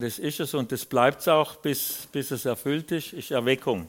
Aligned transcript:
Das 0.00 0.18
ist 0.18 0.40
es 0.40 0.54
und 0.54 0.72
das 0.72 0.86
bleibt 0.86 1.20
es 1.20 1.28
auch, 1.28 1.56
bis, 1.56 2.08
bis 2.10 2.30
es 2.30 2.46
erfüllt 2.46 2.90
ist, 2.90 3.12
ist 3.12 3.32
Erweckung. 3.32 3.86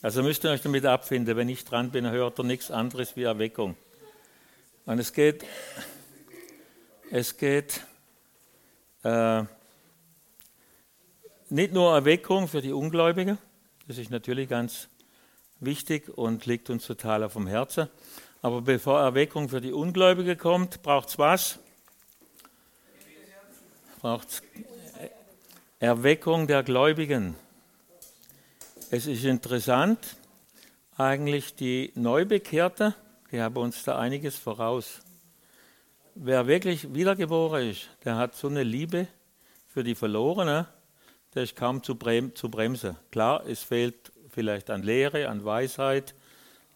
Also 0.00 0.22
müsst 0.22 0.44
ihr 0.44 0.50
euch 0.50 0.62
damit 0.62 0.86
abfinden, 0.86 1.36
wenn 1.36 1.48
ich 1.48 1.64
dran 1.64 1.90
bin, 1.90 2.08
hört 2.08 2.38
ihr 2.38 2.44
nichts 2.44 2.70
anderes 2.70 3.16
wie 3.16 3.24
Erweckung. 3.24 3.76
Und 4.84 5.00
es 5.00 5.12
geht, 5.12 5.44
es 7.10 7.36
geht 7.36 7.80
äh, 9.02 9.42
nicht 11.48 11.72
nur 11.72 11.92
Erweckung 11.92 12.46
für 12.46 12.62
die 12.62 12.72
Ungläubigen, 12.72 13.36
das 13.88 13.98
ist 13.98 14.12
natürlich 14.12 14.48
ganz 14.48 14.86
wichtig 15.58 16.08
und 16.16 16.46
liegt 16.46 16.70
uns 16.70 16.86
total 16.86 17.24
auf 17.24 17.32
dem 17.32 17.48
Herzen. 17.48 17.88
Aber 18.42 18.62
bevor 18.62 19.00
Erweckung 19.00 19.48
für 19.48 19.60
die 19.60 19.72
Ungläubigen 19.72 20.38
kommt, 20.38 20.82
braucht 20.84 21.08
es 21.08 21.18
was? 21.18 21.58
Braucht 24.00 24.40
Erweckung 25.86 26.48
der 26.48 26.64
Gläubigen. 26.64 27.36
Es 28.90 29.06
ist 29.06 29.24
interessant, 29.24 30.16
eigentlich 30.96 31.54
die 31.54 31.92
Neubekehrte, 31.94 32.96
die 33.30 33.40
haben 33.40 33.56
uns 33.56 33.84
da 33.84 33.96
einiges 33.96 34.36
voraus. 34.36 35.00
Wer 36.16 36.48
wirklich 36.48 36.92
wiedergeboren 36.92 37.70
ist, 37.70 37.88
der 38.04 38.16
hat 38.16 38.34
so 38.34 38.48
eine 38.48 38.64
Liebe 38.64 39.06
für 39.68 39.84
die 39.84 39.94
Verlorenen, 39.94 40.66
der 41.36 41.44
ist 41.44 41.54
kaum 41.54 41.84
zu, 41.84 41.94
brem 41.94 42.34
zu 42.34 42.50
bremsen. 42.50 42.96
Klar, 43.12 43.46
es 43.46 43.62
fehlt 43.62 44.10
vielleicht 44.28 44.70
an 44.70 44.82
Lehre, 44.82 45.28
an 45.28 45.44
Weisheit, 45.44 46.16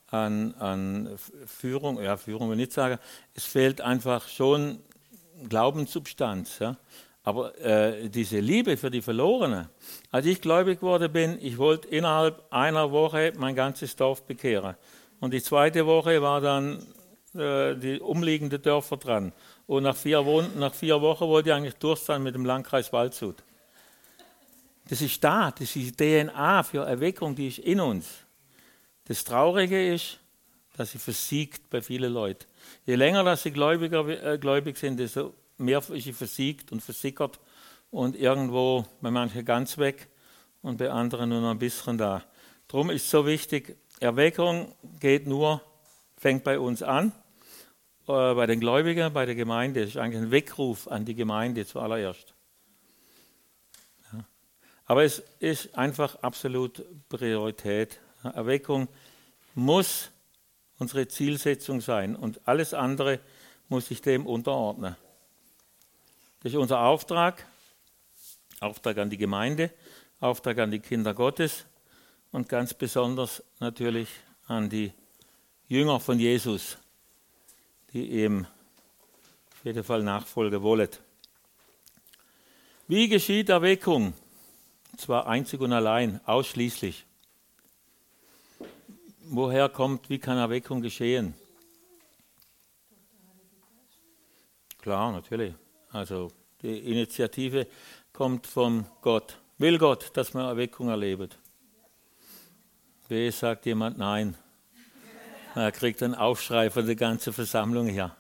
an, 0.07 0.55
an 0.55 1.19
Führung, 1.47 2.01
ja, 2.01 2.17
Führung 2.17 2.49
will 2.49 2.61
ich 2.61 2.67
nicht 2.67 2.73
sagen, 2.75 3.01
es 3.35 3.45
fehlt 3.45 3.81
einfach 3.81 4.29
schon 4.29 4.79
Glaubenssubstanz. 5.49 6.61
Ja. 6.61 6.77
Aber 7.23 7.59
äh, 7.59 8.09
diese 8.09 8.41
Liebe 8.41 8.77
für 8.77 8.91
die 8.91 9.03
Verlorenen, 9.03 9.69
als 10.11 10.27
ich 10.27 10.41
gläubig 10.41 10.81
geworden 10.81 11.13
bin, 11.13 11.39
ich 11.41 11.59
wollte 11.59 11.89
innerhalb 11.89 12.43
einer 12.51 12.91
Woche 12.91 13.33
mein 13.37 13.55
ganzes 13.55 13.95
Dorf 13.95 14.23
bekehren. 14.27 14.75
Und 15.21 15.35
die 15.35 15.43
zweite 15.43 15.85
Woche 15.85 16.23
war 16.23 16.41
dann 16.41 16.87
äh, 17.35 17.77
die 17.77 18.01
umliegenden 18.01 18.61
Dörfer 18.63 18.97
dran. 18.97 19.33
Und 19.67 19.83
nach 19.83 19.97
vier, 19.97 20.23
nach 20.57 20.75
vier, 20.75 21.01
Wochen 21.01 21.27
wollte 21.29 21.51
ich 21.51 21.55
eigentlich 21.55 21.77
durch 21.77 22.01
sein 22.01 22.23
mit 22.23 22.35
dem 22.35 22.45
Landkreis 22.45 22.93
Waldshut. 22.93 23.37
Das 24.89 25.01
ist 25.03 25.23
da, 25.23 25.51
das 25.53 25.77
ist 25.77 26.01
die 26.01 26.25
DNA 26.25 26.63
für 26.63 26.85
Erweckung, 26.85 27.37
die 27.37 27.49
ist 27.49 27.59
in 27.59 27.81
uns. 27.81 28.09
Das 29.05 29.23
Traurige 29.23 29.95
ist, 29.95 30.19
dass 30.77 30.93
sie 30.93 30.99
versiegt 30.99 31.69
bei 31.69 31.83
vielen 31.83 32.13
Leuten. 32.13 32.47
Je 32.87 32.95
länger 32.95 33.23
dass 33.23 33.43
sie 33.43 33.51
gläubiger, 33.51 34.09
äh, 34.09 34.39
gläubig 34.39 34.79
sind, 34.79 34.99
desto 34.99 35.35
mehr 35.61 35.79
ist 35.79 36.05
sie 36.05 36.13
versiegt 36.13 36.73
und 36.73 36.81
versickert 36.81 37.39
und 37.91 38.17
irgendwo 38.17 38.87
bei 39.01 39.11
manchen 39.11 39.45
ganz 39.45 39.79
weg 39.79 40.09
und 40.63 40.79
bei 40.79 40.91
anderen 40.91 41.31
nur 41.31 41.41
noch 41.41 41.51
ein 41.51 41.59
bisschen 41.59 41.99
da. 41.99 42.25
Darum 42.69 42.91
ist 42.91 43.11
so 43.11 43.27
wichtig, 43.27 43.77
Erweckung 44.01 44.75
geht 44.99 45.27
nur, 45.27 45.61
fängt 46.17 46.45
bei 46.45 46.59
uns 46.59 46.83
an, 46.83 47.13
äh, 48.07 48.35
bei 48.35 48.47
den 48.47 48.61
Gläubigen, 48.61 49.13
bei 49.13 49.27
der 49.27 49.35
Gemeinde. 49.35 49.81
Das 49.81 49.91
ist 49.91 49.97
eigentlich 49.97 50.23
ein 50.23 50.31
Weckruf 50.31 50.89
an 50.89 51.05
die 51.05 51.15
Gemeinde 51.15 51.67
zuallererst. 51.67 52.35
Ja. 54.13 54.25
Aber 54.87 55.05
es 55.05 55.23
ist 55.39 55.77
einfach 55.77 56.17
absolut 56.23 56.85
Priorität. 57.09 58.01
Erweckung 58.23 58.89
muss 59.55 60.11
unsere 60.79 61.09
Zielsetzung 61.09 61.81
sein 61.81 62.17
und 62.17 62.41
alles 62.47 62.73
andere 62.75 63.21
muss 63.69 63.89
sich 63.89 64.01
dem 64.01 64.27
unterordnen. 64.27 64.97
Das 66.43 66.53
ist 66.53 66.59
unser 66.59 66.81
Auftrag, 66.81 67.45
Auftrag 68.61 68.97
an 68.97 69.11
die 69.11 69.19
Gemeinde, 69.19 69.71
Auftrag 70.21 70.59
an 70.59 70.71
die 70.71 70.81
Kinder 70.81 71.13
Gottes 71.13 71.67
und 72.33 72.49
ganz 72.49 72.73
besonders 72.73 73.43
natürlich 73.59 74.09
an 74.47 74.71
die 74.71 74.93
Jünger 75.69 76.01
von 76.01 76.19
Jesus, 76.19 76.79
die 77.93 78.25
ihm 78.25 78.47
auf 79.53 79.65
jeden 79.65 79.85
Fall 79.85 80.03
nachfolgen 80.03 80.63
wollen. 80.63 80.89
Wie 82.89 83.07
geschieht 83.09 83.51
Erweckung? 83.51 84.15
Und 84.93 85.01
zwar 85.01 85.27
einzig 85.27 85.61
und 85.61 85.75
allein, 85.75 86.21
ausschließlich. 86.25 87.05
Woher 89.25 89.69
kommt, 89.69 90.09
wie 90.09 90.19
kann 90.19 90.39
Erweckung 90.39 90.81
geschehen? 90.81 91.35
Klar, 94.79 95.13
natürlich. 95.13 95.55
Also 95.93 96.31
die 96.63 96.79
Initiative 96.79 97.67
kommt 98.13 98.47
von 98.47 98.87
Gott. 99.01 99.39
Will 99.59 99.79
Gott, 99.79 100.11
dass 100.15 100.35
man 100.35 100.47
Erweckung 100.47 100.89
erlebt? 100.89 101.39
Wie 103.09 103.31
sagt 103.31 103.67
jemand 103.67 103.99
nein? 103.99 104.37
Er 105.55 105.73
kriegt 105.73 106.03
einen 106.03 106.15
Aufschrei 106.15 106.71
von 106.71 106.87
der 106.87 106.95
ganzen 106.95 107.33
Versammlung 107.33 107.89
her. 107.89 108.17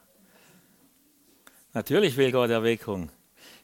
Natürlich 1.72 2.16
will 2.16 2.32
Gott 2.32 2.50
Erweckung. 2.50 3.10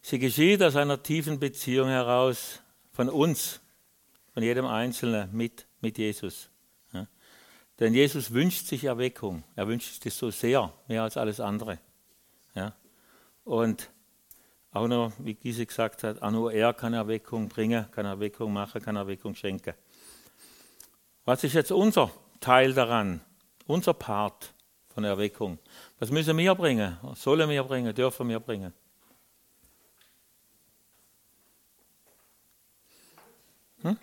Sie 0.03 0.21
geschieht 0.21 0.62
aus 0.62 0.77
einer 0.77 1.03
tiefen 1.03 1.41
Beziehung 1.41 1.88
heraus 1.88 2.62
von 2.93 3.09
uns, 3.09 3.61
von 4.33 4.43
jedem 4.44 4.67
Einzelnen 4.67 5.28
mit, 5.37 5.67
mit 5.81 5.99
Jesus. 5.99 6.49
Ja. 6.93 7.09
Denn 7.81 7.93
Jesus 7.93 8.33
wünscht 8.33 8.67
sich 8.67 8.84
Erweckung. 8.84 9.43
Er 9.56 9.67
wünscht 9.67 10.06
es 10.06 10.17
so 10.17 10.31
sehr, 10.31 10.73
mehr 10.87 11.03
als 11.03 11.17
alles 11.17 11.41
andere. 11.41 11.81
Ja. 12.55 12.77
Und 13.43 13.91
auch 14.76 14.88
noch, 14.88 15.12
wie 15.19 15.34
Giese 15.34 15.64
gesagt 15.64 16.03
hat, 16.03 16.20
auch 16.22 16.31
nur 16.31 16.53
er 16.53 16.72
kann 16.75 16.92
Erweckung 16.92 17.48
bringen, 17.48 17.87
kann 17.91 18.04
Erweckung 18.04 18.53
machen, 18.53 18.82
kann 18.82 18.97
Erweckung 18.97 19.34
schenken. 19.34 19.75
Was 21.25 21.42
ist 21.44 21.54
jetzt 21.54 21.72
unser 21.72 22.10
Teil 22.41 22.75
daran, 22.75 23.20
unser 23.66 23.94
Part 23.94 24.53
von 24.88 25.04
Erweckung? 25.04 25.59
Was 25.98 26.10
müssen 26.10 26.37
wir 26.37 26.54
bringen? 26.54 26.97
Sollen 27.14 27.48
wir 27.48 27.64
bringen? 27.64 27.94
Dürfen 27.94 28.28
wir 28.28 28.38
bringen? 28.38 28.72
Hm? 33.82 33.98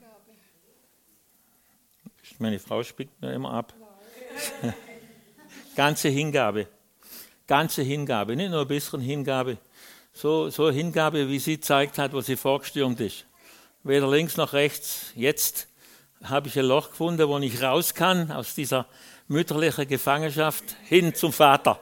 Meine 2.40 2.60
Frau 2.60 2.84
spielt 2.84 3.22
mir 3.22 3.32
immer 3.34 3.54
ab. 3.54 3.74
Ganze 5.76 6.10
Hingabe. 6.10 6.68
Ganze 7.46 7.84
Hingabe, 7.84 8.36
nicht 8.36 8.50
nur 8.50 8.62
ein 8.62 8.68
bisschen 8.68 9.02
Hingabe 9.02 9.58
so, 10.14 10.50
so 10.50 10.70
Hingabe, 10.70 11.28
wie 11.28 11.40
sie 11.40 11.60
zeigt 11.60 11.98
hat, 11.98 12.14
wo 12.14 12.22
sie 12.22 12.38
vorgestürmt 12.38 13.00
ist. 13.02 13.26
Weder 13.84 14.10
links 14.10 14.38
noch 14.38 14.54
rechts. 14.54 15.12
Jetzt 15.16 15.68
habe 16.24 16.48
ich 16.48 16.58
ein 16.58 16.66
Loch 16.66 16.92
gefunden, 16.92 17.28
wo 17.28 17.38
ich 17.40 17.62
raus 17.62 17.94
kann 17.94 18.32
aus 18.32 18.56
dieser 18.56 18.86
mütterlichen 19.28 19.88
Gefangenschaft 19.88 20.76
hin 20.84 21.14
zum 21.16 21.34
Vater. 21.34 21.80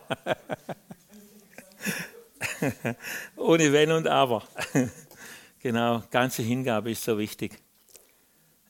Ohne 3.36 3.72
Wenn 3.74 3.92
und 3.92 4.08
Aber. 4.08 4.44
genau, 5.60 6.02
ganze 6.10 6.42
Hingabe 6.42 6.92
ist 6.92 7.04
so 7.04 7.18
wichtig. 7.20 7.60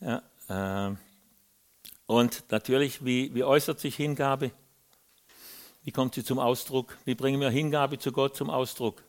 Ja, 0.02 0.24
äh, 0.50 0.96
und 2.08 2.44
natürlich, 2.50 3.06
wie, 3.06 3.34
wie 3.34 3.44
äußert 3.44 3.80
sich 3.80 3.96
Hingabe? 3.96 4.52
Wie 5.84 5.92
kommt 5.92 6.16
sie 6.16 6.24
zum 6.24 6.40
Ausdruck? 6.40 6.98
Wie 7.06 7.16
bringen 7.16 7.40
wir 7.40 7.50
Hingabe 7.50 7.98
zu 8.00 8.12
Gott 8.12 8.36
zum 8.36 8.50
Ausdruck? 8.50 9.02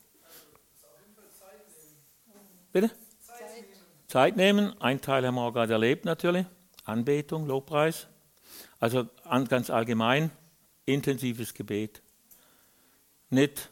Bitte? 2.73 2.89
Zeit 3.21 3.39
nehmen. 3.55 3.67
Zeit 4.07 4.35
nehmen. 4.35 4.81
Ein 4.81 4.99
Teil 4.99 5.25
haben 5.25 5.35
wir 5.35 5.41
auch 5.43 5.53
gerade 5.53 5.73
erlebt 5.73 6.05
natürlich. 6.05 6.47
Anbetung, 6.83 7.45
Lobpreis. 7.45 8.07
Also 8.79 9.07
ganz 9.47 9.69
allgemein 9.69 10.31
intensives 10.85 11.53
Gebet. 11.53 12.01
Nicht, 13.29 13.69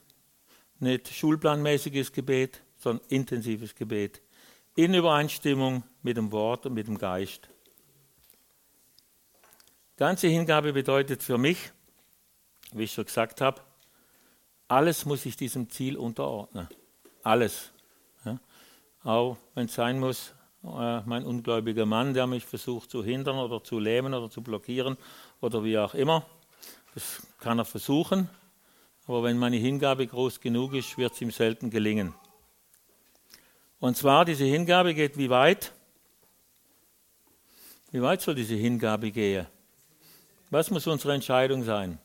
nicht 0.79 1.09
schulplanmäßiges 1.13 2.11
Gebet, 2.11 2.61
sondern 2.77 3.05
intensives 3.09 3.73
Gebet. 3.73 4.21
In 4.75 4.93
Übereinstimmung 4.93 5.83
mit 6.03 6.17
dem 6.17 6.31
Wort 6.31 6.67
und 6.67 6.73
mit 6.73 6.87
dem 6.87 6.97
Geist. 6.97 7.49
Ganze 9.97 10.27
Hingabe 10.27 10.73
bedeutet 10.73 11.23
für 11.23 11.39
mich, 11.39 11.71
wie 12.71 12.83
ich 12.83 12.93
schon 12.93 13.05
gesagt 13.05 13.41
habe, 13.41 13.61
alles 14.67 15.05
muss 15.05 15.23
sich 15.23 15.35
diesem 15.35 15.69
Ziel 15.69 15.97
unterordnen. 15.97 16.69
Alles 17.23 17.71
auch 19.03 19.37
wenn 19.55 19.65
es 19.65 19.73
sein 19.73 19.99
muss, 19.99 20.33
äh, 20.63 21.01
mein 21.01 21.25
ungläubiger 21.25 21.85
Mann, 21.85 22.13
der 22.13 22.27
mich 22.27 22.45
versucht 22.45 22.91
zu 22.91 23.03
hindern 23.03 23.37
oder 23.37 23.63
zu 23.63 23.79
lähmen 23.79 24.13
oder 24.13 24.29
zu 24.29 24.41
blockieren 24.41 24.97
oder 25.39 25.63
wie 25.63 25.77
auch 25.77 25.93
immer. 25.93 26.25
Das 26.93 27.25
kann 27.39 27.57
er 27.57 27.65
versuchen, 27.65 28.29
aber 29.07 29.23
wenn 29.23 29.37
meine 29.37 29.57
Hingabe 29.57 30.05
groß 30.05 30.39
genug 30.39 30.73
ist, 30.73 30.97
wird 30.97 31.13
es 31.13 31.21
ihm 31.21 31.31
selten 31.31 31.69
gelingen. 31.69 32.13
Und 33.79 33.97
zwar, 33.97 34.25
diese 34.25 34.43
Hingabe 34.43 34.93
geht 34.93 35.17
wie 35.17 35.29
weit? 35.29 35.71
Wie 37.91 38.01
weit 38.01 38.21
soll 38.21 38.35
diese 38.35 38.55
Hingabe 38.55 39.11
gehen? 39.11 39.47
Was 40.51 40.69
muss 40.69 40.85
unsere 40.85 41.13
Entscheidung 41.13 41.63
sein? 41.63 41.97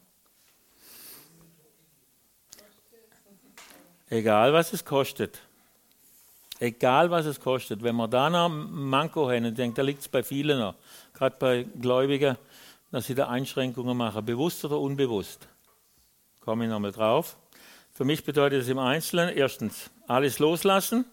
Egal, 4.08 4.52
was 4.52 4.72
es 4.72 4.84
kostet. 4.84 5.42
Egal 6.58 7.10
was 7.10 7.26
es 7.26 7.38
kostet. 7.38 7.82
Wenn 7.82 7.96
wir 7.96 8.08
da 8.08 8.30
noch 8.30 8.48
Manko 8.48 9.30
haben, 9.30 9.44
ich 9.44 9.54
denke, 9.54 9.76
da 9.76 9.82
liegt 9.82 10.00
es 10.00 10.08
bei 10.08 10.22
vielen 10.22 10.58
noch, 10.58 10.74
gerade 11.12 11.36
bei 11.38 11.64
Gläubigen, 11.64 12.36
dass 12.90 13.06
sie 13.06 13.14
da 13.14 13.28
Einschränkungen 13.28 13.96
machen, 13.96 14.24
bewusst 14.24 14.64
oder 14.64 14.78
unbewusst. 14.78 15.48
Komme 16.40 16.64
ich 16.64 16.70
nochmal 16.70 16.92
drauf. 16.92 17.36
Für 17.92 18.04
mich 18.04 18.24
bedeutet 18.24 18.62
es 18.62 18.68
im 18.68 18.78
Einzelnen 18.78 19.36
erstens 19.36 19.90
alles 20.06 20.38
loslassen, 20.38 21.04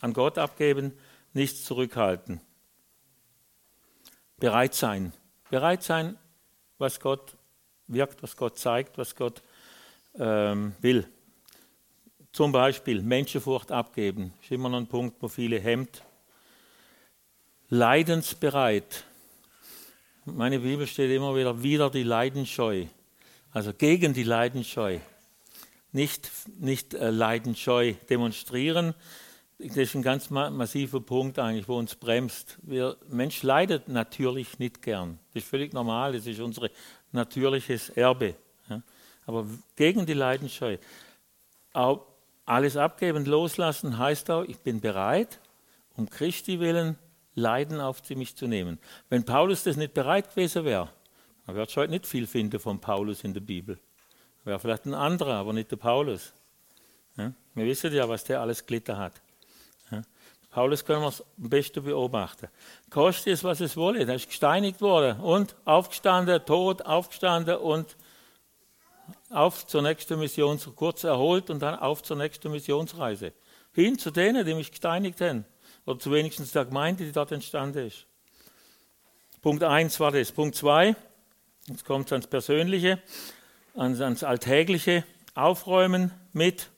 an 0.00 0.12
Gott 0.12 0.38
abgeben, 0.38 0.92
nichts 1.32 1.64
zurückhalten. 1.64 2.40
Bereit 4.38 4.74
sein. 4.74 5.12
Bereit 5.50 5.82
sein, 5.82 6.18
was 6.78 7.00
Gott 7.00 7.36
wirkt, 7.86 8.22
was 8.22 8.36
Gott 8.36 8.58
zeigt, 8.58 8.98
was 8.98 9.14
Gott 9.14 9.42
ähm, 10.18 10.74
will. 10.80 11.06
Zum 12.32 12.52
Beispiel 12.52 13.02
Menschenfurcht 13.02 13.72
abgeben, 13.72 14.32
ist 14.40 14.52
immer 14.52 14.68
noch 14.68 14.78
ein 14.78 14.86
Punkt, 14.86 15.20
wo 15.20 15.28
viele 15.28 15.58
hemmt. 15.58 16.02
Leidensbereit. 17.68 19.04
Meine 20.24 20.60
Bibel 20.60 20.86
steht 20.86 21.10
immer 21.10 21.34
wieder, 21.34 21.62
wieder 21.62 21.90
die 21.90 22.04
Leidensscheu. 22.04 22.86
Also 23.52 23.72
gegen 23.72 24.14
die 24.14 24.22
Leidensscheu. 24.22 24.98
Nicht, 25.92 26.30
nicht 26.58 26.94
äh, 26.94 27.10
Leidensscheu 27.10 27.94
demonstrieren. 28.08 28.94
Das 29.58 29.76
ist 29.76 29.94
ein 29.94 30.02
ganz 30.02 30.30
massiver 30.30 31.00
Punkt 31.00 31.38
eigentlich, 31.38 31.68
wo 31.68 31.76
uns 31.76 31.96
bremst. 31.96 32.58
Wir, 32.62 32.96
Mensch 33.08 33.42
leidet 33.42 33.88
natürlich 33.88 34.58
nicht 34.58 34.82
gern. 34.82 35.18
Das 35.34 35.42
ist 35.42 35.50
völlig 35.50 35.72
normal, 35.72 36.12
das 36.12 36.26
ist 36.26 36.40
unser 36.40 36.70
natürliches 37.12 37.90
Erbe. 37.90 38.36
Ja. 38.68 38.82
Aber 39.26 39.46
gegen 39.74 40.06
die 40.06 40.14
Leidensscheu. 40.14 40.78
Auch 41.72 42.09
alles 42.46 42.76
abgeben, 42.76 43.24
loslassen 43.24 43.98
heißt 43.98 44.30
auch, 44.30 44.42
ich 44.42 44.58
bin 44.58 44.80
bereit, 44.80 45.40
um 45.96 46.08
Christi 46.08 46.60
willen 46.60 46.98
Leiden 47.34 47.80
auf 47.80 48.08
mich 48.10 48.36
zu 48.36 48.46
nehmen. 48.46 48.78
Wenn 49.08 49.24
Paulus 49.24 49.64
das 49.64 49.76
nicht 49.76 49.94
bereit 49.94 50.30
gewesen 50.30 50.64
wäre, 50.64 50.88
dann 51.46 51.56
wird 51.56 51.74
heute 51.76 51.90
nicht 51.90 52.06
viel 52.06 52.26
finden 52.26 52.58
von 52.58 52.80
Paulus 52.80 53.24
in 53.24 53.34
der 53.34 53.40
Bibel. 53.40 53.78
Wäre 54.44 54.58
vielleicht 54.58 54.86
ein 54.86 54.94
anderer, 54.94 55.34
aber 55.34 55.52
nicht 55.52 55.70
der 55.70 55.76
Paulus. 55.76 56.32
Ja? 57.16 57.32
Wir 57.54 57.66
wissen 57.66 57.92
ja, 57.92 58.08
was 58.08 58.24
der 58.24 58.40
alles 58.40 58.64
gelitten 58.64 58.96
hat. 58.96 59.20
Ja? 59.90 60.02
Paulus 60.50 60.84
können 60.84 61.02
wir 61.02 61.08
am 61.08 61.48
besten 61.48 61.84
beobachten. 61.84 62.48
Kostet 62.88 63.34
es, 63.34 63.44
was 63.44 63.60
es 63.60 63.76
wolle. 63.76 64.04
Er 64.04 64.14
ist 64.14 64.28
gesteinigt 64.28 64.80
worden 64.80 65.20
und 65.20 65.54
aufgestanden, 65.64 66.44
tot, 66.44 66.82
aufgestanden 66.82 67.56
und 67.56 67.96
auf 69.30 69.66
zur 69.66 69.82
nächsten 69.82 70.18
Mission, 70.18 70.58
kurz 70.74 71.04
erholt 71.04 71.50
und 71.50 71.60
dann 71.60 71.78
auf 71.78 72.02
zur 72.02 72.16
nächsten 72.16 72.50
Missionsreise. 72.50 73.32
Hin 73.72 73.98
zu 73.98 74.10
denen, 74.10 74.44
die 74.44 74.54
mich 74.54 74.70
gesteinigt 74.70 75.20
haben. 75.20 75.44
Oder 75.86 75.98
zu 75.98 76.12
wenigstens 76.12 76.52
der 76.52 76.64
Gemeinde, 76.64 77.04
die 77.04 77.12
dort 77.12 77.32
entstanden 77.32 77.86
ist. 77.86 78.06
Punkt 79.42 79.62
1 79.62 79.98
war 80.00 80.12
das. 80.12 80.32
Punkt 80.32 80.54
2, 80.54 80.94
jetzt 81.68 81.84
kommt 81.84 82.06
es 82.06 82.12
ans 82.12 82.26
Persönliche, 82.26 83.02
ans, 83.74 84.00
ans 84.00 84.22
Alltägliche. 84.22 85.04
Aufräumen 85.34 86.10
mit 86.32 86.70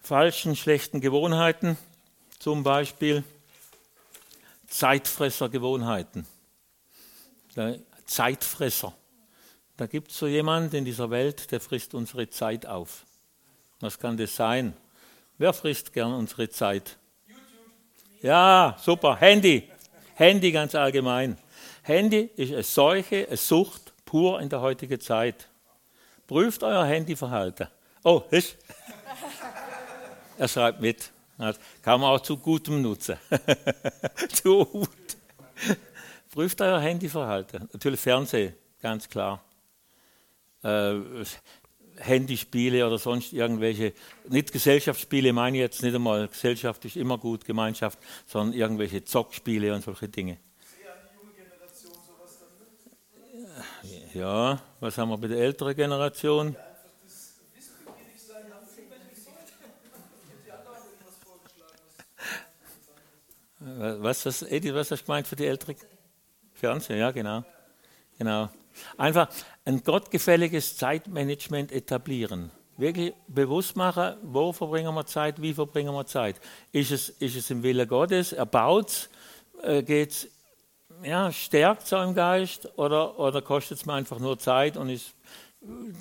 falschen, 0.00 0.56
schlechten 0.56 1.00
Gewohnheiten. 1.00 1.76
Zum 2.38 2.62
Beispiel 2.62 3.24
Zeitfressergewohnheiten. 4.68 6.26
Zeitfresser. 8.06 8.94
Da 9.78 9.86
gibt 9.86 10.10
es 10.10 10.18
so 10.18 10.26
jemanden 10.26 10.74
in 10.74 10.84
dieser 10.84 11.08
Welt, 11.08 11.52
der 11.52 11.60
frisst 11.60 11.94
unsere 11.94 12.28
Zeit 12.28 12.66
auf. 12.66 13.06
Was 13.78 13.96
kann 13.96 14.16
das 14.16 14.34
sein? 14.34 14.76
Wer 15.38 15.52
frisst 15.52 15.92
gern 15.92 16.12
unsere 16.12 16.50
Zeit? 16.50 16.96
Ja, 18.20 18.76
super. 18.82 19.14
Handy. 19.14 19.70
Handy 20.16 20.50
ganz 20.50 20.74
allgemein. 20.74 21.38
Handy 21.82 22.28
ist 22.34 22.52
eine 22.52 22.64
Seuche, 22.64 23.28
eine 23.28 23.36
Sucht 23.36 23.92
pur 24.04 24.40
in 24.40 24.48
der 24.48 24.60
heutigen 24.60 24.98
Zeit. 25.00 25.46
Prüft 26.26 26.64
euer 26.64 26.84
Handyverhalten. 26.84 27.68
Oh, 28.02 28.24
ist. 28.32 28.56
er 30.38 30.48
schreibt 30.48 30.80
mit. 30.80 31.12
Das 31.38 31.60
kann 31.82 32.00
man 32.00 32.10
auch 32.10 32.20
zu 32.20 32.36
gutem 32.36 32.82
nutzen. 32.82 33.16
zu 34.32 34.64
gut. 34.64 34.88
Prüft 36.32 36.60
euer 36.60 36.80
Handyverhalten. 36.80 37.68
Natürlich 37.72 38.00
Fernsehen, 38.00 38.54
ganz 38.82 39.08
klar 39.08 39.40
äh, 40.62 40.94
Handyspiele 41.96 42.86
oder 42.86 42.98
sonst 42.98 43.32
irgendwelche, 43.32 43.92
nicht 44.28 44.52
Gesellschaftsspiele, 44.52 45.32
meine 45.32 45.56
ich 45.56 45.60
jetzt 45.60 45.82
nicht 45.82 45.94
einmal, 45.94 46.28
Gesellschaft 46.28 46.84
ist 46.84 46.96
immer 46.96 47.18
gut, 47.18 47.44
Gemeinschaft, 47.44 47.98
sondern 48.26 48.56
irgendwelche 48.56 49.04
Zockspiele 49.04 49.74
und 49.74 49.82
solche 49.82 50.08
Dinge. 50.08 50.38
Ja, 54.14 54.60
was 54.80 54.96
haben 54.98 55.10
wir 55.10 55.18
bei 55.18 55.28
der 55.28 55.38
älteren 55.38 55.74
Generation? 55.74 56.56
Was, 63.60 64.24
was, 64.24 64.42
Edith, 64.42 64.72
was 64.72 64.90
hast 64.90 65.02
du 65.02 65.06
gemeint 65.06 65.26
für 65.26 65.36
die 65.36 65.46
ältere 65.46 65.74
Fernsehen? 66.54 66.98
Ja, 66.98 67.10
genau. 67.10 67.44
Genau. 68.16 68.48
Einfach 68.96 69.28
ein 69.64 69.82
gottgefälliges 69.82 70.76
Zeitmanagement 70.76 71.72
etablieren. 71.72 72.50
Wirklich 72.76 73.12
bewusst 73.26 73.76
machen, 73.76 74.16
wo 74.22 74.52
verbringen 74.52 74.94
wir 74.94 75.06
Zeit, 75.06 75.42
wie 75.42 75.52
verbringen 75.52 75.92
wir 75.94 76.06
Zeit. 76.06 76.36
Ist 76.72 76.92
es, 76.92 77.08
ist 77.08 77.36
es 77.36 77.50
im 77.50 77.62
Wille 77.62 77.86
Gottes, 77.86 78.32
erbaut 78.32 78.88
es, 78.88 79.10
äh, 79.62 79.82
geht 79.82 80.28
ja, 81.02 81.30
stärkt 81.32 81.84
es 81.84 81.92
im 81.92 82.14
Geist 82.14 82.68
oder, 82.76 83.18
oder 83.18 83.42
kostet 83.42 83.78
es 83.78 83.86
mir 83.86 83.94
einfach 83.94 84.18
nur 84.18 84.38
Zeit 84.38 84.76
und 84.76 84.88
ist 84.88 85.14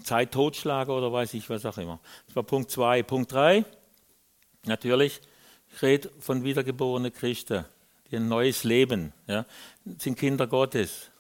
Zeit 0.04 0.32
totschlagen 0.32 0.94
oder 0.94 1.12
weiß 1.12 1.34
ich 1.34 1.50
was 1.50 1.66
auch 1.66 1.78
immer. 1.78 2.00
Das 2.28 2.36
war 2.36 2.44
Punkt 2.44 2.72
2. 2.72 3.04
Punkt 3.04 3.32
3, 3.32 3.66
natürlich, 4.66 5.22
ich 5.74 5.82
rede 5.82 6.10
von 6.20 6.44
wiedergeborenen 6.44 7.14
Christen, 7.14 7.66
die 8.10 8.18
ein 8.18 8.28
neues 8.28 8.64
Leben, 8.64 9.14
ja, 9.28 9.46
sind 9.98 10.18
Kinder 10.18 10.48
Gottes. 10.48 11.12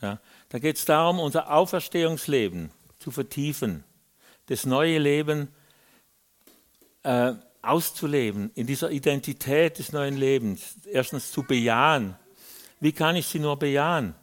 Ja. 0.00 0.20
Da 0.48 0.58
geht 0.58 0.76
es 0.76 0.84
darum, 0.84 1.18
unser 1.18 1.52
Auferstehungsleben 1.52 2.70
zu 2.98 3.10
vertiefen, 3.10 3.84
das 4.46 4.64
neue 4.64 4.98
Leben 4.98 5.48
äh, 7.02 7.32
auszuleben, 7.62 8.50
in 8.54 8.66
dieser 8.66 8.90
Identität 8.90 9.78
des 9.78 9.92
neuen 9.92 10.16
Lebens. 10.16 10.76
Erstens 10.90 11.32
zu 11.32 11.42
bejahen. 11.42 12.16
Wie 12.80 12.92
kann 12.92 13.16
ich 13.16 13.26
sie 13.26 13.40
nur 13.40 13.58
bejahen? 13.58 14.14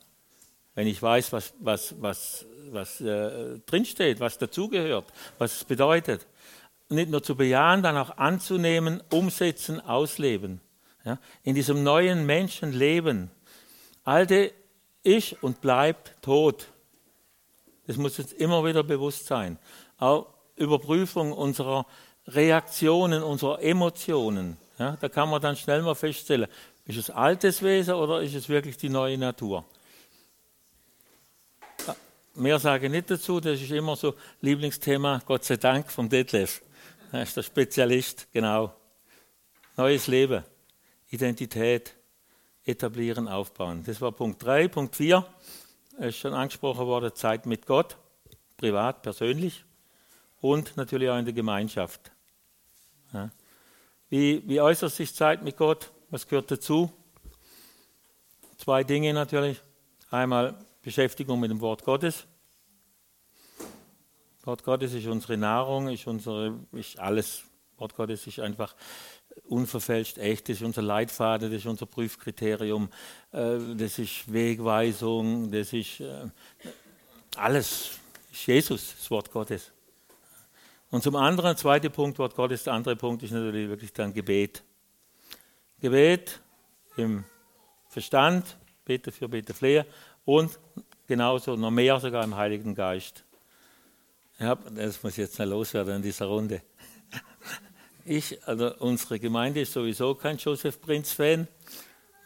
Wenn 0.74 0.88
ich 0.88 1.02
weiß, 1.02 1.32
was, 1.32 1.54
was, 1.60 1.96
was, 2.02 2.46
was 2.72 3.02
äh, 3.02 3.60
drinsteht, 3.66 4.20
was 4.20 4.38
dazugehört, 4.38 5.06
was 5.38 5.58
es 5.58 5.64
bedeutet. 5.64 6.26
Nicht 6.90 7.10
nur 7.10 7.24
zu 7.24 7.36
bejahen, 7.36 7.82
dann 7.82 7.98
auch 7.98 8.18
anzunehmen, 8.18 9.02
umsetzen, 9.12 9.80
ausleben. 9.82 10.62
Ja? 11.04 11.20
In 11.44 11.56
diesem 11.56 11.84
neuen 11.84 12.26
Menschen 12.26 12.72
leben. 12.72 13.32
Alte 14.04 14.54
ist 15.06 15.36
und 15.42 15.62
bleibt 15.62 16.22
tot. 16.22 16.68
Das 17.88 17.98
muss 17.98 18.18
uns 18.20 18.34
immer 18.34 18.66
wieder 18.66 18.84
bewusst 18.84 19.28
sein. 19.28 19.60
Auch 19.98 20.28
Überprüfung 20.56 21.32
unserer 21.32 21.86
Reaktionen, 22.28 23.22
unserer 23.22 23.62
Emotionen. 23.62 24.58
Ja, 24.80 24.98
da 25.00 25.08
kann 25.08 25.30
man 25.30 25.42
dann 25.42 25.56
schnell 25.56 25.82
mal 25.84 25.96
feststellen, 25.96 26.48
ist 26.86 26.98
es 26.98 27.10
altes 27.10 27.62
Wesen 27.64 27.94
oder 27.94 28.22
ist 28.22 28.36
es 28.36 28.50
wirklich 28.50 28.78
die 28.78 28.90
neue 28.90 29.18
Natur? 29.18 29.64
Mehr 32.36 32.60
sage 32.60 32.88
ich 32.88 32.92
nicht 32.92 33.10
dazu, 33.10 33.40
das 33.40 33.62
ist 33.62 33.72
immer 33.72 33.96
so 33.96 34.16
Lieblingsthema, 34.42 35.22
Gott 35.26 35.46
sei 35.46 35.56
Dank, 35.56 35.90
vom 35.90 36.10
Detlef. 36.10 36.62
Er 37.12 37.24
ist 37.24 37.38
der 37.38 37.44
Spezialist, 37.44 38.28
genau. 38.34 38.76
Neues 39.78 40.08
Leben, 40.08 40.44
Identität, 41.10 41.96
etablieren, 42.66 43.28
aufbauen. 43.28 43.84
Das 43.86 44.02
war 44.02 44.12
Punkt 44.12 44.44
3. 44.44 44.68
Punkt 44.68 44.96
4 44.96 45.26
ist 46.00 46.18
schon 46.18 46.34
angesprochen 46.34 46.86
worden, 46.86 47.14
Zeit 47.16 47.46
mit 47.46 47.66
Gott, 47.66 47.98
privat, 48.58 49.02
persönlich 49.02 49.64
und 50.42 50.76
natürlich 50.76 51.10
auch 51.10 51.18
in 51.18 51.26
der 51.26 51.34
Gemeinschaft. 51.34 52.12
Ja. 53.14 53.30
Wie, 54.10 54.44
wie 54.48 54.60
äußert 54.60 54.92
sich 54.92 55.14
Zeit 55.14 55.44
mit 55.44 55.58
Gott? 55.58 55.92
Was 56.10 56.28
gehört 56.28 56.52
dazu? 56.52 56.92
Zwei 58.58 58.84
Dinge 58.84 59.14
natürlich. 59.14 59.62
Einmal 60.12 60.56
Beschäftigung 60.82 61.40
mit 61.40 61.52
dem 61.52 61.62
Wort 61.62 61.84
Gottes. 61.84 62.26
Wort 64.44 64.64
Gottes 64.64 64.94
ist 64.94 65.08
unsere 65.08 65.38
Nahrung, 65.38 65.90
ist, 65.90 66.06
unsere, 66.06 66.60
ist 66.72 67.00
alles. 67.00 67.44
Wort 67.78 67.96
Gottes 67.96 68.28
ist 68.28 68.40
einfach 68.40 68.76
unverfälscht 69.44 70.18
echt, 70.18 70.50
das 70.50 70.58
ist 70.58 70.64
unser 70.64 70.82
Leitfaden, 70.82 71.52
das 71.52 71.60
ist 71.60 71.68
unser 71.68 71.86
Prüfkriterium, 71.86 72.90
äh, 73.32 73.58
das 73.76 74.00
ist 74.00 74.32
Wegweisung, 74.32 75.52
das 75.52 75.74
ist 75.74 76.00
äh, 76.00 76.30
alles, 77.36 77.92
ist 78.32 78.48
Jesus, 78.48 78.96
das 78.98 79.12
Wort 79.12 79.32
Gottes. 79.32 79.72
Und 80.92 81.04
zum 81.04 81.16
anderen, 81.16 81.58
zweiter 81.58 81.90
Punkt, 81.90 82.20
Wort 82.20 82.36
Gottes, 82.36 82.64
der 82.64 82.74
andere 82.74 82.96
Punkt 82.96 83.24
ist 83.24 83.32
natürlich 83.32 83.68
wirklich 83.68 83.92
dann 83.92 84.14
Gebet. 84.14 84.64
Gebet 85.80 86.40
im 86.96 87.26
Verstand, 87.90 88.58
Bete 88.86 89.12
für 89.12 89.28
Bete 89.28 89.54
Flehe 89.54 89.86
und 90.24 90.58
genauso 91.08 91.56
noch 91.56 91.72
mehr 91.72 92.00
sogar 92.00 92.24
im 92.24 92.36
Heiligen 92.36 92.76
Geist. 92.76 93.24
Ja, 94.40 94.56
das 94.56 95.02
muss 95.02 95.14
ich 95.14 95.20
jetzt 95.20 95.36
schnell 95.36 95.50
loswerden 95.50 95.98
in 95.98 96.02
dieser 96.02 96.26
Runde. 96.26 96.62
Ich, 98.08 98.48
also 98.48 98.72
unsere 98.76 99.20
Gemeinde 99.20 99.62
ist 99.62 99.74
sowieso 99.74 100.14
kein 100.14 100.38
Joseph 100.38 100.80
Prinz-Fan 100.80 101.48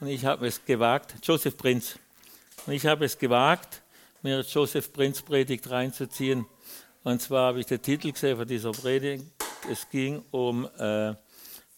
und 0.02 0.08
ich 0.08 0.26
habe 0.26 0.46
es 0.46 0.66
gewagt, 0.66 1.16
Joseph 1.24 1.56
Prinz, 1.56 1.98
und 2.66 2.74
ich 2.74 2.86
habe 2.86 3.06
es 3.06 3.18
gewagt, 3.18 3.82
mir 4.22 4.42
Joseph 4.42 4.92
Prinz 4.92 5.22
Predigt 5.22 5.70
reinzuziehen. 5.70 6.46
Und 7.04 7.22
zwar 7.22 7.48
habe 7.48 7.62
ich 7.62 7.66
den 7.66 7.82
Titel 7.82 8.12
gesehen 8.12 8.36
von 8.36 8.46
dieser 8.46 8.74
Predigt. 8.74 9.24
Es 9.72 9.90
ging 9.90 10.22
um 10.32 10.68
äh, 10.78 11.14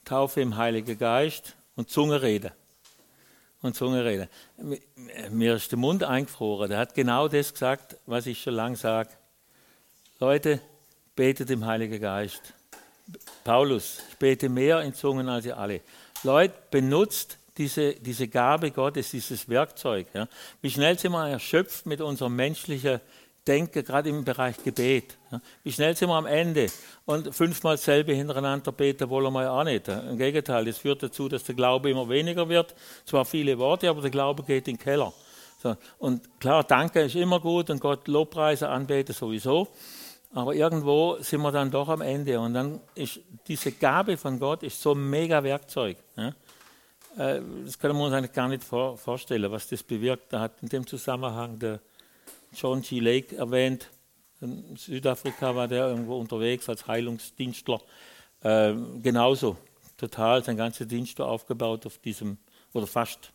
Taufe 0.04 0.42
im 0.42 0.58
Heiligen 0.58 0.98
Geist 0.98 1.56
und 1.76 1.92
Zungenrede. 1.92 2.54
Und 3.62 3.76
Zungenrede. 3.76 4.30
Mir 5.30 5.54
ist 5.54 5.72
der 5.72 5.78
Mund 5.78 6.04
eingefroren. 6.04 6.72
Der 6.72 6.80
hat 6.80 6.96
genau 6.96 7.28
das 7.28 7.54
gesagt, 7.54 7.98
was 8.08 8.26
ich 8.26 8.42
schon 8.42 8.56
lange 8.56 8.78
sage. 8.78 9.12
Leute, 10.20 10.60
betet 11.16 11.52
im 11.52 11.68
Heiligen 11.68 12.02
Geist. 12.02 12.56
Paulus, 13.44 14.00
ich 14.10 14.18
bete 14.18 14.50
mehr 14.50 14.82
in 14.82 14.94
Zungen 14.94 15.30
als 15.30 15.46
ihr 15.46 15.58
alle. 15.58 15.82
Leute, 16.24 16.54
benutzt 16.70 17.38
diese, 17.58 17.94
diese 17.94 18.28
Gabe 18.28 18.72
Gottes, 18.72 19.12
dieses 19.12 19.48
Werkzeug. 19.50 20.08
Ja. 20.14 20.28
Wie 20.62 20.70
schnell 20.70 20.98
sind 20.98 21.12
wir 21.12 21.28
erschöpft 21.28 21.86
mit 21.86 22.02
unserem 22.02 22.36
menschlichen 22.36 23.02
Denken, 23.48 23.84
gerade 23.84 24.10
im 24.10 24.24
Bereich 24.24 24.64
Gebet. 24.64 25.18
Ja. 25.32 25.42
Wie 25.64 25.72
schnell 25.72 25.96
sind 25.96 26.10
wir 26.10 26.16
am 26.16 26.28
Ende 26.28 26.68
und 27.06 27.34
fünfmal 27.34 27.78
selbe 27.78 28.14
hintereinander 28.14 28.72
beten 28.72 29.10
wollen 29.10 29.34
wir 29.34 29.52
auch 29.52 29.64
nicht. 29.64 29.88
Im 29.88 30.18
Gegenteil, 30.18 30.66
das 30.66 30.78
führt 30.78 31.02
dazu, 31.02 31.28
dass 31.28 31.44
der 31.44 31.56
Glaube 31.56 31.90
immer 31.90 32.08
weniger 32.08 32.48
wird. 32.48 32.76
Zwar 33.06 33.26
viele 33.26 33.58
Worte, 33.58 33.90
aber 33.90 34.02
der 34.02 34.12
Glaube 34.12 34.44
geht 34.44 34.68
in 34.68 34.76
den 34.76 34.84
Keller. 34.84 35.12
So. 35.62 35.76
Und 36.00 36.40
klar, 36.40 36.64
Danke 36.64 37.02
ist 37.02 37.16
immer 37.16 37.40
gut 37.40 37.70
und 37.70 37.80
Gott 37.80 38.08
Lobpreise 38.08 38.70
anbeten 38.70 39.14
sowieso. 39.14 39.68
Aber 40.34 40.56
irgendwo 40.56 41.18
sind 41.20 41.42
wir 41.42 41.52
dann 41.52 41.72
doch 41.72 41.90
am 41.90 42.02
Ende. 42.02 42.40
Und 42.40 42.54
dann 42.54 42.80
ist 42.96 43.20
diese 43.48 43.72
Gabe 43.74 44.16
von 44.16 44.40
Gott 44.40 44.64
ist 44.64 44.82
so 44.82 44.94
ein 44.94 45.10
mega 45.10 45.44
Werkzeug. 45.44 45.98
Ja? 46.16 46.30
Äh, 47.18 47.42
das 47.66 47.78
können 47.78 47.98
wir 47.98 48.06
uns 48.06 48.14
eigentlich 48.14 48.32
gar 48.32 48.48
nicht 48.48 48.64
vorstellen, 48.64 49.52
was 49.52 49.68
das 49.68 49.84
bewirkt. 49.84 50.32
Da 50.32 50.40
hat 50.40 50.54
in 50.62 50.70
dem 50.70 50.88
Zusammenhang 50.88 51.60
der 51.60 51.82
John 52.54 52.82
G. 52.82 53.00
Lake 53.00 53.36
erwähnt. 53.36 53.90
In 54.40 54.76
Südafrika 54.76 55.56
war 55.56 55.68
der 55.68 55.88
irgendwo 55.88 56.18
unterwegs 56.18 56.68
als 56.70 56.88
Heilungsdienstler. 56.88 57.82
Äh, 58.42 58.74
genauso, 59.02 59.58
total, 59.98 60.44
sein 60.44 60.58
ganzer 60.58 60.86
Dienst 60.86 61.20
war 61.20 61.28
aufgebaut 61.28 61.86
auf 61.86 61.98
diesem, 62.00 62.38
oder 62.74 62.88
fast 62.88 63.34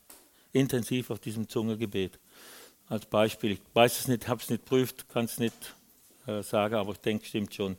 intensiv 0.53 1.11
auf 1.11 1.21
diesem 1.21 1.49
Zungengebet. 1.49 2.19
Als 2.89 3.05
Beispiel. 3.05 3.53
Ich 3.53 3.61
weiß 3.75 4.01
es 4.01 4.09
nicht, 4.09 4.29
habe 4.29 4.41
es 4.41 4.49
nicht 4.49 4.65
prüft, 4.65 5.09
kann 5.09 5.27
es 5.27 5.39
nicht 5.39 5.75
äh, 6.27 6.43
sagen, 6.43 6.75
aber 6.75 6.93
ich 6.93 6.99
denke, 6.99 7.25
stimmt 7.25 7.55
schon. 7.55 7.77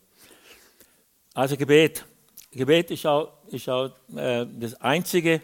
Also 1.33 1.57
Gebet. 1.57 2.05
Gebet 2.51 2.91
ist 2.91 3.05
auch, 3.05 3.33
ist 3.47 3.69
auch 3.69 3.91
äh, 4.15 4.45
das 4.59 4.75
Einzige, 4.81 5.41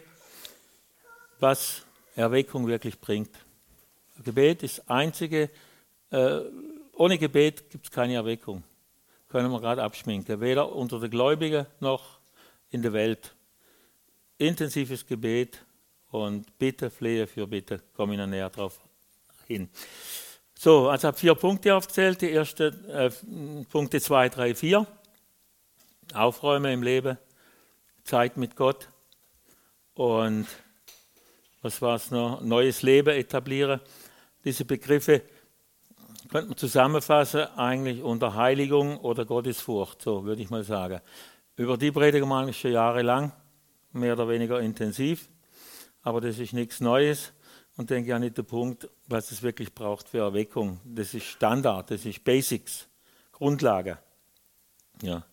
was 1.38 1.82
Erweckung 2.16 2.66
wirklich 2.66 2.98
bringt. 2.98 3.30
Gebet 4.22 4.62
ist 4.62 4.78
das 4.78 4.88
Einzige, 4.88 5.50
äh, 6.10 6.40
ohne 6.94 7.18
Gebet 7.18 7.70
gibt 7.70 7.86
es 7.86 7.90
keine 7.90 8.14
Erweckung. 8.14 8.62
Können 9.28 9.50
wir 9.50 9.60
gerade 9.60 9.82
abschminken. 9.82 10.40
Weder 10.40 10.72
unter 10.74 11.00
den 11.00 11.10
Gläubigen 11.10 11.66
noch 11.80 12.18
in 12.70 12.82
der 12.82 12.92
Welt. 12.92 13.34
Intensives 14.38 15.06
Gebet 15.06 15.64
und 16.10 16.58
Bitte, 16.58 16.90
Flehe 16.90 17.26
für 17.26 17.46
Bitte, 17.46 17.80
komme 17.94 18.14
ich 18.14 18.18
noch 18.18 18.26
näher 18.26 18.50
drauf 18.50 18.80
hin. 19.46 19.68
So, 20.64 20.88
also 20.88 21.08
habe 21.08 21.18
vier 21.18 21.34
Punkte 21.34 21.74
aufgezählt. 21.74 22.22
Die 22.22 22.32
ersten 22.32 22.88
äh, 22.88 23.10
Punkte 23.68 24.00
2, 24.00 24.30
3, 24.30 24.54
4. 24.54 24.86
Aufräumen 26.14 26.72
im 26.72 26.82
Leben, 26.82 27.18
Zeit 28.02 28.38
mit 28.38 28.56
Gott 28.56 28.88
und 29.92 30.46
was 31.60 31.82
war 31.82 31.96
es 31.96 32.10
noch? 32.10 32.40
Neues 32.40 32.80
Leben 32.80 33.14
etablieren. 33.14 33.78
Diese 34.42 34.64
Begriffe 34.64 35.20
könnte 36.30 36.48
man 36.48 36.56
zusammenfassen 36.56 37.42
eigentlich 37.58 38.02
unter 38.02 38.34
Heiligung 38.34 38.96
oder 39.00 39.26
Gottesfurcht, 39.26 40.00
so 40.00 40.24
würde 40.24 40.40
ich 40.40 40.48
mal 40.48 40.64
sagen. 40.64 41.02
Über 41.56 41.76
die 41.76 41.92
predigen 41.92 42.26
wir 42.26 42.38
eigentlich 42.38 42.58
schon 42.58 42.72
jahrelang, 42.72 43.32
mehr 43.92 44.14
oder 44.14 44.30
weniger 44.30 44.60
intensiv, 44.60 45.28
aber 46.00 46.22
das 46.22 46.38
ist 46.38 46.54
nichts 46.54 46.80
Neues 46.80 47.34
und 47.76 47.90
denke 47.90 48.14
auch 48.14 48.20
nicht 48.20 48.38
der 48.38 48.44
Punkt, 48.44 48.88
was 49.06 49.30
es 49.30 49.42
wirklich 49.42 49.74
braucht 49.74 50.08
für 50.08 50.18
Erweckung. 50.18 50.80
Das 50.84 51.14
ist 51.14 51.24
Standard, 51.24 51.90
das 51.90 52.04
ist 52.04 52.22
Basics, 52.22 52.88
Grundlage. 53.32 53.98
Ja. 55.02 55.24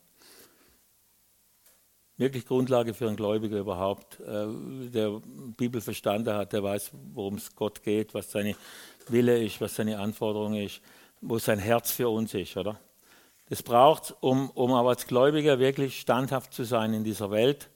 Wirklich 2.18 2.46
Grundlage 2.46 2.94
für 2.94 3.08
einen 3.08 3.16
Gläubiger 3.16 3.60
überhaupt, 3.60 4.20
äh, 4.20 4.48
der 4.90 5.22
Bibel 5.58 5.82
verstanden 5.82 6.34
hat, 6.34 6.54
der 6.54 6.62
weiß, 6.62 6.92
worum 7.14 7.36
es 7.36 7.56
Gott 7.56 7.82
geht, 7.84 8.14
was 8.14 8.32
seine 8.32 8.56
Wille 9.08 9.44
ist, 9.44 9.60
was 9.62 9.76
seine 9.76 10.00
Anforderung 10.00 10.54
ist, 10.56 10.82
wo 11.22 11.40
sein 11.40 11.60
Herz 11.60 11.92
für 11.92 12.10
uns 12.10 12.34
ist, 12.34 12.58
oder? 12.58 12.80
Das 13.50 13.64
braucht 13.64 14.16
um, 14.22 14.50
um 14.52 14.72
aber 14.74 14.90
als 14.90 15.08
Gläubiger 15.08 15.60
wirklich 15.60 16.00
standhaft 16.00 16.54
zu 16.54 16.64
sein 16.64 16.94
in 16.94 17.04
dieser 17.04 17.32
Welt, 17.32 17.70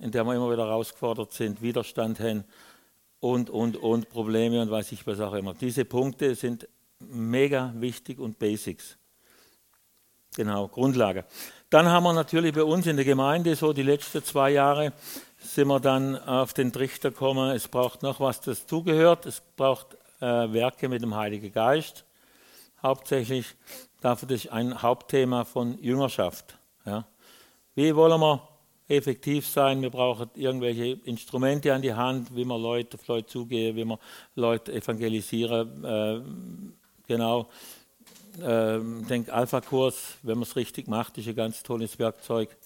in 0.00 0.10
der 0.10 0.24
wir 0.24 0.34
immer 0.34 0.50
wieder 0.50 0.66
herausgefordert 0.66 1.32
sind, 1.32 1.60
Widerstand 1.60 2.20
haben 2.20 2.44
und, 3.20 3.50
und, 3.50 3.76
und 3.76 4.08
Probleme 4.10 4.60
und 4.62 4.70
weiß 4.70 4.92
ich 4.92 5.06
was 5.06 5.20
auch 5.20 5.34
immer. 5.34 5.54
Diese 5.54 5.84
Punkte 5.84 6.34
sind 6.34 6.68
mega 7.00 7.72
wichtig 7.76 8.18
und 8.18 8.38
Basics. 8.38 8.96
Genau, 10.36 10.68
Grundlage. 10.68 11.24
Dann 11.70 11.86
haben 11.86 12.04
wir 12.04 12.12
natürlich 12.12 12.54
bei 12.54 12.62
uns 12.62 12.86
in 12.86 12.96
der 12.96 13.04
Gemeinde 13.04 13.56
so 13.56 13.72
die 13.72 13.82
letzten 13.82 14.22
zwei 14.22 14.50
Jahre 14.50 14.92
sind 15.38 15.68
wir 15.68 15.80
dann 15.80 16.16
auf 16.16 16.52
den 16.52 16.72
Trichter 16.72 17.10
gekommen, 17.10 17.50
es 17.50 17.68
braucht 17.68 18.02
noch 18.02 18.20
was 18.20 18.40
dazugehört, 18.40 19.26
es 19.26 19.42
braucht 19.56 19.96
äh, 20.20 20.52
Werke 20.52 20.88
mit 20.88 21.02
dem 21.02 21.14
Heiligen 21.14 21.52
Geist. 21.52 22.04
Hauptsächlich 22.82 23.46
dafür 24.00 24.30
ist 24.30 24.50
ein 24.50 24.82
Hauptthema 24.82 25.44
von 25.44 25.78
Jüngerschaft. 25.78 26.58
Ja. 26.84 27.06
Wie 27.74 27.94
wollen 27.94 28.20
wir 28.20 28.48
effektiv 28.88 29.46
sein. 29.46 29.82
Wir 29.82 29.90
brauchen 29.90 30.30
irgendwelche 30.34 30.98
Instrumente 31.04 31.72
an 31.74 31.82
die 31.82 31.92
Hand, 31.92 32.34
wie 32.34 32.44
man 32.44 32.60
Leute 32.60 32.96
auf 32.96 33.06
Leute 33.06 33.26
zugehen, 33.26 33.76
wie 33.76 33.84
man 33.84 33.98
Leute 34.34 34.72
evangelisieren. 34.72 35.84
Äh, 35.84 36.20
genau. 37.06 37.48
Äh, 38.42 38.78
ich 38.78 39.06
denke, 39.06 39.32
Alpha-Kurs, 39.32 40.16
wenn 40.22 40.38
man 40.38 40.44
es 40.44 40.56
richtig 40.56 40.88
macht, 40.88 41.18
ist 41.18 41.28
ein 41.28 41.36
ganz 41.36 41.62
tolles 41.62 41.98
Werkzeug. 41.98 42.56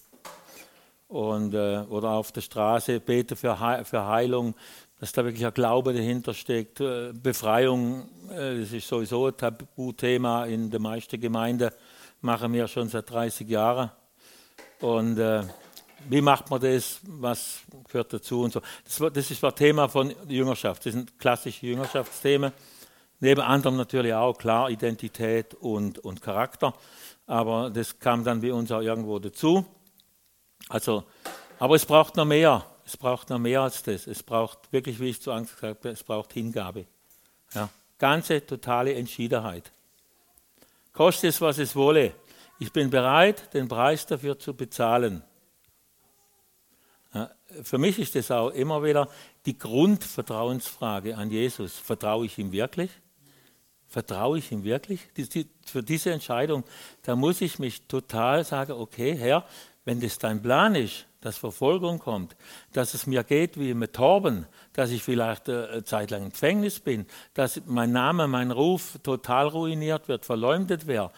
Und, 1.09 1.53
äh, 1.53 1.83
oder 1.89 2.11
auf 2.11 2.31
der 2.31 2.41
Straße 2.41 2.99
bete 2.99 3.35
für, 3.35 3.59
He 3.59 3.83
für 3.83 4.07
Heilung, 4.07 4.55
dass 4.99 5.11
da 5.11 5.23
wirklich 5.25 5.45
ein 5.45 5.53
Glaube 5.53 5.93
dahinter 5.93 6.33
steckt. 6.33 6.79
Äh, 6.79 7.11
Befreiung, 7.13 8.09
äh, 8.31 8.61
das 8.61 8.71
ist 8.71 8.87
sowieso 8.87 9.27
ein 9.27 9.37
Tabuthema 9.37 10.45
in 10.45 10.71
der 10.71 10.79
meisten 10.79 11.19
Gemeinden, 11.19 11.69
machen 12.21 12.53
wir 12.53 12.67
schon 12.67 12.87
seit 12.87 13.09
30 13.09 13.47
Jahren. 13.49 13.91
Und 14.79 15.19
äh, 15.19 15.43
wie 16.09 16.21
macht 16.21 16.49
man 16.49 16.61
das, 16.61 16.99
was 17.03 17.61
gehört 17.87 18.13
dazu 18.13 18.41
und 18.41 18.53
so. 18.53 18.61
Das, 18.83 19.29
ist 19.29 19.43
das 19.43 19.55
Thema 19.55 19.87
von 19.87 20.13
Jüngerschaft, 20.27 20.85
das 20.85 20.93
sind 20.93 21.19
klassische 21.19 21.65
Jüngerschaftsthemen. 21.67 22.51
Neben 23.19 23.41
anderem 23.41 23.77
natürlich 23.77 24.13
auch 24.13 24.37
klar 24.37 24.69
Identität 24.69 25.53
und, 25.53 25.99
und 25.99 26.21
Charakter, 26.21 26.73
aber 27.25 27.69
das 27.69 27.99
kam 27.99 28.23
dann 28.23 28.41
bei 28.41 28.51
uns 28.53 28.71
auch 28.71 28.81
irgendwo 28.81 29.17
dazu. 29.19 29.65
Also, 30.67 31.03
aber 31.59 31.75
es 31.75 31.85
braucht 31.85 32.17
noch 32.17 32.25
mehr, 32.25 32.65
es 32.85 32.97
braucht 32.97 33.29
noch 33.29 33.39
mehr 33.39 33.61
als 33.61 33.83
das. 33.83 34.07
Es 34.07 34.23
braucht 34.23 34.71
wirklich, 34.71 34.99
wie 34.99 35.09
ich 35.09 35.21
zu 35.21 35.31
Angst 35.31 35.55
gesagt 35.55 35.79
habe, 35.79 35.89
es 35.89 36.03
braucht 36.03 36.33
Hingabe. 36.33 36.85
Ja, 37.53 37.69
ganze, 37.97 38.45
totale 38.45 38.93
Entschiedenheit. 38.93 39.71
Koste 40.91 41.27
es, 41.27 41.39
was 41.39 41.59
es 41.59 41.75
wolle. 41.75 42.13
Ich 42.59 42.71
bin 42.71 42.89
bereit, 42.89 43.53
den 43.53 43.67
Preis 43.67 44.05
dafür 44.05 44.37
zu 44.37 44.53
bezahlen 44.53 45.23
für 47.61 47.77
mich 47.77 47.99
ist 47.99 48.15
das 48.15 48.31
auch 48.31 48.49
immer 48.49 48.83
wieder 48.83 49.07
die 49.45 49.57
Grundvertrauensfrage 49.57 51.15
an 51.15 51.29
Jesus. 51.29 51.77
Vertraue 51.77 52.25
ich 52.25 52.37
ihm 52.37 52.51
wirklich? 52.51 52.89
Vertraue 53.87 54.39
ich 54.39 54.51
ihm 54.51 54.63
wirklich? 54.63 55.01
für 55.65 55.83
diese 55.83 56.11
Entscheidung, 56.11 56.63
da 57.03 57.15
muss 57.15 57.41
ich 57.41 57.59
mich 57.59 57.87
total 57.87 58.43
sagen, 58.43 58.73
okay, 58.73 59.15
Herr, 59.15 59.45
wenn 59.85 59.99
das 59.99 60.17
dein 60.17 60.41
Plan 60.41 60.75
ist, 60.75 61.05
dass 61.21 61.37
Verfolgung 61.37 61.99
kommt, 61.99 62.35
dass 62.73 62.93
es 62.93 63.07
mir 63.07 63.23
geht 63.23 63.59
wie 63.59 63.73
mit 63.73 63.93
Torben, 63.93 64.45
dass 64.73 64.91
ich 64.91 65.03
vielleicht 65.03 65.47
äh, 65.47 65.67
eine 65.67 65.83
Zeit 65.83 66.11
lang 66.11 66.23
im 66.23 66.31
Gefängnis 66.31 66.79
bin, 66.79 67.05
dass 67.33 67.61
mein 67.65 67.91
Name, 67.91 68.27
mein 68.27 68.51
Ruf 68.51 68.97
total 69.03 69.47
ruiniert 69.47 70.07
wird, 70.07 70.25
verleumdet 70.25 70.87
wird, 70.87 71.11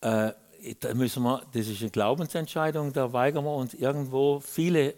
äh, 0.00 0.32
da 0.80 0.94
müssen 0.94 1.22
wir, 1.24 1.42
das 1.52 1.66
ist 1.66 1.82
eine 1.82 1.90
Glaubensentscheidung, 1.90 2.92
da 2.92 3.12
weigern 3.12 3.44
wir 3.44 3.54
uns 3.54 3.74
irgendwo 3.74 4.40
viele 4.40 4.94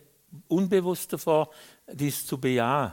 unbewusst 0.49 1.13
davor, 1.13 1.51
dies 1.93 2.27
zu 2.27 2.39
bejahen. 2.39 2.93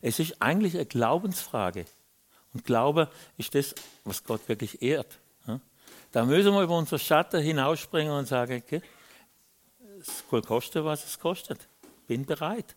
Es 0.00 0.18
ist 0.18 0.40
eigentlich 0.40 0.74
eine 0.74 0.86
Glaubensfrage. 0.86 1.86
Und 2.52 2.64
Glaube 2.64 3.08
ist 3.38 3.54
das, 3.54 3.74
was 4.04 4.24
Gott 4.24 4.48
wirklich 4.48 4.82
ehrt. 4.82 5.18
Da 6.12 6.24
müssen 6.24 6.52
wir 6.52 6.62
über 6.62 6.76
unser 6.76 6.98
Schatten 6.98 7.40
hinausspringen 7.40 8.12
und 8.12 8.26
sagen, 8.26 8.62
okay, 8.64 8.82
es 10.00 10.24
soll 10.28 10.42
kosten, 10.42 10.84
was 10.84 11.04
es 11.04 11.18
kostet. 11.18 11.68
Bin 12.08 12.26
bereit. 12.26 12.74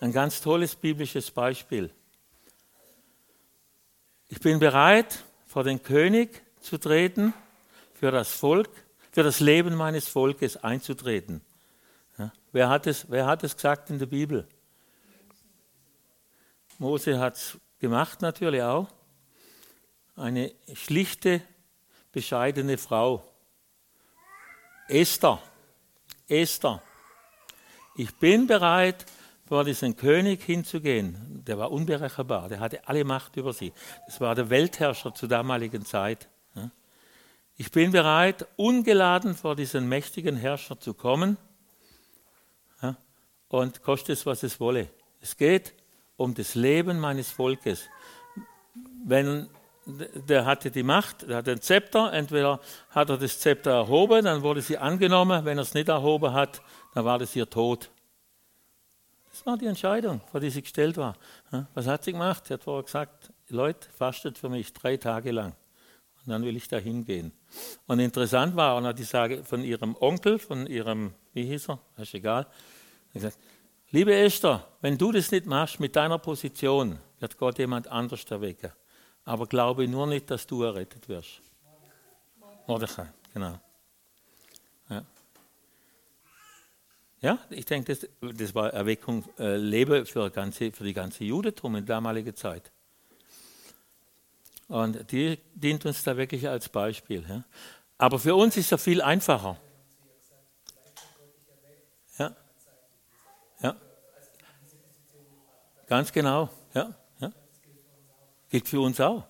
Ein 0.00 0.12
ganz 0.12 0.40
tolles 0.40 0.74
biblisches 0.74 1.30
Beispiel. 1.30 1.90
Ich 4.28 4.40
bin 4.40 4.58
bereit, 4.58 5.22
vor 5.46 5.62
den 5.62 5.80
König 5.80 6.42
zu 6.60 6.78
treten, 6.78 7.32
für 7.94 8.10
das 8.10 8.32
Volk, 8.32 8.70
für 9.12 9.22
das 9.22 9.38
Leben 9.38 9.76
meines 9.76 10.08
Volkes 10.08 10.56
einzutreten. 10.56 11.40
Wer, 12.54 12.68
hat 12.68 12.86
es, 12.86 13.10
wer 13.10 13.26
hat 13.26 13.42
es 13.42 13.56
gesagt 13.56 13.90
in 13.90 13.98
der 13.98 14.06
Bibel? 14.06 14.46
Mose 16.78 17.18
hat 17.18 17.34
es 17.34 17.58
gemacht 17.80 18.22
natürlich 18.22 18.62
auch. 18.62 18.86
Eine 20.14 20.52
schlichte, 20.72 21.42
bescheidene 22.12 22.78
Frau. 22.78 23.24
Esther. 24.86 25.42
Esther. 26.28 26.80
Ich 27.96 28.14
bin 28.20 28.46
bereit, 28.46 29.04
vor 29.48 29.64
diesen 29.64 29.96
König 29.96 30.44
hinzugehen. 30.44 31.42
Der 31.44 31.58
war 31.58 31.72
unberechenbar, 31.72 32.48
der 32.48 32.60
hatte 32.60 32.86
alle 32.86 33.02
Macht 33.02 33.34
über 33.34 33.52
sie. 33.52 33.72
Das 34.06 34.20
war 34.20 34.36
der 34.36 34.48
Weltherrscher 34.48 35.12
zur 35.12 35.28
damaligen 35.28 35.84
Zeit. 35.84 36.28
Ich 37.56 37.72
bin 37.72 37.90
bereit, 37.90 38.46
ungeladen 38.54 39.34
vor 39.34 39.56
diesen 39.56 39.88
mächtigen 39.88 40.36
Herrscher 40.36 40.78
zu 40.78 40.94
kommen 40.94 41.36
und 43.48 43.82
koste 43.82 44.12
es, 44.12 44.26
was 44.26 44.42
es 44.42 44.60
wolle. 44.60 44.88
Es 45.20 45.36
geht 45.36 45.74
um 46.16 46.34
das 46.34 46.54
Leben 46.54 46.98
meines 46.98 47.30
Volkes. 47.30 47.88
Wenn 49.04 49.48
der 49.86 50.46
hatte 50.46 50.70
die 50.70 50.82
Macht, 50.82 51.28
der 51.28 51.38
hatte 51.38 51.52
ein 51.52 51.60
Zepter, 51.60 52.12
entweder 52.12 52.60
hat 52.90 53.10
er 53.10 53.18
das 53.18 53.38
Zepter 53.38 53.72
erhoben, 53.72 54.24
dann 54.24 54.42
wurde 54.42 54.62
sie 54.62 54.78
angenommen, 54.78 55.44
wenn 55.44 55.58
er 55.58 55.62
es 55.62 55.74
nicht 55.74 55.88
erhoben 55.88 56.32
hat, 56.32 56.62
dann 56.94 57.04
war 57.04 57.18
das 57.18 57.36
ihr 57.36 57.48
Tod. 57.48 57.90
Das 59.30 59.44
war 59.44 59.58
die 59.58 59.66
Entscheidung, 59.66 60.20
vor 60.30 60.40
die 60.40 60.48
sie 60.48 60.62
gestellt 60.62 60.96
war. 60.96 61.16
Was 61.74 61.86
hat 61.86 62.04
sie 62.04 62.12
gemacht? 62.12 62.46
Sie 62.46 62.54
hat 62.54 62.62
vorher 62.62 62.84
gesagt, 62.84 63.32
Leute, 63.48 63.88
fastet 63.90 64.38
für 64.38 64.48
mich 64.48 64.72
drei 64.72 64.96
Tage 64.96 65.32
lang. 65.32 65.54
Und 66.24 66.30
dann 66.30 66.44
will 66.44 66.56
ich 66.56 66.68
da 66.68 66.78
hingehen. 66.78 67.32
Und 67.86 67.98
interessant 67.98 68.56
war 68.56 68.74
auch 68.74 68.80
noch 68.80 68.94
die 68.94 69.02
Sage 69.02 69.44
von 69.44 69.62
ihrem 69.62 69.96
Onkel, 70.00 70.38
von 70.38 70.66
ihrem, 70.66 71.12
wie 71.34 71.44
hieß 71.44 71.68
er? 71.68 71.80
Ist 71.98 72.14
egal. 72.14 72.46
Er 73.14 73.20
gesagt, 73.20 73.38
liebe 73.90 74.14
Esther, 74.14 74.68
wenn 74.82 74.98
du 74.98 75.10
das 75.10 75.30
nicht 75.30 75.46
machst 75.46 75.80
mit 75.80 75.96
deiner 75.96 76.18
Position, 76.18 76.98
wird 77.20 77.38
Gott 77.38 77.58
jemand 77.58 77.88
anders 77.88 78.24
erwecken. 78.24 78.72
Aber 79.24 79.46
glaube 79.46 79.88
nur 79.88 80.06
nicht, 80.06 80.30
dass 80.30 80.46
du 80.46 80.62
errettet 80.62 81.08
wirst. 81.08 81.40
Mordechai, 82.66 83.08
genau. 83.32 83.58
Ja, 87.24 87.38
ich 87.48 87.64
denke, 87.64 87.96
das, 87.96 88.06
das 88.36 88.54
war 88.54 88.70
Erweckung, 88.74 89.24
äh, 89.38 89.56
Leben 89.56 90.04
für, 90.04 90.30
ganze, 90.30 90.70
für 90.72 90.84
die 90.84 90.92
ganze 90.92 91.24
Judentum 91.24 91.74
in 91.76 91.86
damaliger 91.86 92.34
Zeit. 92.34 92.70
Und 94.68 95.10
die 95.10 95.38
dient 95.54 95.86
uns 95.86 96.02
da 96.02 96.18
wirklich 96.18 96.46
als 96.46 96.68
Beispiel. 96.68 97.24
Ja. 97.26 97.42
Aber 97.96 98.18
für 98.18 98.34
uns 98.34 98.58
ist 98.58 98.70
es 98.70 98.82
viel 98.82 99.00
einfacher. 99.00 99.58
Ja. 102.18 102.36
Ja. 103.62 103.76
Ganz 105.94 106.10
genau. 106.10 106.50
Ja. 106.74 106.92
ja. 107.20 107.30
Gilt 108.50 108.66
für 108.66 108.80
uns 108.80 109.00
auch. 109.00 109.22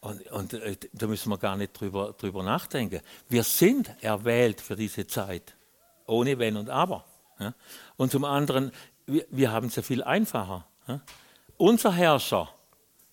Und, 0.00 0.26
und 0.32 0.52
äh, 0.52 0.76
da 0.92 1.06
müssen 1.06 1.30
wir 1.30 1.38
gar 1.38 1.56
nicht 1.56 1.78
drüber, 1.78 2.12
drüber 2.18 2.42
nachdenken. 2.42 3.00
Wir 3.28 3.44
sind 3.44 3.94
erwählt 4.00 4.60
für 4.60 4.74
diese 4.74 5.06
Zeit 5.06 5.54
ohne 6.06 6.40
Wenn 6.40 6.56
und 6.56 6.70
Aber. 6.70 7.04
Ja. 7.38 7.54
Und 7.96 8.10
zum 8.10 8.24
anderen, 8.24 8.72
wir, 9.06 9.26
wir 9.30 9.52
haben 9.52 9.68
es 9.68 9.76
ja 9.76 9.82
viel 9.82 10.02
einfacher. 10.02 10.66
Ja. 10.88 11.00
Unser 11.56 11.92
Herrscher, 11.92 12.48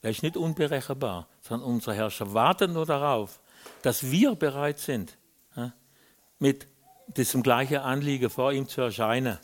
der 0.02 0.10
ist 0.10 0.24
nicht 0.24 0.36
unberechenbar, 0.36 1.28
sondern 1.42 1.70
unser 1.70 1.94
Herrscher 1.94 2.34
wartet 2.34 2.72
nur 2.72 2.88
darauf, 2.88 3.40
dass 3.84 4.10
wir 4.10 4.34
bereit 4.34 4.80
sind, 4.80 5.16
ja, 5.56 5.74
mit 6.40 6.66
diesem 7.06 7.44
gleichen 7.44 7.78
Anliegen 7.78 8.32
vor 8.32 8.52
ihm 8.52 8.68
zu 8.68 8.82
erscheinen. 8.82 9.38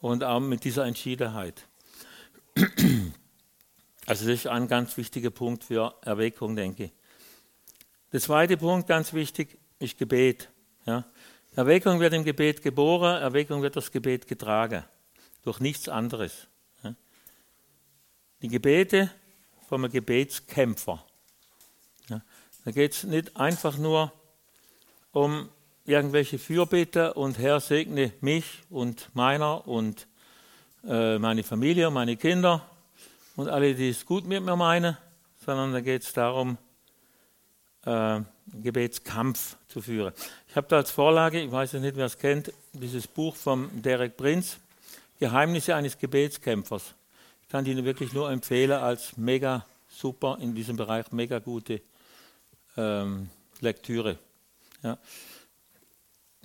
Und 0.00 0.24
auch 0.24 0.40
mit 0.40 0.64
dieser 0.64 0.86
Entschiedenheit. 0.86 1.66
Also 4.06 4.26
das 4.26 4.34
ist 4.40 4.46
ein 4.48 4.66
ganz 4.66 4.96
wichtiger 4.96 5.30
Punkt 5.30 5.64
für 5.64 5.94
Erweckung, 6.02 6.56
denke 6.56 6.84
ich. 6.84 6.92
Der 8.12 8.20
zweite 8.20 8.56
Punkt, 8.56 8.88
ganz 8.88 9.12
wichtig, 9.12 9.56
ist 9.78 9.98
Gebet. 9.98 10.48
Ja. 10.84 11.04
Erweckung 11.54 12.00
wird 12.00 12.12
im 12.14 12.24
Gebet 12.24 12.62
geboren, 12.62 13.22
Erweckung 13.22 13.62
wird 13.62 13.76
das 13.76 13.92
Gebet 13.92 14.26
getragen. 14.26 14.84
Durch 15.42 15.60
nichts 15.60 15.88
anderes. 15.88 16.48
Die 18.42 18.48
Gebete 18.48 19.10
vom 19.68 19.88
Gebetskämpfer. 19.88 21.04
Da 22.08 22.70
geht 22.72 22.92
es 22.92 23.04
nicht 23.04 23.36
einfach 23.36 23.76
nur 23.78 24.12
um 25.12 25.48
irgendwelche 25.84 26.38
Fürbitte 26.38 27.14
und 27.14 27.38
Herr 27.38 27.60
segne 27.60 28.12
mich 28.20 28.62
und 28.70 29.14
meiner 29.14 29.66
und 29.68 30.08
äh, 30.86 31.18
meine 31.18 31.42
Familie, 31.42 31.90
meine 31.90 32.16
Kinder 32.16 32.66
und 33.36 33.48
alle, 33.48 33.74
die 33.74 33.90
es 33.90 34.04
gut 34.04 34.26
mit 34.26 34.42
mir 34.42 34.56
meinen, 34.56 34.96
sondern 35.44 35.72
da 35.72 35.80
geht 35.80 36.02
es 36.02 36.12
darum, 36.12 36.58
äh, 37.84 38.20
Gebetskampf 38.52 39.56
zu 39.68 39.80
führen. 39.80 40.12
Ich 40.48 40.56
habe 40.56 40.66
da 40.68 40.76
als 40.76 40.90
Vorlage, 40.90 41.40
ich 41.40 41.50
weiß 41.50 41.74
nicht, 41.74 41.96
wer 41.96 42.06
es 42.06 42.18
kennt, 42.18 42.52
dieses 42.72 43.06
Buch 43.06 43.36
von 43.36 43.70
Derek 43.82 44.16
Prinz, 44.16 44.58
Geheimnisse 45.18 45.74
eines 45.74 45.98
Gebetskämpfers. 45.98 46.94
Ich 47.42 47.48
kann 47.48 47.66
Ihnen 47.66 47.84
wirklich 47.84 48.12
nur 48.12 48.30
empfehlen 48.30 48.78
als 48.78 49.16
mega 49.16 49.64
super 49.88 50.38
in 50.40 50.54
diesem 50.54 50.76
Bereich, 50.76 51.12
mega 51.12 51.38
gute 51.38 51.80
ähm, 52.76 53.28
Lektüre. 53.60 54.18
Ja. 54.82 54.98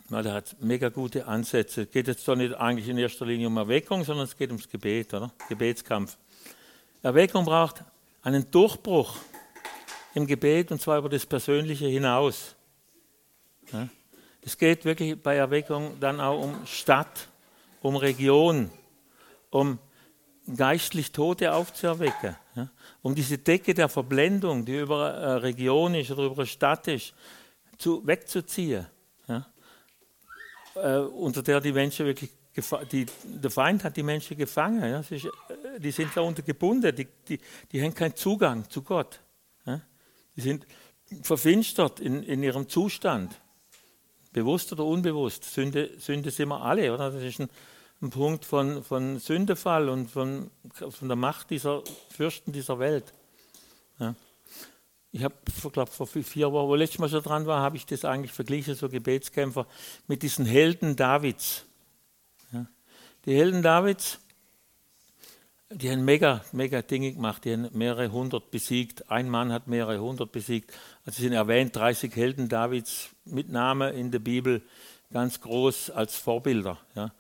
Weil 0.10 0.26
er 0.28 0.34
hat 0.34 0.56
mega 0.60 0.90
gute 0.90 1.28
Ansätze. 1.28 1.84
Es 1.84 1.92
geht 1.92 2.08
jetzt 2.08 2.28
doch 2.28 2.36
nicht 2.36 2.54
eigentlich 2.54 2.88
in 2.88 2.98
erster 2.98 3.26
Linie 3.26 3.48
um 3.48 3.58
Erweckung, 3.58 4.04
sondern 4.04 4.26
es 4.26 4.38
geht 4.38 4.50
ums 4.50 4.70
Gebet, 4.70 5.14
oder? 5.14 5.32
Gebetskampf. 5.50 6.18
Erweckung 7.02 7.46
braucht 7.46 7.84
einen 8.22 8.50
Durchbruch 8.52 9.16
im 10.14 10.28
Gebet 10.28 10.72
und 10.72 10.82
zwar 10.82 11.00
über 11.00 11.10
das 11.10 11.26
Persönliche 11.26 11.88
hinaus. 11.88 12.56
Es 14.42 14.58
geht 14.58 14.86
wirklich 14.86 15.22
bei 15.22 15.36
Erweckung 15.36 16.00
dann 16.00 16.20
auch 16.20 16.44
um 16.44 16.66
Stadt, 16.66 17.28
um 17.82 17.96
Region, 17.96 18.70
um 19.50 19.80
geistlich 20.56 21.12
Tote 21.12 21.52
aufzuerwecken, 21.52 22.36
um 23.02 23.16
diese 23.16 23.40
Decke 23.40 23.74
der 23.74 23.90
Verblendung, 23.90 24.66
die 24.66 24.80
über 24.80 25.16
eine 25.16 25.44
Region 25.44 25.96
ist 25.96 26.12
oder 26.12 26.26
über 26.26 26.38
eine 26.38 26.46
Stadt 26.46 26.88
ist, 26.88 27.14
zu, 27.80 28.06
wegzuziehen, 28.06 28.86
äh, 30.76 30.98
unter 31.00 31.42
der 31.42 31.62
die 31.62 31.72
Menschen 31.72 32.06
wirklich 32.06 32.32
die, 32.92 33.06
der 33.26 33.52
Feind 33.52 33.84
hat 33.84 33.98
die 33.98 34.04
Menschen 34.04 34.38
gefangen. 34.38 34.90
Ja, 34.90 35.00
ist, 35.00 35.12
äh, 35.12 35.30
die 35.80 35.92
sind 35.92 36.16
darunter 36.16 36.42
gebunden, 36.42 36.96
die, 36.96 37.08
die, 37.28 37.40
die 37.72 37.82
haben 37.82 37.94
keinen 37.94 38.16
Zugang 38.16 38.70
zu 38.70 38.82
Gott. 38.82 39.20
Die 40.36 40.42
sind 40.42 40.66
verfinstert 41.22 42.00
in, 42.00 42.24
in 42.24 42.44
ihrem 42.44 42.68
Zustand. 42.68 43.40
Bewusst 44.34 44.72
oder 44.74 44.84
unbewusst. 44.84 45.46
Sünde, 45.46 45.92
Sünde 45.98 46.32
sind 46.32 46.50
wir 46.50 46.62
alle, 46.62 46.94
oder? 46.94 47.12
Das 47.12 47.24
ist 47.24 47.40
ein, 47.40 47.50
ein 48.02 48.10
Punkt 48.10 48.44
von, 48.44 48.84
von 48.84 49.20
Sündefall 49.20 49.88
und 49.88 50.10
von, 50.10 50.52
von 50.74 51.08
der 51.08 51.16
Macht 51.16 51.52
dieser 51.52 51.84
Fürsten 52.10 52.52
dieser 52.52 52.80
Welt. 52.80 53.14
Ja. 54.00 54.16
Ich 55.16 55.24
habe, 55.24 55.34
glaube 55.72 55.90
vor 55.90 56.08
vier 56.08 56.52
Wochen, 56.52 56.68
wo 56.68 56.76
letztes 56.76 57.00
Mal 57.00 57.08
schon 57.08 57.24
dran 57.24 57.46
war, 57.46 57.62
habe 57.62 57.78
ich 57.78 57.86
das 57.86 58.04
eigentlich 58.04 58.34
verglichen, 58.34 58.76
so 58.76 58.90
Gebetskämpfer, 58.90 59.66
mit 60.08 60.24
diesen 60.24 60.46
Helden 60.46 60.98
Davids. 60.98 61.64
Ja. 62.52 62.66
Die 63.24 63.34
Helden 63.34 63.62
Davids, 63.64 64.20
die 65.70 65.90
haben 65.90 66.04
mega, 66.04 66.44
mega 66.52 66.82
Dinge 66.82 67.14
gemacht, 67.14 67.46
die 67.46 67.54
haben 67.54 67.70
mehrere 67.72 68.12
hundert 68.12 68.52
besiegt. 68.52 69.10
Ein 69.10 69.30
Mann 69.30 69.54
hat 69.54 69.68
mehrere 69.68 70.02
hundert 70.02 70.34
besiegt. 70.34 70.74
Also 71.06 71.22
sind 71.22 71.32
erwähnt 71.32 71.74
30 71.74 72.14
Helden 72.14 72.50
Davids 72.50 73.12
mit 73.24 73.48
Name 73.48 73.92
in 73.92 74.12
der 74.12 74.20
Bibel, 74.20 74.64
ganz 75.14 75.40
groß 75.40 75.92
als 75.92 76.18
Vorbilder. 76.18 76.78
Ja. 76.94 77.14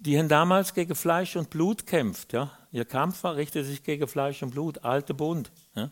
Die 0.00 0.18
haben 0.18 0.30
damals 0.30 0.72
gegen 0.72 0.94
Fleisch 0.94 1.36
und 1.36 1.50
Blut 1.50 1.86
kämpft. 1.86 2.32
Ja. 2.32 2.52
Ihr 2.72 2.86
Kampf 2.86 3.22
richtet 3.22 3.66
sich 3.66 3.82
gegen 3.82 4.08
Fleisch 4.08 4.42
und 4.42 4.52
Blut, 4.52 4.82
alte 4.82 5.12
Bund. 5.12 5.52
Ja. 5.74 5.90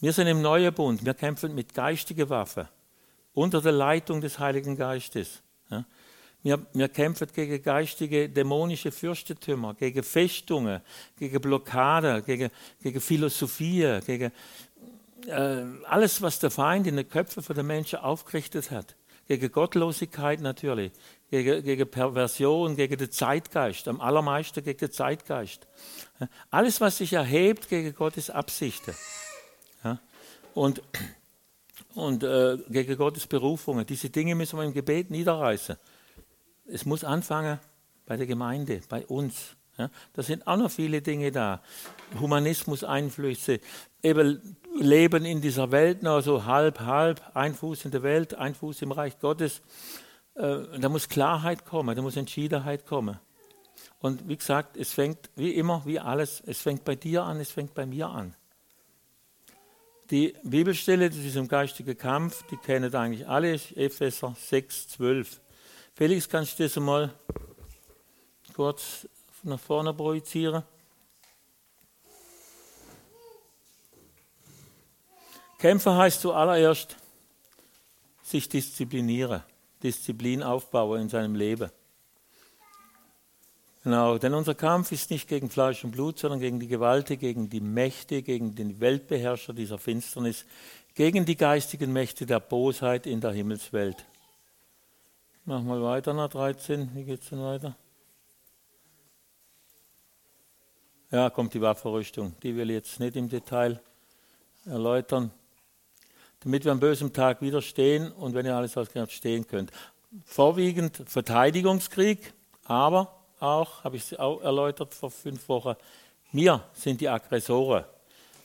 Wir 0.00 0.12
sind 0.12 0.26
im 0.26 0.42
neuen 0.42 0.74
Bund, 0.74 1.04
wir 1.04 1.14
kämpfen 1.14 1.54
mit 1.54 1.72
geistigen 1.72 2.28
Waffen. 2.28 2.68
unter 3.32 3.60
der 3.60 3.72
Leitung 3.72 4.20
des 4.20 4.38
Heiligen 4.38 4.76
Geistes. 4.76 5.42
Wir, 6.42 6.64
wir 6.72 6.88
kämpfen 6.88 7.28
gegen 7.34 7.62
geistige, 7.62 8.28
dämonische 8.28 8.92
Fürstentümer, 8.92 9.74
gegen 9.74 10.02
Festungen, 10.02 10.80
gegen 11.18 11.40
Blockaden, 11.40 12.24
gegen, 12.24 12.50
gegen 12.82 13.00
Philosophie, 13.00 14.00
gegen 14.06 14.32
äh, 15.26 15.64
alles, 15.84 16.22
was 16.22 16.38
der 16.38 16.50
Feind 16.50 16.86
in 16.86 16.96
den 16.96 17.08
Köpfen 17.08 17.42
der 17.54 17.64
Menschen 17.64 17.98
aufgerichtet 17.98 18.70
hat. 18.70 18.96
Gegen 19.26 19.50
Gottlosigkeit 19.50 20.40
natürlich, 20.40 20.92
gegen, 21.30 21.64
gegen 21.64 21.90
Perversion, 21.90 22.76
gegen 22.76 22.96
den 22.96 23.10
Zeitgeist, 23.10 23.88
am 23.88 24.00
allermeisten 24.00 24.62
gegen 24.62 24.78
den 24.78 24.92
Zeitgeist. 24.92 25.66
Alles, 26.50 26.80
was 26.80 26.98
sich 26.98 27.12
erhebt 27.12 27.68
gegen 27.68 27.92
Gottes 27.92 28.30
Absichten. 28.30 28.94
Und, 30.56 30.80
und 31.94 32.22
äh, 32.22 32.56
gegen 32.70 32.96
Gottes 32.96 33.26
Berufungen. 33.26 33.84
Diese 33.84 34.08
Dinge 34.08 34.34
müssen 34.34 34.58
wir 34.58 34.64
im 34.64 34.72
Gebet 34.72 35.10
niederreißen. 35.10 35.76
Es 36.64 36.86
muss 36.86 37.04
anfangen 37.04 37.60
bei 38.06 38.16
der 38.16 38.26
Gemeinde, 38.26 38.80
bei 38.88 39.04
uns. 39.04 39.54
Ja? 39.76 39.90
Da 40.14 40.22
sind 40.22 40.46
auch 40.46 40.56
noch 40.56 40.70
viele 40.70 41.02
Dinge 41.02 41.30
da. 41.30 41.62
Humanismus-Einflüsse, 42.18 43.60
eben 44.02 44.56
Leben 44.80 45.26
in 45.26 45.42
dieser 45.42 45.70
Welt 45.72 46.02
noch 46.02 46.22
so 46.22 46.46
halb, 46.46 46.80
halb, 46.80 47.20
ein 47.34 47.54
Fuß 47.54 47.84
in 47.84 47.90
der 47.90 48.02
Welt, 48.02 48.32
ein 48.32 48.54
Fuß 48.54 48.80
im 48.80 48.92
Reich 48.92 49.18
Gottes. 49.18 49.60
Äh, 50.36 50.78
da 50.80 50.88
muss 50.88 51.10
Klarheit 51.10 51.66
kommen, 51.66 51.94
da 51.94 52.00
muss 52.00 52.16
Entschiedenheit 52.16 52.86
kommen. 52.86 53.18
Und 53.98 54.26
wie 54.26 54.38
gesagt, 54.38 54.78
es 54.78 54.90
fängt 54.94 55.28
wie 55.34 55.50
immer, 55.50 55.82
wie 55.84 56.00
alles, 56.00 56.42
es 56.46 56.62
fängt 56.62 56.82
bei 56.86 56.94
dir 56.94 57.24
an, 57.24 57.40
es 57.40 57.50
fängt 57.50 57.74
bei 57.74 57.84
mir 57.84 58.08
an. 58.08 58.34
Die 60.10 60.36
Bibelstelle 60.44 61.10
zu 61.10 61.18
diesem 61.18 61.48
geistigen 61.48 61.98
Kampf, 61.98 62.44
die 62.44 62.56
kennen 62.56 62.94
eigentlich 62.94 63.26
alle, 63.26 63.54
Epheser 63.54 64.36
6, 64.38 64.88
12. 64.88 65.40
Felix, 65.94 66.28
kannst 66.28 66.56
du 66.58 66.62
das 66.62 66.76
mal 66.76 67.12
kurz 68.54 69.08
nach 69.42 69.58
vorne 69.58 69.92
projizieren? 69.92 70.62
Kämpfer 75.58 75.96
heißt 75.96 76.20
zuallererst 76.20 76.96
sich 78.22 78.48
disziplinieren, 78.48 79.42
Disziplin 79.82 80.44
aufbauen 80.44 81.02
in 81.02 81.08
seinem 81.08 81.34
Leben. 81.34 81.68
Genau, 83.86 84.18
denn 84.18 84.34
unser 84.34 84.56
Kampf 84.56 84.90
ist 84.90 85.12
nicht 85.12 85.28
gegen 85.28 85.48
Fleisch 85.48 85.84
und 85.84 85.92
Blut, 85.92 86.18
sondern 86.18 86.40
gegen 86.40 86.58
die 86.58 86.66
Gewalt, 86.66 87.06
gegen 87.06 87.48
die 87.48 87.60
Mächte, 87.60 88.20
gegen 88.22 88.56
den 88.56 88.80
Weltbeherrscher 88.80 89.52
dieser 89.52 89.78
Finsternis, 89.78 90.44
gegen 90.96 91.24
die 91.24 91.36
geistigen 91.36 91.92
Mächte 91.92 92.26
der 92.26 92.40
Bosheit 92.40 93.06
in 93.06 93.20
der 93.20 93.30
Himmelswelt. 93.30 94.04
Mach 95.44 95.62
mal 95.62 95.80
weiter 95.84 96.14
nach 96.14 96.28
13. 96.30 96.96
Wie 96.96 97.04
geht 97.04 97.22
es 97.22 97.28
denn 97.28 97.40
weiter? 97.40 97.76
Ja, 101.12 101.30
kommt 101.30 101.54
die 101.54 101.60
Waffenrüstung. 101.60 102.34
Die 102.42 102.56
will 102.56 102.70
ich 102.70 102.74
jetzt 102.74 102.98
nicht 102.98 103.14
im 103.14 103.28
Detail 103.28 103.80
erläutern. 104.64 105.30
Damit 106.40 106.64
wir 106.64 106.72
am 106.72 106.80
bösen 106.80 107.12
Tag 107.12 107.40
widerstehen 107.40 108.10
und 108.10 108.34
wenn 108.34 108.46
ihr 108.46 108.56
alles 108.56 108.76
ausgehört 108.76 109.12
stehen 109.12 109.46
könnt. 109.46 109.70
Vorwiegend 110.24 111.04
Verteidigungskrieg, 111.06 112.32
aber 112.64 113.15
auch, 113.40 113.84
habe 113.84 113.96
ich 113.96 114.18
auch 114.18 114.40
erläutert 114.40 114.94
vor 114.94 115.10
fünf 115.10 115.48
Wochen, 115.48 115.74
wir 116.32 116.62
sind 116.72 117.00
die 117.00 117.08
Aggressoren. 117.08 117.84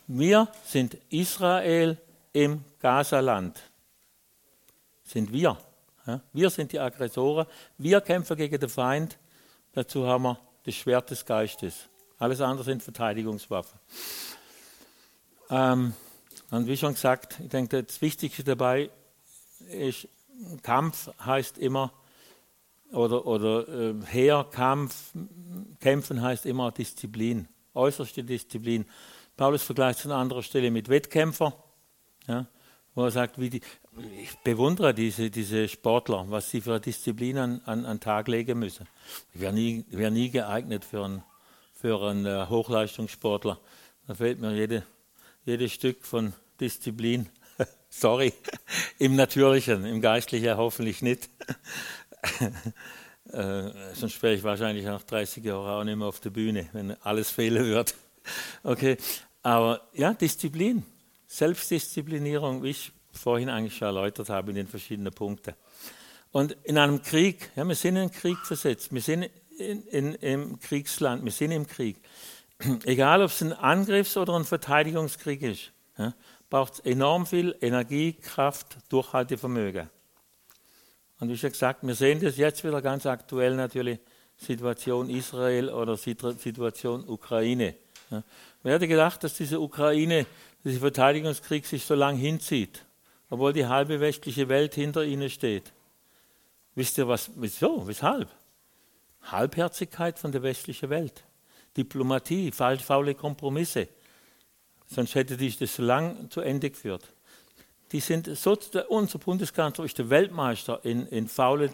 Wir 0.07 0.47
sind 0.65 0.97
Israel 1.09 1.97
im 2.33 2.63
Gazaland. 2.79 3.61
Sind 5.03 5.31
wir. 5.31 5.57
Wir 6.33 6.49
sind 6.49 6.71
die 6.71 6.79
Aggressoren. 6.79 7.45
Wir 7.77 8.01
kämpfen 8.01 8.35
gegen 8.37 8.59
den 8.59 8.69
Feind. 8.69 9.17
Dazu 9.73 10.05
haben 10.07 10.23
wir 10.23 10.39
das 10.65 10.75
Schwert 10.75 11.09
des 11.09 11.25
Geistes. 11.25 11.89
Alles 12.17 12.41
andere 12.41 12.63
sind 12.63 12.83
Verteidigungswaffen. 12.83 13.79
Ähm, 15.49 15.93
und 16.49 16.67
wie 16.67 16.77
schon 16.77 16.93
gesagt, 16.93 17.39
ich 17.39 17.49
denke, 17.49 17.83
das 17.83 18.01
Wichtigste 18.01 18.43
dabei 18.43 18.89
ist, 19.69 20.07
Kampf 20.61 21.09
heißt 21.23 21.57
immer, 21.57 21.93
oder, 22.91 23.25
oder 23.25 23.67
äh, 23.67 23.95
Heer, 24.05 24.45
Kampf, 24.51 25.13
Kämpfen 25.79 26.21
heißt 26.21 26.45
immer 26.45 26.71
Disziplin, 26.71 27.47
äußerste 27.73 28.23
Disziplin. 28.23 28.85
Paulus 29.37 29.63
vergleicht 29.63 29.99
es 29.99 30.05
an 30.05 30.11
anderer 30.11 30.43
Stelle 30.43 30.71
mit 30.71 30.89
Wettkämpfer, 30.89 31.53
ja, 32.27 32.47
wo 32.93 33.05
er 33.05 33.11
sagt, 33.11 33.39
wie 33.39 33.49
die, 33.49 33.61
ich 34.21 34.37
bewundere 34.39 34.93
diese, 34.93 35.29
diese 35.29 35.67
Sportler, 35.67 36.25
was 36.29 36.49
sie 36.49 36.61
für 36.61 36.79
Disziplin 36.79 37.37
an, 37.37 37.61
an, 37.65 37.85
an 37.85 37.99
Tag 37.99 38.27
legen 38.27 38.59
müssen. 38.59 38.87
Ich 39.33 39.41
wäre 39.41 39.53
nie, 39.53 39.85
wär 39.89 40.11
nie 40.11 40.29
geeignet 40.29 40.85
für 40.85 41.05
einen, 41.05 41.23
für 41.73 42.01
einen 42.01 42.25
äh, 42.25 42.45
Hochleistungssportler. 42.49 43.59
Da 44.07 44.15
fehlt 44.15 44.39
mir 44.39 44.53
jede, 44.53 44.83
jedes 45.45 45.71
Stück 45.71 46.05
von 46.05 46.33
Disziplin. 46.59 47.29
Sorry, 47.89 48.33
im 48.99 49.15
Natürlichen, 49.15 49.85
im 49.85 50.01
Geistlichen 50.01 50.57
hoffentlich 50.57 51.01
nicht. 51.01 51.29
äh, 53.31 53.69
sonst 53.93 54.21
wäre 54.21 54.35
ich 54.35 54.43
wahrscheinlich 54.43 54.85
nach 54.85 55.03
30 55.03 55.43
Jahren 55.43 55.67
auch 55.67 55.83
nicht 55.83 55.97
mehr 55.97 56.07
auf 56.07 56.19
der 56.19 56.29
Bühne, 56.29 56.69
wenn 56.73 56.91
alles 57.03 57.29
fehlen 57.31 57.65
würde. 57.65 57.91
Okay, 58.63 58.97
aber 59.41 59.81
ja, 59.93 60.13
Disziplin, 60.13 60.83
Selbstdisziplinierung, 61.25 62.61
wie 62.61 62.69
ich 62.69 62.91
vorhin 63.11 63.49
eigentlich 63.49 63.75
schon 63.75 63.87
erläutert 63.87 64.29
habe 64.29 64.51
in 64.51 64.57
den 64.57 64.67
verschiedenen 64.67 65.11
Punkten. 65.11 65.55
Und 66.31 66.55
in 66.63 66.77
einem 66.77 67.01
Krieg, 67.01 67.51
ja, 67.55 67.67
wir 67.67 67.73
sind 67.73 67.95
in 67.95 68.03
einen 68.03 68.11
Krieg 68.11 68.37
versetzt, 68.45 68.93
wir 68.93 69.01
sind 69.01 69.29
in, 69.57 69.83
in, 69.87 70.15
im 70.15 70.59
Kriegsland, 70.59 71.23
wir 71.23 71.31
sind 71.31 71.51
im 71.51 71.67
Krieg. 71.67 71.97
Egal, 72.85 73.21
ob 73.21 73.31
es 73.31 73.41
ein 73.41 73.53
Angriffs- 73.53 74.17
oder 74.17 74.35
ein 74.35 74.45
Verteidigungskrieg 74.45 75.41
ist, 75.41 75.71
ja, 75.97 76.13
braucht 76.49 76.73
es 76.73 76.79
enorm 76.81 77.25
viel 77.25 77.55
Energie, 77.61 78.13
Kraft, 78.13 78.77
Durchhaltevermögen. 78.89 79.89
Und 81.21 81.29
wie 81.29 81.37
schon 81.37 81.51
gesagt, 81.51 81.87
wir 81.87 81.95
sehen 81.95 82.19
das 82.19 82.35
jetzt 82.35 82.65
wieder 82.65 82.81
ganz 82.81 83.05
aktuell 83.05 83.55
natürlich, 83.55 83.99
Situation 84.35 85.09
Israel 85.09 85.69
oder 85.69 85.95
Situation 85.95 87.07
Ukraine. 87.07 87.75
Wer 88.63 88.73
hätte 88.73 88.87
gedacht, 88.89 89.23
dass 89.23 89.35
diese 89.35 89.61
Ukraine, 89.61 90.25
dieser 90.65 90.81
Verteidigungskrieg 90.81 91.65
sich 91.65 91.85
so 91.85 91.95
lang 91.95 92.17
hinzieht? 92.17 92.83
obwohl 93.31 93.53
die 93.53 93.65
halbe 93.65 93.99
westliche 94.01 94.49
Welt 94.49 94.75
hinter 94.75 95.03
ihnen 95.05 95.29
steht. 95.29 95.71
Wisst 96.75 96.97
ihr 96.97 97.07
was? 97.07 97.31
Wieso? 97.35 97.87
Weshalb? 97.87 98.29
Halbherzigkeit 99.23 100.19
von 100.19 100.33
der 100.33 100.43
westlichen 100.43 100.89
Welt. 100.89 101.23
Diplomatie, 101.77 102.51
faule 102.51 103.15
Kompromisse. 103.15 103.87
Sonst 104.85 105.15
hätte 105.15 105.37
die 105.37 105.57
das 105.57 105.75
so 105.75 105.83
lang 105.83 106.29
zu 106.29 106.41
Ende 106.41 106.69
geführt. 106.69 107.07
Die 107.91 107.99
sind 107.99 108.29
so, 108.37 108.57
unser 108.87 109.19
Bundeskanzler 109.19 109.85
ist 109.85 109.97
der 109.97 110.09
Weltmeister 110.09 110.79
in, 110.83 111.05
in 111.07 111.27
faule, 111.27 111.69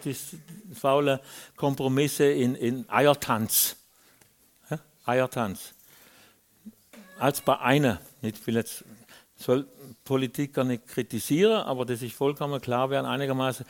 faule 0.72 1.20
Kompromisse, 1.56 2.24
in, 2.24 2.54
in 2.54 2.88
Eiertanz. 2.88 3.76
Ja? 4.70 4.78
Eiertanz. 5.04 5.74
Als 7.18 7.40
bei 7.40 7.58
einer, 7.58 8.00
ich 8.22 8.46
will 8.46 8.56
jetzt 8.56 8.84
soll 9.36 9.66
Politiker 10.04 10.64
nicht 10.64 10.86
kritisieren, 10.88 11.62
aber 11.62 11.86
dass 11.86 12.02
ich 12.02 12.14
vollkommen 12.14 12.60
klar, 12.60 12.90
wer 12.90 12.98
ein 12.98 13.06
einigermaßen 13.06 13.64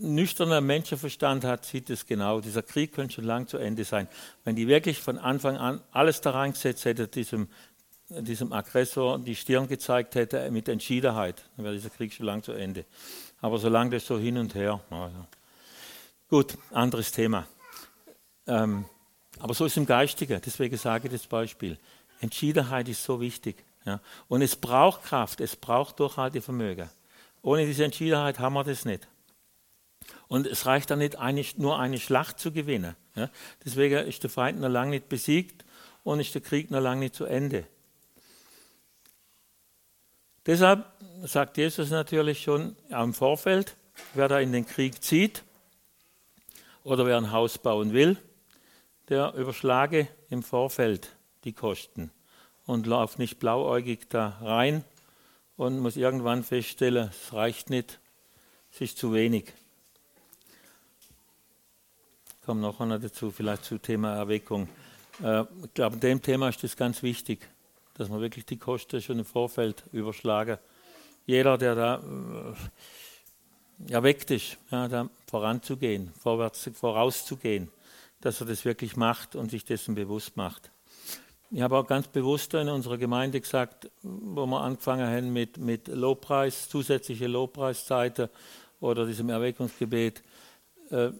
nüchterner 0.00 0.62
Menschenverstand 0.62 1.44
hat, 1.44 1.66
sieht 1.66 1.90
es 1.90 2.06
genau. 2.06 2.40
Dieser 2.40 2.62
Krieg 2.62 2.92
könnte 2.94 3.16
schon 3.16 3.24
lang 3.24 3.46
zu 3.46 3.58
Ende 3.58 3.84
sein. 3.84 4.08
Wenn 4.44 4.56
die 4.56 4.66
wirklich 4.66 5.00
von 5.00 5.18
Anfang 5.18 5.58
an 5.58 5.82
alles 5.90 6.22
da 6.22 6.30
reingesetzt 6.30 6.86
hätte, 6.86 7.08
diesem, 7.08 7.48
diesem 8.20 8.52
Aggressor 8.52 9.18
die 9.18 9.34
Stirn 9.34 9.68
gezeigt 9.68 10.14
hätte 10.14 10.50
mit 10.50 10.68
Entschiedenheit, 10.68 11.44
dann 11.56 11.64
wäre 11.64 11.74
dieser 11.74 11.90
Krieg 11.90 12.12
schon 12.12 12.26
lang 12.26 12.42
zu 12.42 12.52
Ende. 12.52 12.84
Aber 13.40 13.58
solange 13.58 13.90
das 13.90 14.06
so 14.06 14.18
hin 14.18 14.38
und 14.38 14.54
her. 14.54 14.80
Also. 14.90 15.26
Gut, 16.28 16.56
anderes 16.70 17.12
Thema. 17.12 17.46
Ähm, 18.46 18.84
aber 19.38 19.54
so 19.54 19.64
ist 19.64 19.72
es 19.72 19.76
im 19.76 19.86
Geistigen, 19.86 20.40
deswegen 20.44 20.76
sage 20.76 21.08
ich 21.08 21.12
das 21.12 21.26
Beispiel. 21.26 21.78
Entschiedenheit 22.20 22.88
ist 22.88 23.02
so 23.02 23.20
wichtig. 23.20 23.64
Ja. 23.84 24.00
Und 24.28 24.42
es 24.42 24.56
braucht 24.56 25.04
Kraft, 25.04 25.40
es 25.40 25.56
braucht 25.56 25.98
Durchhaltevermögen. 25.98 26.88
Ohne 27.42 27.66
diese 27.66 27.84
Entschiedenheit 27.84 28.38
haben 28.38 28.54
wir 28.54 28.64
das 28.64 28.84
nicht. 28.84 29.08
Und 30.28 30.46
es 30.46 30.66
reicht 30.66 30.90
dann 30.90 31.00
nicht, 31.00 31.16
eine, 31.16 31.44
nur 31.56 31.78
eine 31.78 31.98
Schlacht 31.98 32.38
zu 32.38 32.52
gewinnen. 32.52 32.94
Ja. 33.14 33.28
Deswegen 33.64 34.06
ist 34.06 34.22
der 34.22 34.30
Feind 34.30 34.60
noch 34.60 34.68
lange 34.68 34.92
nicht 34.92 35.08
besiegt 35.08 35.64
und 36.04 36.20
ist 36.20 36.34
der 36.34 36.42
Krieg 36.42 36.70
noch 36.70 36.80
lange 36.80 37.00
nicht 37.00 37.14
zu 37.14 37.24
Ende. 37.24 37.66
Deshalb 40.46 40.86
sagt 41.24 41.56
Jesus 41.56 41.90
natürlich 41.90 42.42
schon 42.42 42.76
im 42.90 43.14
Vorfeld, 43.14 43.76
wer 44.14 44.28
da 44.28 44.40
in 44.40 44.52
den 44.52 44.66
Krieg 44.66 45.02
zieht 45.02 45.44
oder 46.82 47.06
wer 47.06 47.16
ein 47.16 47.30
Haus 47.30 47.58
bauen 47.58 47.92
will, 47.92 48.16
der 49.08 49.34
überschlage 49.34 50.08
im 50.30 50.42
Vorfeld 50.42 51.10
die 51.44 51.52
Kosten 51.52 52.10
und 52.66 52.86
laufe 52.86 53.20
nicht 53.20 53.38
blauäugig 53.38 54.08
da 54.08 54.38
rein 54.40 54.84
und 55.56 55.78
muss 55.78 55.96
irgendwann 55.96 56.42
feststellen, 56.42 57.10
es 57.10 57.32
reicht 57.32 57.70
nicht. 57.70 58.00
Es 58.72 58.80
ist 58.80 58.98
zu 58.98 59.12
wenig. 59.12 59.52
Ich 62.26 62.46
komme 62.46 62.60
noch 62.60 62.80
einer 62.80 62.98
dazu, 62.98 63.30
vielleicht 63.30 63.64
zum 63.64 63.80
Thema 63.80 64.16
Erweckung. 64.16 64.68
Äh, 65.22 65.42
ich 65.42 65.74
glaube, 65.74 65.98
dem 65.98 66.20
Thema 66.22 66.48
ist 66.48 66.64
es 66.64 66.76
ganz 66.76 67.02
wichtig, 67.02 67.46
dass 67.94 68.08
man 68.08 68.20
wirklich 68.20 68.46
die 68.46 68.58
Kosten 68.58 69.00
schon 69.00 69.18
im 69.18 69.24
Vorfeld 69.24 69.84
überschlagen. 69.92 70.58
Jeder, 71.26 71.58
der 71.58 71.74
da 71.74 72.02
äh, 73.88 73.92
erweckt 73.92 74.30
ist, 74.30 74.58
ja, 74.70 74.88
da 74.88 75.08
voranzugehen, 75.26 76.12
vorwärts, 76.18 76.70
vorauszugehen, 76.74 77.70
dass 78.20 78.40
er 78.40 78.46
das 78.46 78.64
wirklich 78.64 78.96
macht 78.96 79.36
und 79.36 79.50
sich 79.50 79.64
dessen 79.64 79.94
bewusst 79.94 80.36
macht. 80.36 80.70
Ich 81.50 81.60
habe 81.60 81.76
auch 81.76 81.86
ganz 81.86 82.08
bewusst 82.08 82.54
in 82.54 82.68
unserer 82.68 82.96
Gemeinde 82.96 83.40
gesagt, 83.40 83.90
wo 84.02 84.46
wir 84.46 84.60
angefangen 84.62 85.06
haben 85.06 85.32
mit, 85.32 85.58
mit 85.58 85.88
Lobpreis, 85.88 86.68
zusätzliche 86.68 87.26
Lobpreiszeiten 87.26 88.28
oder 88.80 89.04
diesem 89.06 89.28
Erweckungsgebet, 89.28 90.22
äh, 90.90 91.10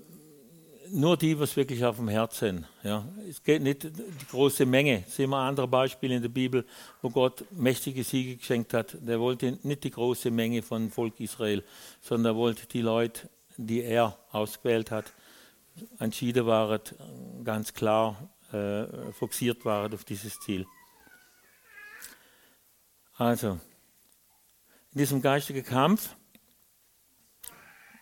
nur 0.91 1.17
die, 1.17 1.39
was 1.39 1.57
wirklich 1.57 1.85
auf 1.85 1.97
dem 1.97 2.09
Herzen. 2.09 2.67
Ja. 2.83 3.07
Es 3.29 3.43
geht 3.43 3.63
nicht 3.63 3.85
die 3.85 4.27
große 4.31 4.67
Menge. 4.67 5.05
Sehen 5.09 5.31
wir 5.31 5.39
andere 5.39 5.69
Beispiele 5.69 6.17
in 6.17 6.23
der 6.23 6.29
Bibel, 6.29 6.65
wo 7.01 7.11
Gott 7.11 7.45
mächtige 7.51 8.05
Siege 8.05 8.37
geschenkt 8.37 8.75
hat. 8.75 8.97
Der 9.01 9.21
wollte 9.21 9.59
nicht 9.63 9.85
die 9.85 9.91
große 9.91 10.31
Menge 10.31 10.63
von 10.63 10.91
Volk 10.91 11.21
Israel, 11.21 11.63
sondern 12.01 12.35
er 12.35 12.37
wollte 12.37 12.67
die 12.67 12.83
Leute, 12.83 13.29
die 13.57 13.83
er 13.83 14.19
ausgewählt 14.31 14.91
hat, 14.91 15.13
entschieden 15.99 16.47
waren, 16.47 16.81
ganz 17.45 17.73
klar 17.73 18.29
äh, 18.53 19.13
fokussiert 19.13 19.65
waren 19.65 19.93
auf 19.95 20.05
dieses 20.05 20.39
Ziel. 20.41 20.67
Also, 23.17 23.59
in 24.93 24.99
diesem 24.99 25.23
geistigen 25.23 25.65
Kampf 25.65 26.15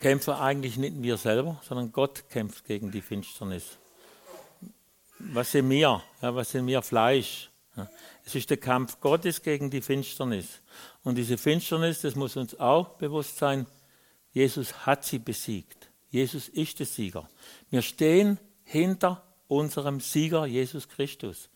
kämpfen 0.00 0.34
eigentlich 0.34 0.78
nicht 0.78 1.00
wir 1.02 1.16
selber, 1.16 1.60
sondern 1.62 1.92
Gott 1.92 2.28
kämpft 2.30 2.64
gegen 2.64 2.90
die 2.90 3.02
Finsternis. 3.02 3.78
Was 5.18 5.52
sind 5.52 5.68
wir? 5.68 6.02
Ja, 6.22 6.34
was 6.34 6.50
sind 6.50 6.66
wir 6.66 6.82
Fleisch? 6.82 7.50
Ja, 7.76 7.88
es 8.24 8.34
ist 8.34 8.50
der 8.50 8.56
Kampf 8.56 9.00
Gottes 9.00 9.42
gegen 9.42 9.70
die 9.70 9.82
Finsternis. 9.82 10.60
Und 11.04 11.16
diese 11.16 11.36
Finsternis, 11.36 12.00
das 12.00 12.16
muss 12.16 12.36
uns 12.36 12.58
auch 12.58 12.96
bewusst 12.96 13.36
sein, 13.36 13.66
Jesus 14.32 14.86
hat 14.86 15.04
sie 15.04 15.18
besiegt. 15.18 15.90
Jesus 16.08 16.48
ist 16.48 16.78
der 16.78 16.86
Sieger. 16.86 17.28
Wir 17.68 17.82
stehen 17.82 18.38
hinter 18.64 19.22
unserem 19.48 20.00
Sieger 20.00 20.46
Jesus 20.46 20.88
Christus. 20.88 21.50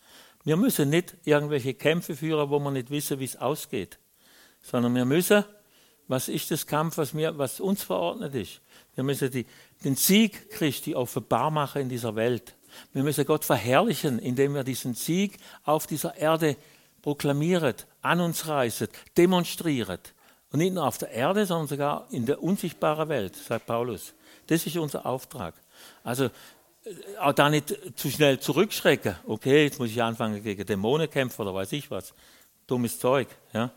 Wir 0.45 0.57
müssen 0.57 0.91
nicht 0.91 1.17
irgendwelche 1.25 1.75
Kämpfe 1.75 2.15
führen, 2.15 2.51
wo 2.51 2.59
wir 2.59 2.71
nicht 2.71 2.91
wissen, 2.91 3.19
wie 3.19 3.25
es 3.25 3.37
ausgeht, 3.37 3.99
sondern 4.63 4.95
wir 4.95 5.07
müssen 5.07 5.45
was 6.09 6.29
ist 6.29 6.51
das 6.51 6.67
Kampf, 6.67 6.99
was, 6.99 7.15
mir, 7.15 7.37
was 7.39 7.61
uns 7.61 7.83
verordnet 7.83 8.35
ist? 8.35 8.61
Wir 8.95 9.05
müssen 9.05 9.31
die, 9.31 9.47
den 9.85 9.97
Sieg 9.97 10.51
Christi 10.51 10.95
offenbar 10.95 11.51
machen 11.51 11.83
in 11.83 11.89
dieser 11.89 12.15
Welt. 12.15 12.55
Wir 12.93 13.03
müssen 13.03 13.25
Gott 13.25 13.45
verherrlichen, 13.45 14.19
indem 14.19 14.55
wir 14.55 14.65
diesen 14.65 14.95
Sieg 14.95 15.39
auf 15.65 15.87
dieser 15.87 16.17
Erde 16.17 16.57
proklamieren, 17.03 17.75
an 18.03 18.21
uns 18.21 18.47
reißen, 18.49 18.89
demonstrieren. 19.17 19.99
Und 20.51 20.59
nicht 20.59 20.75
nur 20.75 20.87
auf 20.87 20.99
der 20.99 21.11
Erde, 21.11 21.47
sondern 21.47 21.69
sogar 21.69 22.07
in 22.11 22.27
der 22.27 22.43
unsichtbaren 22.43 23.09
Welt, 23.09 23.37
sagt 23.37 23.67
Paulus. 23.67 24.15
Das 24.47 24.67
ist 24.67 24.77
unser 24.77 25.05
Auftrag. 25.05 25.55
Also 26.03 26.25
äh, 26.25 26.31
auch 27.21 27.33
da 27.33 27.51
nicht 27.51 27.75
zu 27.97 28.11
schnell 28.11 28.39
zurückschrecken. 28.39 29.17
Okay, 29.27 29.65
jetzt 29.65 29.79
muss 29.79 29.91
ich 29.91 30.03
anfangen 30.03 30.43
gegen 30.43 30.65
Dämonen 30.65 31.11
kämpfen 31.11 31.43
oder 31.43 31.55
weiß 31.55 31.73
ich 31.73 31.91
was. 31.91 32.15
Dummes 32.67 32.99
Zeug. 32.99 33.29
Ja? 33.53 33.71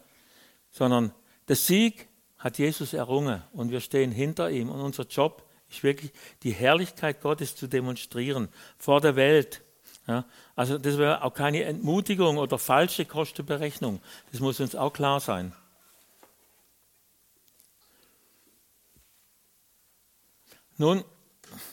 Sondern 0.72 1.12
der 1.48 1.56
Sieg 1.56 2.08
hat 2.38 2.58
Jesus 2.58 2.94
errungen 2.94 3.42
und 3.54 3.72
wir 3.72 3.82
stehen 3.82 4.12
hinter 4.12 4.50
ihm. 4.50 4.70
Und 4.70 4.82
unser 4.82 5.04
Job 5.04 5.44
ist 5.70 5.84
wirklich, 5.84 6.12
die 6.44 6.52
Herrlichkeit 6.52 7.22
Gottes 7.22 7.56
zu 7.56 7.68
demonstrieren 7.68 8.50
vor 8.78 9.02
der 9.02 9.16
Welt. 9.16 9.64
Ja, 10.08 10.26
also 10.56 10.78
das 10.78 10.98
wäre 10.98 11.24
auch 11.24 11.34
keine 11.34 11.64
Entmutigung 11.64 12.38
oder 12.38 12.58
falsche 12.58 13.06
Kostenberechnung. 13.06 14.00
Das 14.32 14.40
muss 14.40 14.60
uns 14.60 14.76
auch 14.76 14.94
klar 14.94 15.20
sein. 15.20 15.54
Nun, 20.78 21.04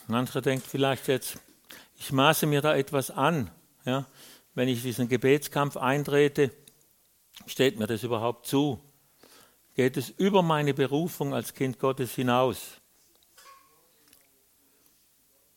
mancher 0.07 0.41
denkt 0.41 0.65
vielleicht 0.65 1.07
jetzt, 1.07 1.37
ich 1.97 2.11
maße 2.11 2.45
mir 2.45 2.61
da 2.61 2.75
etwas 2.75 3.11
an. 3.11 3.51
Ja, 3.85 4.05
wenn 4.53 4.67
ich 4.67 4.81
diesen 4.81 5.07
Gebetskampf 5.07 5.77
eintrete, 5.77 6.51
steht 7.45 7.77
mir 7.77 7.87
das 7.87 8.03
überhaupt 8.03 8.47
zu? 8.47 8.81
Geht 9.75 9.97
es 9.97 10.09
über 10.09 10.41
meine 10.41 10.73
Berufung 10.73 11.33
als 11.33 11.53
Kind 11.53 11.77
Gottes 11.79 12.15
hinaus. 12.15 12.81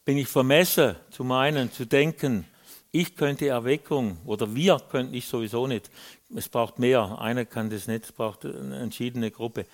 Bin 0.05 0.19
ich 0.19 0.29
vermessen 0.29 0.97
zu 1.11 1.23
meinen, 1.23 1.73
zu 1.73 1.87
denken, 1.87 2.45
ich 2.91 3.17
könnte 3.17 3.47
Erweckung 3.47 4.19
oder 4.25 4.55
wir 4.55 4.81
könnten, 4.91 5.15
ich 5.15 5.27
sowieso 5.27 5.67
nicht. 5.67 5.91
Es 6.35 6.49
braucht 6.49 6.79
mehr. 6.79 7.19
Einer 7.21 7.45
kann 7.45 7.71
das 7.71 7.87
nicht, 7.87 8.05
es 8.05 8.13
braucht 8.13 8.45
eine 8.45 8.79
entschiedene 8.79 9.31
Gruppe. 9.31 9.67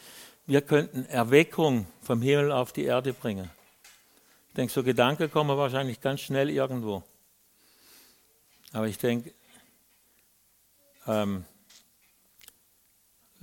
Wir 0.46 0.60
könnten 0.60 1.06
Erweckung 1.06 1.86
vom 2.02 2.20
Himmel 2.20 2.52
auf 2.52 2.72
die 2.72 2.84
Erde 2.84 3.14
bringen. 3.14 3.50
Ich 4.48 4.54
denke, 4.54 4.72
so 4.72 4.82
Gedanken 4.82 5.30
kommen 5.30 5.56
wahrscheinlich 5.56 6.00
ganz 6.00 6.20
schnell 6.20 6.50
irgendwo. 6.50 7.02
Aber 8.72 8.88
ich 8.88 8.98
denke, 8.98 9.32
ähm, 11.06 11.44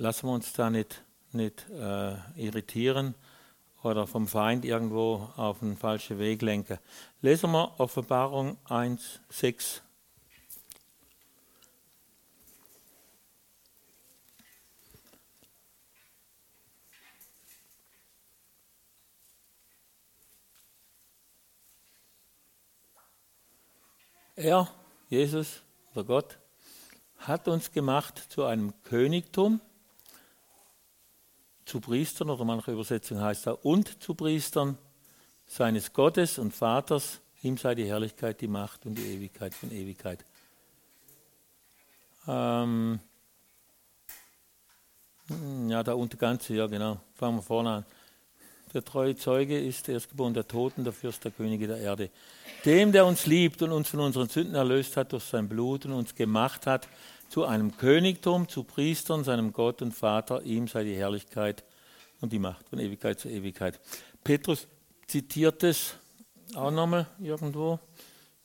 lassen 0.02 0.28
wir 0.28 0.34
uns 0.34 0.52
da 0.54 0.72
nicht, 0.72 1.04
nicht 1.32 1.70
äh, 1.70 2.16
irritieren 2.36 3.14
oder 3.84 4.08
vom 4.08 4.28
Feind 4.28 4.66
irgendwo 4.66 5.30
auf 5.36 5.62
einen 5.62 5.78
falschen 5.78 6.18
Weg 6.18 6.42
lenken. 6.42 6.80
Lesen 7.22 7.52
wir 7.52 7.80
Offenbarung 7.80 8.58
1, 8.68 9.22
6. 9.30 9.84
Er, 24.36 24.68
Jesus 25.10 25.62
oder 25.94 26.04
Gott, 26.06 26.40
hat 27.20 27.48
uns 27.48 27.72
gemacht 27.72 28.18
zu 28.30 28.46
einem 28.46 28.74
Königtum 28.82 29.62
zu 31.66 31.80
Priestern, 31.80 32.30
oder 32.30 32.46
manche 32.46 32.72
Übersetzung 32.72 33.22
heißt 33.22 33.48
da, 33.48 33.52
und 33.52 34.02
zu 34.02 34.14
Priestern 34.16 34.78
seines 35.48 35.94
Gottes 35.94 36.40
und 36.40 36.54
Vaters, 36.54 37.20
ihm 37.42 37.58
sei 37.58 37.76
die 37.76 37.86
Herrlichkeit, 37.86 38.42
die 38.42 38.48
Macht 38.48 38.86
und 38.86 38.96
die 38.96 39.04
Ewigkeit 39.04 39.54
von 39.54 39.72
Ewigkeit. 39.72 40.24
Ähm, 42.28 43.00
ja, 45.68 45.84
da 45.84 45.94
unter 45.94 46.18
Ganze, 46.18 46.54
ja 46.54 46.68
genau. 46.68 47.00
Fangen 47.16 47.38
wir 47.38 47.42
vorne 47.42 47.70
an. 47.70 47.86
Der 48.74 48.86
treue 48.86 49.16
Zeuge 49.16 49.60
ist 49.60 49.88
der 49.88 49.96
Erstgeboren 49.96 50.34
der 50.34 50.48
Toten, 50.48 50.84
der 50.84 50.94
Fürst 50.94 51.26
der 51.26 51.32
Könige 51.32 51.68
der 51.68 51.78
Erde. 51.78 52.10
Dem, 52.64 52.92
der 52.92 53.06
uns 53.06 53.26
liebt 53.26 53.62
und 53.62 53.72
uns 53.72 53.90
von 53.90 54.00
unseren 54.00 54.30
Sünden 54.30 54.56
erlöst 54.56 54.96
hat 54.96 55.12
durch 55.12 55.24
sein 55.24 55.50
Blut 55.50 55.86
und 55.86 55.94
uns 55.94 56.16
gemacht 56.16 56.68
hat 56.68 56.88
zu 57.32 57.46
einem 57.46 57.78
Königtum, 57.78 58.50
zu 58.50 58.66
Priestern, 58.66 59.24
seinem 59.24 59.54
Gott 59.54 59.82
und 59.82 59.94
Vater. 59.94 60.44
Ihm 60.44 60.68
sei 60.68 60.84
die 60.84 60.98
Herrlichkeit 60.98 61.64
und 62.20 62.34
die 62.34 62.40
Macht 62.40 62.68
von 62.68 62.78
Ewigkeit 62.78 63.22
zu 63.22 63.30
Ewigkeit. 63.30 63.80
Petrus 64.22 64.68
zitiert 65.08 65.64
es 65.64 65.96
auch 66.56 66.72
nochmal 66.72 67.08
irgendwo. 67.20 67.80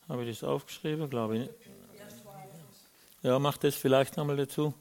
Habe 0.09 0.25
ich 0.25 0.38
das 0.38 0.49
aufgeschrieben? 0.49 1.11
Glaube 1.11 1.37
ich. 1.37 1.51
Ja, 3.22 3.40
macht 3.40 3.64
das 3.64 3.75
vielleicht 3.75 4.16
nochmal 4.16 4.37
dazu. 4.37 4.72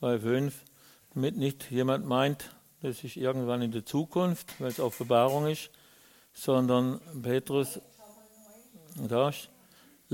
2,5. 0.00 0.52
Damit 1.14 1.36
nicht 1.36 1.70
jemand 1.70 2.04
meint, 2.04 2.50
das 2.80 3.04
ist 3.04 3.16
irgendwann 3.16 3.62
in 3.62 3.70
der 3.70 3.86
Zukunft, 3.86 4.60
weil 4.60 4.70
es 4.70 4.80
Offenbarung 4.80 5.46
ist, 5.46 5.70
sondern 6.32 7.00
Petrus, 7.22 7.80
da 8.96 9.28
ist, 9.28 9.51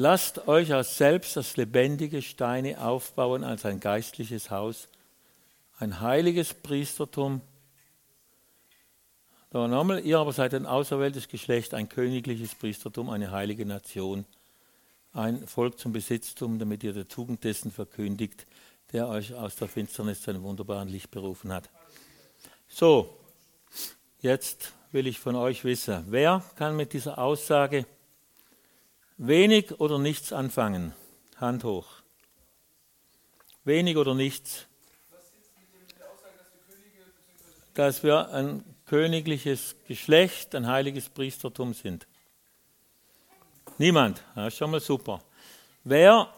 Lasst 0.01 0.47
euch 0.47 0.73
aus 0.75 0.97
selbst 0.97 1.35
das 1.35 1.57
lebendige 1.57 2.23
Steine 2.23 2.81
aufbauen 2.81 3.43
als 3.43 3.65
ein 3.65 3.81
geistliches 3.81 4.49
Haus, 4.49 4.87
ein 5.81 5.99
heiliges 6.01 6.55
Priestertum. 6.55 7.41
Da 9.51 9.67
nochmal, 9.67 10.07
ihr 10.07 10.21
aber 10.21 10.33
seid 10.33 10.55
ein 10.55 10.67
auserwähltes 10.67 11.27
Geschlecht, 11.27 11.75
ein 11.75 11.89
königliches 11.89 12.55
Priestertum, 12.55 13.11
eine 13.11 13.33
heilige 13.33 13.67
Nation, 13.67 14.25
ein 15.15 15.45
Volk 15.49 15.81
zum 15.81 15.93
Besitztum, 15.93 16.61
damit 16.61 16.85
ihr 16.85 16.93
der 16.93 17.09
Tugend 17.09 17.43
dessen 17.43 17.73
verkündigt, 17.73 18.47
der 18.93 19.09
euch 19.09 19.35
aus 19.35 19.57
der 19.57 19.67
Finsternis 19.67 20.23
zu 20.23 20.31
einem 20.31 20.45
wunderbaren 20.45 20.89
Licht 20.89 21.11
berufen 21.11 21.53
hat. 21.53 21.69
So, 22.69 23.19
jetzt 24.21 24.75
will 24.93 25.09
ich 25.09 25.19
von 25.19 25.35
euch 25.35 25.65
wissen, 25.65 26.05
wer 26.07 26.45
kann 26.55 26.77
mit 26.77 26.93
dieser 26.93 27.19
Aussage 27.19 27.85
Wenig 29.19 29.81
oder 29.81 29.99
nichts 29.99 30.33
anfangen. 30.33 30.95
Hand 31.37 31.65
hoch. 31.65 31.87
Wenig 33.65 33.97
oder 33.97 34.15
nichts. 34.15 34.69
dass 37.79 38.03
wir 38.03 38.31
ein 38.31 38.65
königliches 38.87 39.77
Geschlecht, 39.87 40.57
ein 40.57 40.67
heiliges 40.67 41.09
Priestertum 41.09 41.75
sind? 41.75 42.09
Niemand. 43.79 44.21
Ja, 44.35 44.51
schon 44.51 44.73
mal 44.73 44.81
super. 44.81 45.23
Wer 45.85 46.29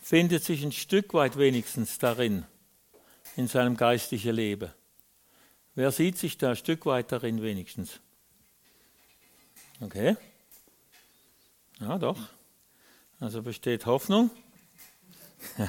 findet 0.00 0.42
sich 0.42 0.64
ein 0.64 0.72
Stück 0.72 1.12
weit 1.12 1.36
wenigstens 1.36 1.98
darin, 1.98 2.46
in 3.36 3.46
seinem 3.46 3.76
geistlichen 3.76 4.34
Leben? 4.34 4.72
Wer 5.74 5.92
sieht 5.92 6.16
sich 6.16 6.38
da 6.38 6.50
ein 6.50 6.56
Stück 6.56 6.86
weit 6.86 7.12
darin 7.12 7.42
wenigstens? 7.42 8.00
Okay. 9.82 10.16
Ja, 11.80 11.98
doch. 11.98 12.18
Also 13.20 13.42
besteht 13.42 13.84
Hoffnung. 13.86 14.30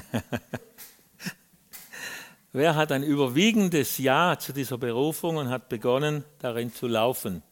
Wer 2.52 2.76
hat 2.76 2.92
ein 2.92 3.02
überwiegendes 3.02 3.98
Ja 3.98 4.38
zu 4.38 4.54
dieser 4.54 4.78
Berufung 4.78 5.36
und 5.36 5.50
hat 5.50 5.68
begonnen, 5.68 6.24
darin 6.38 6.72
zu 6.72 6.86
laufen? 6.86 7.42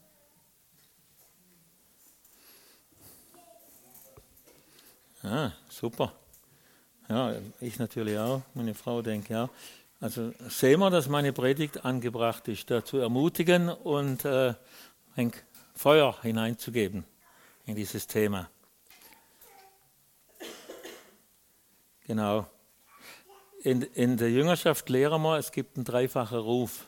Ah, 5.23 5.51
super. 5.69 6.15
Ja, 7.09 7.35
ich 7.61 7.79
natürlich 7.79 8.19
auch, 8.19 8.43
meine 8.55 8.75
Frau 8.75 9.03
denkt 9.03 9.29
ja. 9.29 9.51
Also 10.01 10.33
sehen 10.49 10.81
wir, 10.81 10.91
dass 10.91 11.09
meine 11.09 11.33
Predigt 11.33 11.85
angebracht 11.85 12.49
ist, 12.49 12.71
dazu 12.71 12.99
ermutigen 12.99 13.69
und 13.69 14.25
äh, 14.25 14.55
ein 15.15 15.33
Feuer 15.75 16.17
hineinzugeben 16.23 17.05
in 17.67 17.75
dieses 17.75 18.07
Thema. 18.07 18.49
Genau. 22.07 22.47
In, 23.63 23.83
in 23.83 24.17
der 24.17 24.31
Jüngerschaft 24.31 24.89
lehren 24.89 25.23
wir, 25.23 25.39
es 25.39 25.51
gibt 25.51 25.77
einen 25.77 25.85
dreifachen 25.85 26.39
Ruf. 26.39 26.87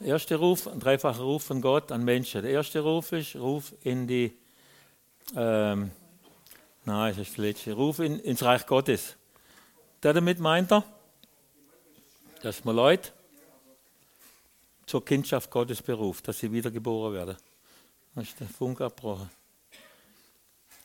Der 0.00 0.08
erste 0.08 0.36
Ruf, 0.36 0.66
ein 0.66 0.80
dreifacher 0.80 1.20
Ruf 1.20 1.44
von 1.44 1.60
Gott 1.60 1.92
an 1.92 2.02
Menschen. 2.02 2.40
Der 2.40 2.50
erste 2.50 2.80
Ruf 2.80 3.12
ist 3.12 3.36
Ruf 3.36 3.74
in 3.82 4.06
die, 4.06 4.32
ähm, 5.36 5.90
nein, 6.86 7.18
ist 7.18 7.36
der 7.36 7.74
Ruf 7.74 7.98
in, 7.98 8.18
ins 8.20 8.42
Reich 8.42 8.66
Gottes. 8.66 9.16
Damit 10.00 10.40
meint 10.40 10.72
er, 10.72 10.84
dass 12.40 12.64
man 12.64 12.76
Leute 12.76 13.12
zur 14.86 15.04
Kindschaft 15.04 15.50
Gottes 15.50 15.82
beruft, 15.82 16.26
dass 16.26 16.38
sie 16.38 16.50
wiedergeboren 16.50 17.12
werden. 17.12 17.36
Da 18.14 18.22
ist 18.22 18.40
der 18.40 18.48
Funk 18.48 18.80
abgebrochen. 18.80 19.28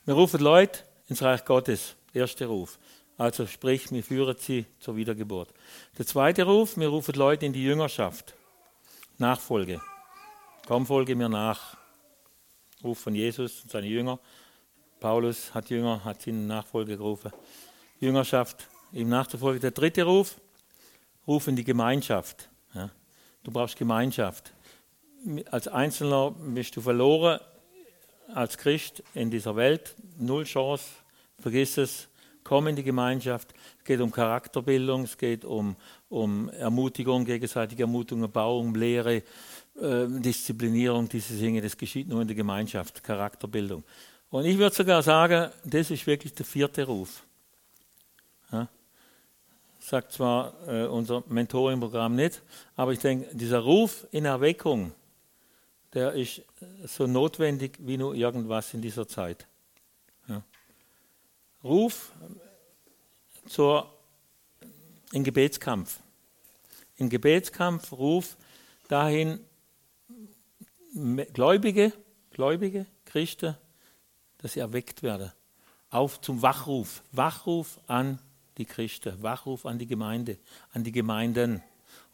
Wir 0.05 0.13
rufen 0.13 0.39
Leute 0.39 0.83
ins 1.07 1.23
Reich 1.23 1.43
Gottes, 1.45 1.95
erster 2.13 2.45
Ruf. 2.45 2.77
Also 3.17 3.47
sprich, 3.47 3.91
wir 3.91 4.03
führen 4.03 4.35
sie 4.37 4.67
zur 4.79 4.95
Wiedergeburt. 4.95 5.49
Der 5.97 6.05
zweite 6.05 6.43
Ruf, 6.43 6.77
wir 6.77 6.89
rufen 6.89 7.15
Leute 7.15 7.47
in 7.47 7.53
die 7.53 7.63
Jüngerschaft. 7.63 8.35
Nachfolge. 9.17 9.81
Komm, 10.67 10.85
folge 10.85 11.15
mir 11.15 11.27
nach. 11.27 11.75
Ruf 12.83 12.99
von 12.99 13.15
Jesus 13.15 13.63
und 13.63 13.71
seine 13.71 13.87
Jünger. 13.87 14.19
Paulus 14.99 15.55
hat 15.55 15.71
Jünger, 15.71 16.03
hat 16.03 16.21
sie 16.21 16.29
in 16.29 16.45
Nachfolge 16.45 16.97
gerufen. 16.97 17.31
Jüngerschaft, 17.99 18.67
ihm 18.91 19.09
nachzufolgen. 19.09 19.59
Der 19.59 19.71
dritte 19.71 20.03
Ruf, 20.03 20.39
Ruf 21.25 21.47
in 21.47 21.55
die 21.55 21.63
Gemeinschaft. 21.63 22.47
Ja. 22.75 22.91
Du 23.43 23.49
brauchst 23.49 23.75
Gemeinschaft. 23.75 24.53
Als 25.49 25.67
Einzelner 25.67 26.29
bist 26.29 26.75
du 26.75 26.81
verloren, 26.81 27.39
als 28.33 28.57
Christ 28.57 29.03
in 29.13 29.29
dieser 29.29 29.55
Welt. 29.55 29.95
Null 30.17 30.43
Chance, 30.43 30.85
vergiss 31.39 31.77
es 31.77 32.07
komm 32.45 32.67
in 32.67 32.77
die 32.77 32.83
Gemeinschaft. 32.83 33.53
Es 33.79 33.83
geht 33.83 33.99
um 33.99 34.11
Charakterbildung, 34.11 35.03
es 35.03 35.17
geht 35.17 35.43
um, 35.43 35.75
um 36.07 36.47
Ermutigung, 36.49 37.25
gegenseitige 37.25 37.83
Ermutigung, 37.83 38.21
Erbauung, 38.21 38.73
Lehre, 38.73 39.15
äh, 39.81 40.07
Disziplinierung, 40.07 41.09
diese 41.09 41.33
Dinge. 41.33 41.61
Das 41.61 41.75
geschieht 41.75 42.07
nur 42.07 42.21
in 42.21 42.27
der 42.27 42.35
Gemeinschaft, 42.35 43.03
Charakterbildung. 43.03 43.83
Und 44.29 44.45
ich 44.45 44.57
würde 44.57 44.75
sogar 44.75 45.01
sagen, 45.01 45.51
das 45.65 45.91
ist 45.91 46.07
wirklich 46.07 46.33
der 46.33 46.45
vierte 46.45 46.85
Ruf. 46.85 47.23
Ja? 48.51 48.69
Sagt 49.79 50.13
zwar 50.13 50.53
äh, 50.67 50.85
unser 50.85 51.23
Mentoring-Programm 51.27 52.15
nicht, 52.15 52.41
aber 52.75 52.93
ich 52.93 52.99
denke, 52.99 53.35
dieser 53.35 53.59
Ruf 53.59 54.07
in 54.11 54.25
Erweckung, 54.25 54.93
der 55.95 56.13
ist 56.13 56.43
so 56.85 57.07
notwendig 57.07 57.77
wie 57.79 57.97
nur 57.97 58.13
irgendwas 58.13 58.73
in 58.73 58.81
dieser 58.81 59.07
Zeit. 59.07 59.47
Ruf 61.63 62.11
zur, 63.47 63.91
in 65.11 65.23
Gebetskampf. 65.23 65.99
In 66.97 67.09
Gebetskampf, 67.09 67.91
Ruf 67.91 68.37
dahin, 68.87 69.39
Gläubige, 71.33 71.91
Gläubige, 72.29 72.85
Christen, 73.05 73.57
dass 74.37 74.53
sie 74.53 74.59
erweckt 74.59 75.01
werden. 75.01 75.31
Auf 75.89 76.21
zum 76.21 76.41
Wachruf. 76.43 77.01
Wachruf 77.11 77.79
an 77.87 78.19
die 78.59 78.65
Christen, 78.65 79.23
Wachruf 79.23 79.65
an 79.65 79.79
die 79.79 79.87
Gemeinde, 79.87 80.37
an 80.71 80.83
die 80.83 80.91
Gemeinden. 80.91 81.63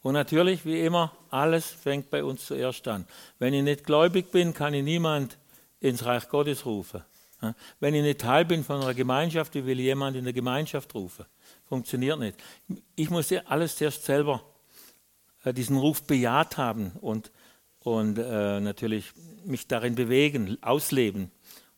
Und 0.02 0.14
natürlich, 0.14 0.64
wie 0.64 0.84
immer, 0.84 1.16
alles 1.30 1.66
fängt 1.66 2.10
bei 2.10 2.24
uns 2.24 2.46
zuerst 2.46 2.86
an. 2.88 3.06
Wenn 3.38 3.54
ich 3.54 3.62
nicht 3.62 3.84
gläubig 3.84 4.30
bin, 4.32 4.52
kann 4.52 4.74
ich 4.74 4.82
niemand 4.82 5.38
ins 5.80 6.04
Reich 6.04 6.28
Gottes 6.28 6.66
rufen. 6.66 7.02
Wenn 7.80 7.94
ich 7.94 8.02
nicht 8.02 8.20
Teil 8.20 8.44
bin 8.44 8.62
von 8.62 8.80
einer 8.80 8.94
Gemeinschaft, 8.94 9.54
wie 9.54 9.66
will 9.66 9.80
jemand 9.80 10.16
in 10.16 10.24
der 10.24 10.32
Gemeinschaft 10.32 10.94
rufen? 10.94 11.26
Funktioniert 11.64 12.18
nicht. 12.18 12.36
Ich 12.94 13.10
muss 13.10 13.32
alles 13.32 13.76
zuerst 13.76 14.04
selber 14.04 14.44
äh, 15.44 15.52
diesen 15.52 15.76
Ruf 15.76 16.04
bejaht 16.04 16.56
haben 16.56 16.92
und, 17.00 17.32
und 17.80 18.18
äh, 18.18 18.60
natürlich 18.60 19.12
mich 19.44 19.66
darin 19.66 19.96
bewegen, 19.96 20.56
ausleben. 20.62 21.32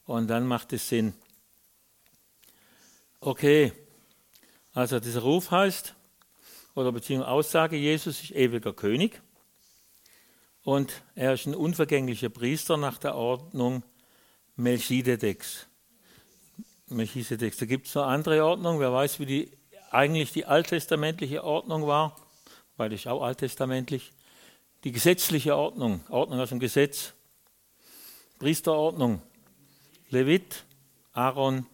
Und 0.05 0.29
dann 0.29 0.47
macht 0.47 0.75
es 0.75 0.89
Sinn. 0.89 1.15
Okay, 3.21 3.73
also 4.75 5.01
dieser 5.01 5.23
Ruf 5.23 5.51
heißt, 5.51 5.95
oder 6.75 6.93
beziehungsweise 6.93 7.31
Aussage, 7.31 7.77
Jesus 7.77 8.23
ist 8.23 8.33
ewiger 8.33 8.73
König 8.73 9.21
und 10.63 11.03
er 11.15 11.35
ist 11.35 11.47
ein 11.47 11.55
unvergänglicher 11.55 12.31
Priester 12.31 12.77
nach 12.77 12.99
der 12.99 13.15
Ordnung 13.15 13.83
Melchizedeks. 14.57 15.67
Melchizedeks. 16.89 17.57
Da 17.57 17.67
gibt 17.67 17.87
es 17.87 17.97
eine 17.97 18.07
andere 18.07 18.45
Ordnung. 18.45 18.81
Wer 18.81 18.93
weiß, 18.93 19.19
wie 19.21 19.27
die 19.27 19.51
eigentlich 19.91 20.33
die 20.33 20.45
alttestamentliche 20.45 21.45
Ordnung 21.45 21.87
war, 21.87 22.17
weil 22.77 22.91
das 22.91 23.01
ist 23.01 23.07
auch 23.07 23.23
alttestamentlich. 23.23 24.13
Die 24.83 24.93
gesetzliche 24.93 25.57
Ordnung, 25.57 26.05
Ordnung 26.09 26.41
aus 26.41 26.51
dem 26.51 26.59
Gesetz, 26.59 27.15
Priesterordnung, 28.39 29.23
Levit, 30.11 30.65
Aaron, 31.13 31.67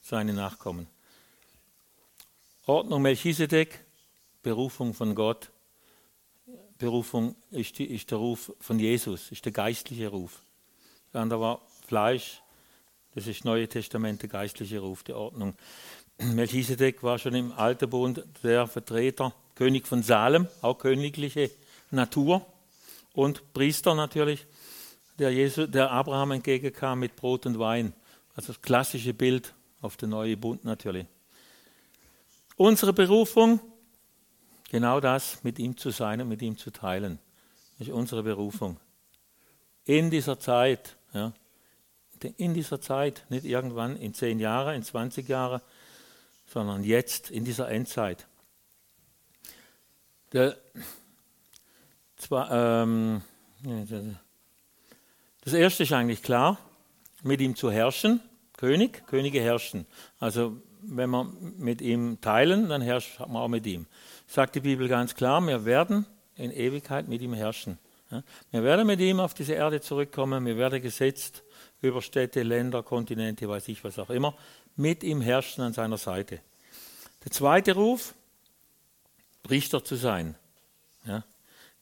seine 0.00 0.34
Nachkommen. 0.34 0.86
Ordnung 2.66 3.02
Melchizedek, 3.02 3.81
Berufung 4.42 4.94
von 4.94 5.14
Gott. 5.14 5.50
Berufung 6.78 7.36
ist, 7.50 7.78
die, 7.78 7.86
ist 7.86 8.10
der 8.10 8.18
Ruf 8.18 8.52
von 8.58 8.78
Jesus, 8.78 9.30
ist 9.30 9.44
der 9.44 9.52
geistliche 9.52 10.08
Ruf. 10.08 10.40
Der 11.12 11.20
andere 11.20 11.40
war 11.40 11.60
Fleisch, 11.86 12.42
das 13.14 13.26
ist 13.26 13.44
Neue 13.44 13.68
Testament, 13.68 14.22
der 14.22 14.28
geistliche 14.28 14.80
Ruf 14.80 15.02
der 15.04 15.16
Ordnung. 15.16 15.54
Melchisedek 16.18 17.02
war 17.02 17.18
schon 17.18 17.34
im 17.34 17.52
Alten 17.52 17.88
Bund 17.88 18.24
der 18.42 18.66
Vertreter, 18.66 19.34
König 19.54 19.86
von 19.86 20.02
Salem, 20.02 20.48
auch 20.60 20.78
königliche 20.78 21.50
Natur 21.90 22.44
und 23.12 23.52
Priester 23.52 23.94
natürlich, 23.94 24.46
der, 25.18 25.30
Jesus, 25.30 25.70
der 25.70 25.90
Abraham 25.90 26.32
entgegenkam 26.32 27.00
mit 27.00 27.14
Brot 27.14 27.46
und 27.46 27.58
Wein. 27.58 27.92
Also 28.34 28.48
das 28.52 28.62
klassische 28.62 29.12
Bild 29.12 29.54
auf 29.82 29.96
den 29.96 30.10
neuen 30.10 30.40
Bund 30.40 30.64
natürlich. 30.64 31.06
Unsere 32.56 32.92
Berufung, 32.92 33.60
genau 34.72 35.00
das, 35.00 35.44
mit 35.44 35.58
ihm 35.58 35.76
zu 35.76 35.90
sein 35.90 36.20
und 36.22 36.28
mit 36.28 36.42
ihm 36.42 36.56
zu 36.56 36.70
teilen, 36.70 37.18
ist 37.78 37.90
unsere 37.90 38.22
Berufung. 38.22 38.80
In 39.84 40.10
dieser 40.10 40.40
Zeit, 40.40 40.96
ja, 41.12 41.32
in 42.36 42.54
dieser 42.54 42.80
Zeit, 42.80 43.26
nicht 43.28 43.44
irgendwann 43.44 43.96
in 43.96 44.14
zehn 44.14 44.40
Jahren, 44.40 44.74
in 44.74 44.82
20 44.82 45.28
Jahren, 45.28 45.60
sondern 46.46 46.84
jetzt 46.84 47.30
in 47.30 47.44
dieser 47.44 47.68
Endzeit. 47.68 48.26
Der, 50.32 50.56
zwar, 52.16 52.50
ähm, 52.50 53.22
das 55.42 55.52
erste 55.52 55.82
ist 55.82 55.92
eigentlich 55.92 56.22
klar, 56.22 56.58
mit 57.22 57.40
ihm 57.40 57.56
zu 57.56 57.70
herrschen, 57.70 58.20
König, 58.56 59.06
Könige 59.06 59.40
herrschen. 59.40 59.86
Also 60.18 60.56
wenn 60.80 61.10
wir 61.10 61.24
mit 61.24 61.82
ihm 61.82 62.20
teilen, 62.20 62.68
dann 62.68 62.80
herrscht 62.80 63.18
man 63.20 63.36
auch 63.36 63.48
mit 63.48 63.66
ihm. 63.66 63.86
Sagt 64.32 64.54
die 64.54 64.60
Bibel 64.60 64.88
ganz 64.88 65.14
klar, 65.14 65.42
wir 65.42 65.66
werden 65.66 66.06
in 66.36 66.52
Ewigkeit 66.52 67.06
mit 67.06 67.20
ihm 67.20 67.34
herrschen. 67.34 67.78
Wir 68.50 68.62
werden 68.62 68.86
mit 68.86 68.98
ihm 68.98 69.20
auf 69.20 69.34
diese 69.34 69.52
Erde 69.52 69.82
zurückkommen, 69.82 70.46
wir 70.46 70.56
werden 70.56 70.80
gesetzt 70.80 71.42
über 71.82 72.00
Städte, 72.00 72.42
Länder, 72.42 72.82
Kontinente, 72.82 73.46
weiß 73.46 73.68
ich 73.68 73.84
was 73.84 73.98
auch 73.98 74.08
immer, 74.08 74.34
mit 74.74 75.04
ihm 75.04 75.20
herrschen 75.20 75.62
an 75.64 75.74
seiner 75.74 75.98
Seite. 75.98 76.40
Der 77.22 77.30
zweite 77.30 77.74
Ruf, 77.74 78.14
Priester 79.42 79.84
zu 79.84 79.96
sein. 79.96 80.34
Ja, 81.04 81.24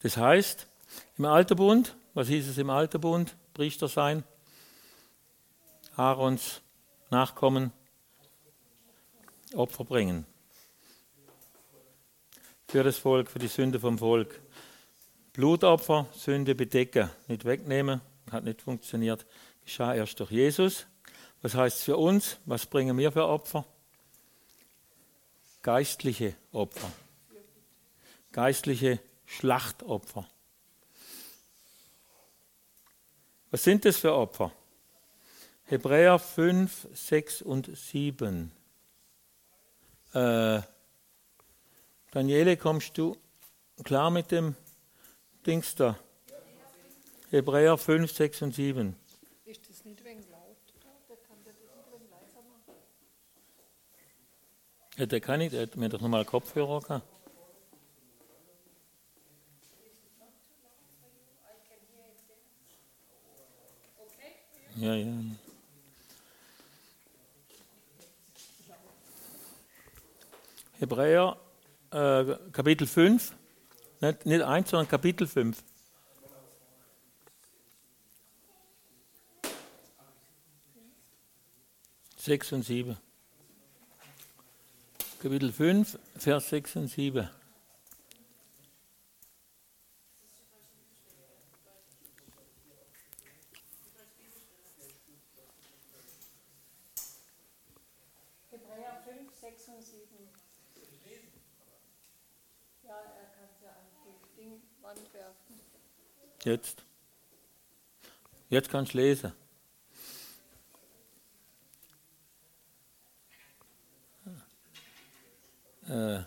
Das 0.03 0.17
heißt, 0.17 0.67
im 1.19 1.27
Alten 1.27 1.55
Bund, 1.55 1.95
was 2.15 2.27
hieß 2.27 2.49
es 2.49 2.59
im 2.59 2.71
Alten 2.71 3.01
Bund? 3.01 3.37
Priester 3.55 3.87
sein, 3.87 4.25
Aarons 5.95 6.63
Nachkommen, 7.11 7.71
Opfer 9.55 9.85
bringen. 9.85 10.27
Für 12.71 12.85
das 12.85 12.99
Volk, 12.99 13.29
für 13.29 13.41
die 13.41 13.49
Sünde 13.49 13.81
vom 13.81 13.99
Volk. 13.99 14.41
Blutopfer, 15.33 16.07
Sünde 16.15 16.55
bedecken, 16.55 17.11
nicht 17.27 17.45
wegnehmen, 17.45 18.01
hat 18.31 18.45
nicht 18.45 18.63
funktioniert. 18.63 19.27
Geschah 19.65 19.93
erst 19.93 20.21
durch 20.21 20.31
Jesus. 20.31 20.87
Was 21.43 21.57
heißt 21.57 21.79
es 21.79 21.83
für 21.83 21.97
uns? 21.97 22.37
Was 22.45 22.67
bringen 22.67 22.97
wir 22.97 23.11
für 23.11 23.27
Opfer? 23.27 23.65
Geistliche 25.63 26.37
Opfer. 26.53 26.93
Geistliche 28.31 29.01
Schlachtopfer. 29.27 30.29
Was 33.51 33.65
sind 33.65 33.85
das 33.85 33.97
für 33.97 34.15
Opfer? 34.15 34.53
Hebräer 35.65 36.21
5, 36.21 36.87
6 36.95 37.43
und 37.43 37.77
7. 37.77 38.53
Äh, 40.15 40.61
Daniele, 42.13 42.57
kommst 42.57 42.99
du 42.99 43.17
klar 43.85 44.11
mit 44.11 44.33
dem 44.33 44.57
Dings 45.47 45.77
da? 45.77 45.97
Hebräer 47.31 47.79
5, 47.79 48.11
6 48.11 48.43
und 48.43 48.55
7. 48.55 48.97
Ist 49.45 49.71
das 49.71 49.85
nicht 49.85 50.05
wegen 50.05 50.29
laut? 50.29 50.57
Der 51.09 51.17
kann 51.19 51.37
das 51.45 51.55
ein 51.55 51.69
bisschen 51.93 52.11
leiser 52.11 52.43
machen. 52.43 52.75
Ja, 54.97 55.07
der 55.07 55.21
kann 55.21 55.39
nicht, 55.39 55.53
der 55.53 55.63
hat 55.63 55.77
mir 55.77 55.89
doch 55.89 56.01
nochmal 56.01 56.25
Kopfhörer 56.25 56.81
gehabt. 56.81 57.07
Ja, 64.75 64.95
ja. 64.95 65.13
Hebräer 70.81 71.37
äh, 71.91 72.37
Kapitel 72.53 72.87
5, 72.87 73.35
nicht, 74.01 74.27
nicht 74.27 74.43
1, 74.43 74.71
sondern 74.71 74.89
Kapitel 74.89 75.27
5. 75.27 75.63
Sechs 82.17 82.53
und 82.53 82.63
sieben. 82.63 82.99
Kapitel 85.23 85.53
5, 85.53 85.99
Vers 86.17 86.51
6 86.51 86.77
und 86.77 86.89
7. 86.89 87.29
Jetzt. 106.45 106.83
Jetzt 108.49 108.71
kannst 108.71 108.95
du 108.95 108.99
lesen. 108.99 109.33
Äh. 115.87 116.21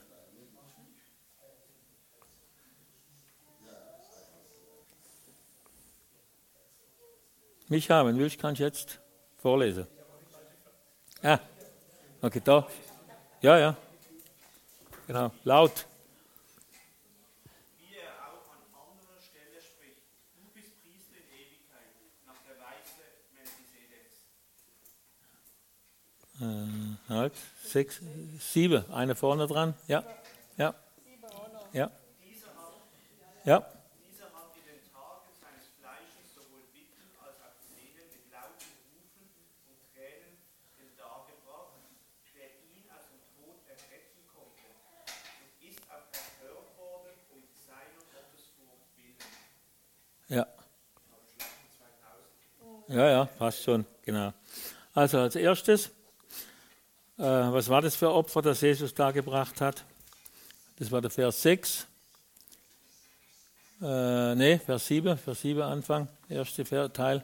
Mich 7.70 7.90
haben 7.90 8.18
willst, 8.20 8.40
kannst 8.40 8.60
du 8.60 8.66
jetzt 8.66 9.00
vorlesen. 9.38 9.88
Ja. 11.24 11.40
Okay, 12.22 12.42
da. 12.44 12.68
Ja, 13.42 13.58
ja. 13.58 13.76
Genau. 15.08 15.32
Laut. 15.44 15.88
äh, 26.44 27.10
halt, 27.10 27.34
sechs, 27.74 28.00
sieben, 28.40 28.90
eine 28.92 29.16
vorne 29.16 29.48
dran, 29.48 29.74
ja, 29.88 30.04
ja, 30.58 30.74
ja, 31.74 31.92
ja. 33.44 33.66
Ja. 50.30 50.48
Ja, 52.88 53.10
ja, 53.10 53.26
passt 53.26 53.64
schon, 53.64 53.86
genau. 54.04 54.34
Also 54.94 55.20
als 55.20 55.36
erstes 55.36 55.92
äh, 57.18 57.24
was 57.24 57.70
war 57.70 57.82
das 57.82 57.96
für 57.96 58.12
Opfer, 58.12 58.42
das 58.42 58.62
Jesus 58.62 58.94
da 58.94 59.12
gebracht 59.12 59.62
hat? 59.62 59.84
Das 60.80 60.92
war 60.92 61.02
der 61.02 61.12
Vers 61.12 61.42
6. 61.44 61.88
Äh, 63.82 64.36
ne, 64.36 64.60
Vers 64.66 64.88
7, 64.88 65.18
Vers 65.18 65.42
7 65.42 65.62
Anfang, 65.62 66.08
erste 66.30 66.64
Teil. 66.92 67.24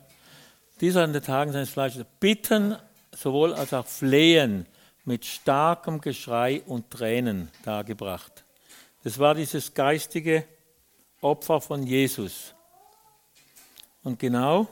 Dieser 0.81 1.03
an 1.03 1.13
den 1.13 1.23
Tagen 1.23 1.51
seines 1.51 1.69
Fleisches 1.69 2.05
bitten, 2.19 2.75
sowohl 3.15 3.53
als 3.53 3.73
auch 3.73 3.85
flehen, 3.85 4.65
mit 5.05 5.25
starkem 5.25 6.01
Geschrei 6.01 6.61
und 6.61 6.91
Tränen 6.91 7.49
dargebracht. 7.63 8.43
Das 9.03 9.17
war 9.17 9.33
dieses 9.33 9.73
geistige 9.73 10.45
Opfer 11.21 11.61
von 11.61 11.83
Jesus. 11.83 12.53
Und 14.03 14.19
genau 14.19 14.67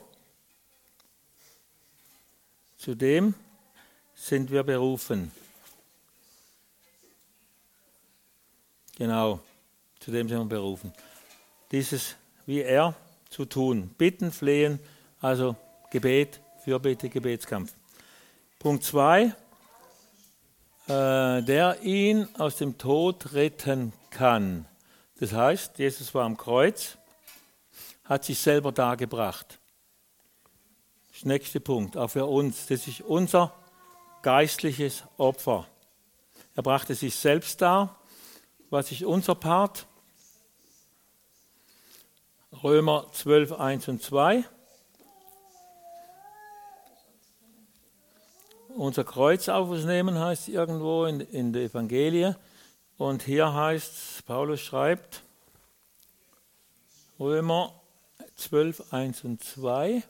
zu 2.77 2.95
dem 2.95 3.33
sind 4.17 4.51
wir 4.51 4.63
berufen. 4.63 5.31
Genau, 8.97 9.39
zu 9.99 10.11
dem 10.11 10.27
sind 10.27 10.39
wir 10.39 10.45
berufen. 10.45 10.91
Dieses 11.71 12.15
wie 12.45 12.61
er 12.61 12.95
zu 13.29 13.45
tun. 13.45 13.89
Bitten, 13.97 14.31
flehen, 14.31 14.79
also 15.21 15.55
Gebet, 15.91 16.39
Fürbitte, 16.63 17.09
Gebetskampf. 17.09 17.73
Punkt 18.57 18.83
2, 18.83 19.23
äh, 20.87 21.43
der 21.43 21.77
ihn 21.83 22.27
aus 22.37 22.55
dem 22.55 22.77
Tod 22.77 23.33
retten 23.33 23.93
kann. 24.09 24.65
Das 25.19 25.33
heißt, 25.33 25.77
Jesus 25.77 26.13
war 26.15 26.25
am 26.25 26.37
Kreuz, 26.37 26.97
hat 28.05 28.23
sich 28.23 28.39
selber 28.39 28.71
dargebracht. 28.71 29.59
Das 31.11 31.25
nächste 31.25 31.59
Punkt, 31.59 31.97
auch 31.97 32.09
für 32.09 32.25
uns. 32.25 32.67
Das 32.67 32.87
ist 32.87 33.01
unser 33.01 33.53
geistliches 34.27 35.05
Opfer. 35.17 35.65
Er 36.53 36.61
brachte 36.61 36.93
sich 36.95 37.15
selbst 37.15 37.61
dar. 37.61 37.97
Was 38.69 38.91
ist 38.91 39.03
unser 39.03 39.35
Part? 39.35 39.87
Römer 42.61 43.09
12, 43.13 43.53
1 43.53 43.87
und 43.87 44.03
2. 44.03 44.43
Unser 48.75 49.05
Kreuz 49.05 49.47
auf 49.47 49.69
uns 49.69 49.85
nehmen 49.85 50.19
heißt 50.19 50.49
irgendwo 50.49 51.05
in, 51.05 51.21
in 51.21 51.53
der 51.53 51.61
Evangelie. 51.61 52.35
Und 52.97 53.23
hier 53.23 53.53
heißt, 53.53 54.25
Paulus 54.25 54.59
schreibt, 54.59 55.23
Römer 57.17 57.81
12, 58.35 58.91
1 58.91 59.23
und 59.23 59.41
2. 59.41 60.03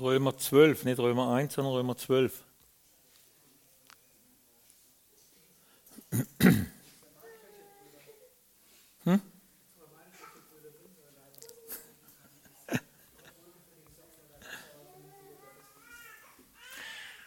Römer 0.00 0.36
12, 0.36 0.84
nicht 0.84 0.98
Römer 0.98 1.32
1, 1.32 1.54
sondern 1.54 1.74
Römer 1.74 1.96
12. 1.96 2.42
Hm? 9.04 9.20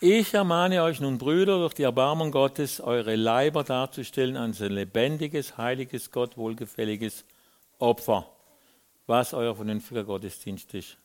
Ich 0.01 0.33
ermahne 0.33 0.83
euch 0.83 0.99
nun, 1.01 1.17
Brüder, 1.17 1.59
durch 1.59 1.73
die 1.73 1.83
Erbarmung 1.83 2.31
Gottes, 2.31 2.79
eure 2.79 3.15
Leiber 3.15 3.63
darzustellen 3.63 4.37
als 4.37 4.61
ein 4.61 4.71
lebendiges, 4.71 5.57
heiliges, 5.57 6.11
Gott 6.11 6.37
wohlgefälliges 6.37 7.25
Opfer. 7.79 8.25
was 9.07 9.33
euer 9.33 9.55
vernünftiger 9.55 10.03
Gottesdienst 10.03 10.71
ist. 10.75 10.97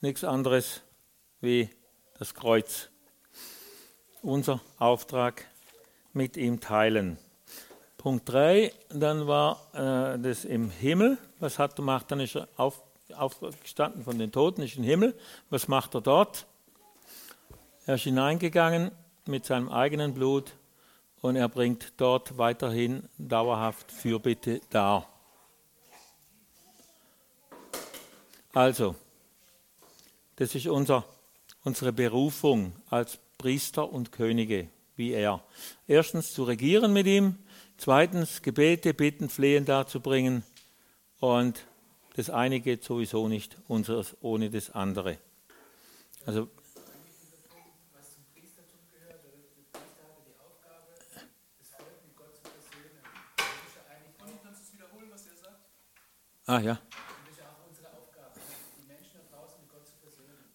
Nichts 0.00 0.22
anderes 0.22 0.82
wie 1.40 1.70
das 2.20 2.32
Kreuz. 2.32 2.88
Unser 4.22 4.60
Auftrag 4.78 5.44
mit 6.12 6.36
ihm 6.36 6.60
teilen. 6.60 7.18
Punkt 7.96 8.28
3, 8.28 8.72
dann 8.90 9.26
war 9.26 9.60
äh, 9.72 10.16
das 10.20 10.44
im 10.44 10.70
Himmel. 10.70 11.18
Was 11.40 11.58
hat 11.58 11.72
er 11.72 11.76
gemacht? 11.76 12.06
Dann 12.12 12.20
ist 12.20 12.36
er 12.36 12.46
auf, 12.56 12.80
aufgestanden 13.12 14.04
von 14.04 14.20
den 14.20 14.30
Toten, 14.30 14.62
ist 14.62 14.76
im 14.76 14.84
Himmel. 14.84 15.18
Was 15.50 15.66
macht 15.66 15.96
er 15.96 16.00
dort? 16.00 16.46
Er 17.84 17.96
ist 17.96 18.04
hineingegangen 18.04 18.92
mit 19.26 19.46
seinem 19.46 19.68
eigenen 19.68 20.14
Blut 20.14 20.52
und 21.22 21.34
er 21.34 21.48
bringt 21.48 21.94
dort 21.96 22.38
weiterhin 22.38 23.08
dauerhaft 23.18 23.90
Fürbitte 23.90 24.60
dar. 24.70 25.08
Also, 28.54 28.94
das 30.38 30.54
ist 30.54 30.68
unser, 30.68 31.04
unsere 31.64 31.92
Berufung 31.92 32.72
als 32.90 33.18
Priester 33.38 33.92
und 33.92 34.12
Könige, 34.12 34.68
wie 34.94 35.10
er. 35.10 35.42
Erstens 35.88 36.32
zu 36.32 36.44
regieren 36.44 36.92
mit 36.92 37.08
ihm, 37.08 37.36
zweitens 37.76 38.40
Gebete, 38.42 38.94
Bitten, 38.94 39.28
Flehen 39.28 39.64
darzubringen 39.64 40.44
und 41.18 41.66
das 42.14 42.30
eine 42.30 42.60
geht 42.60 42.84
sowieso 42.84 43.26
nicht 43.26 43.56
unseres 43.66 44.16
ohne 44.20 44.48
das 44.48 44.70
andere. 44.70 45.18
Also 46.24 46.48
Ah 56.46 56.60
ja. 56.60 56.78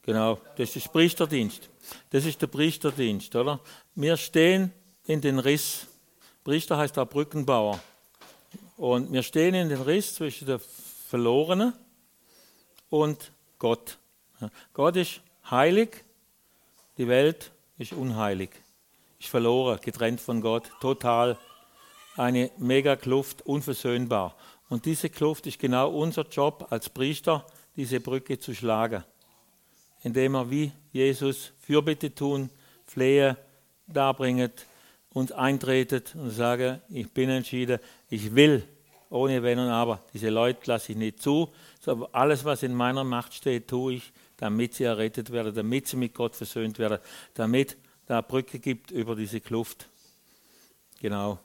Genau, 0.06 0.38
das 0.58 0.76
ist 0.76 0.92
Priesterdienst. 0.92 1.70
Das 2.10 2.26
ist 2.26 2.42
der 2.42 2.48
Priesterdienst, 2.48 3.34
oder? 3.38 3.62
Wir 3.96 4.18
stehen 4.18 4.74
in 5.06 5.22
den 5.22 5.40
Riss. 5.40 5.88
Priester 6.44 6.78
heißt 6.78 7.00
auch 7.00 7.08
Brückenbauer. 7.08 7.80
Und 8.76 9.14
wir 9.14 9.24
stehen 9.24 9.56
in 9.56 9.70
den 9.70 9.82
Riss 9.82 10.16
zwischen 10.16 10.46
der 10.46 10.60
Verlorenen 10.60 11.72
und 12.90 13.32
Gott. 13.58 13.98
Gott 14.74 14.98
ist 14.98 15.22
heilig, 15.50 16.04
die 16.98 17.08
Welt 17.08 17.52
ist 17.78 17.94
unheilig, 17.94 18.50
ist 19.20 19.30
verloren, 19.30 19.80
getrennt 19.82 20.20
von 20.20 20.42
Gott, 20.42 20.70
total 20.82 21.38
eine 22.18 22.52
Megakluft, 22.58 23.44
unversöhnbar. 23.44 24.36
Und 24.68 24.86
diese 24.86 25.10
Kluft 25.10 25.48
ist 25.48 25.60
genau 25.60 25.92
unser 25.92 26.28
Job 26.28 26.68
als 26.72 26.90
Priester, 26.90 27.46
diese 27.78 28.02
Brücke 28.02 28.38
zu 28.38 28.54
schlagen 28.54 29.06
indem 30.04 30.36
er 30.36 30.50
wie 30.50 30.72
Jesus 30.92 31.52
Fürbitte 31.60 32.14
tun, 32.14 32.50
flehe, 32.86 33.38
darbringet, 33.88 34.66
uns 35.10 35.32
eintretet 35.32 36.16
und 36.16 36.32
sage, 36.32 36.82
ich 36.90 37.12
bin 37.12 37.30
entschieden, 37.30 37.80
ich 38.10 38.36
will, 38.36 38.64
ohne 39.10 39.44
Wenn 39.44 39.60
und 39.60 39.70
Aber, 39.70 40.02
diese 40.14 40.30
Leute 40.30 40.60
lasse 40.66 40.92
ich 40.92 40.98
nicht 40.98 41.22
zu, 41.22 41.50
sondern 41.80 42.10
alles, 42.12 42.46
was 42.46 42.64
in 42.64 42.74
meiner 42.74 43.04
Macht 43.04 43.34
steht, 43.34 43.68
tue 43.68 43.96
ich, 43.96 44.12
damit 44.38 44.74
sie 44.74 44.86
errettet 44.86 45.32
werden, 45.32 45.54
damit 45.54 45.88
sie 45.88 45.98
mit 45.98 46.14
Gott 46.14 46.36
versöhnt 46.36 46.80
werden, 46.80 47.00
damit 47.36 47.78
da 48.08 48.22
Brücke 48.22 48.60
gibt 48.60 48.92
über 48.92 49.16
diese 49.16 49.40
Kluft. 49.40 49.88
Genau. 51.00 51.40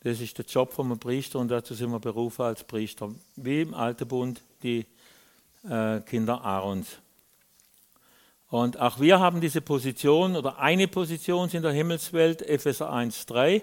Das 0.00 0.20
ist 0.20 0.38
der 0.38 0.46
Job 0.46 0.72
von 0.72 0.86
einem 0.86 0.98
Priester 0.98 1.38
und 1.38 1.48
dazu 1.48 1.74
sind 1.74 1.90
wir 1.90 1.98
berufen 1.98 2.42
als 2.42 2.64
Priester, 2.64 3.12
wie 3.36 3.62
im 3.62 3.74
Alten 3.74 4.08
Bund 4.08 4.42
die 4.62 4.86
äh, 5.68 6.00
Kinder 6.00 6.42
Aarons. 6.42 6.98
Und 8.50 8.78
auch 8.78 8.98
wir 8.98 9.20
haben 9.20 9.40
diese 9.40 9.60
Position 9.60 10.34
oder 10.34 10.58
eine 10.58 10.88
Position 10.88 11.50
in 11.50 11.62
der 11.62 11.72
Himmelswelt, 11.72 12.40
Epheser 12.42 12.90
1,3. 12.90 13.62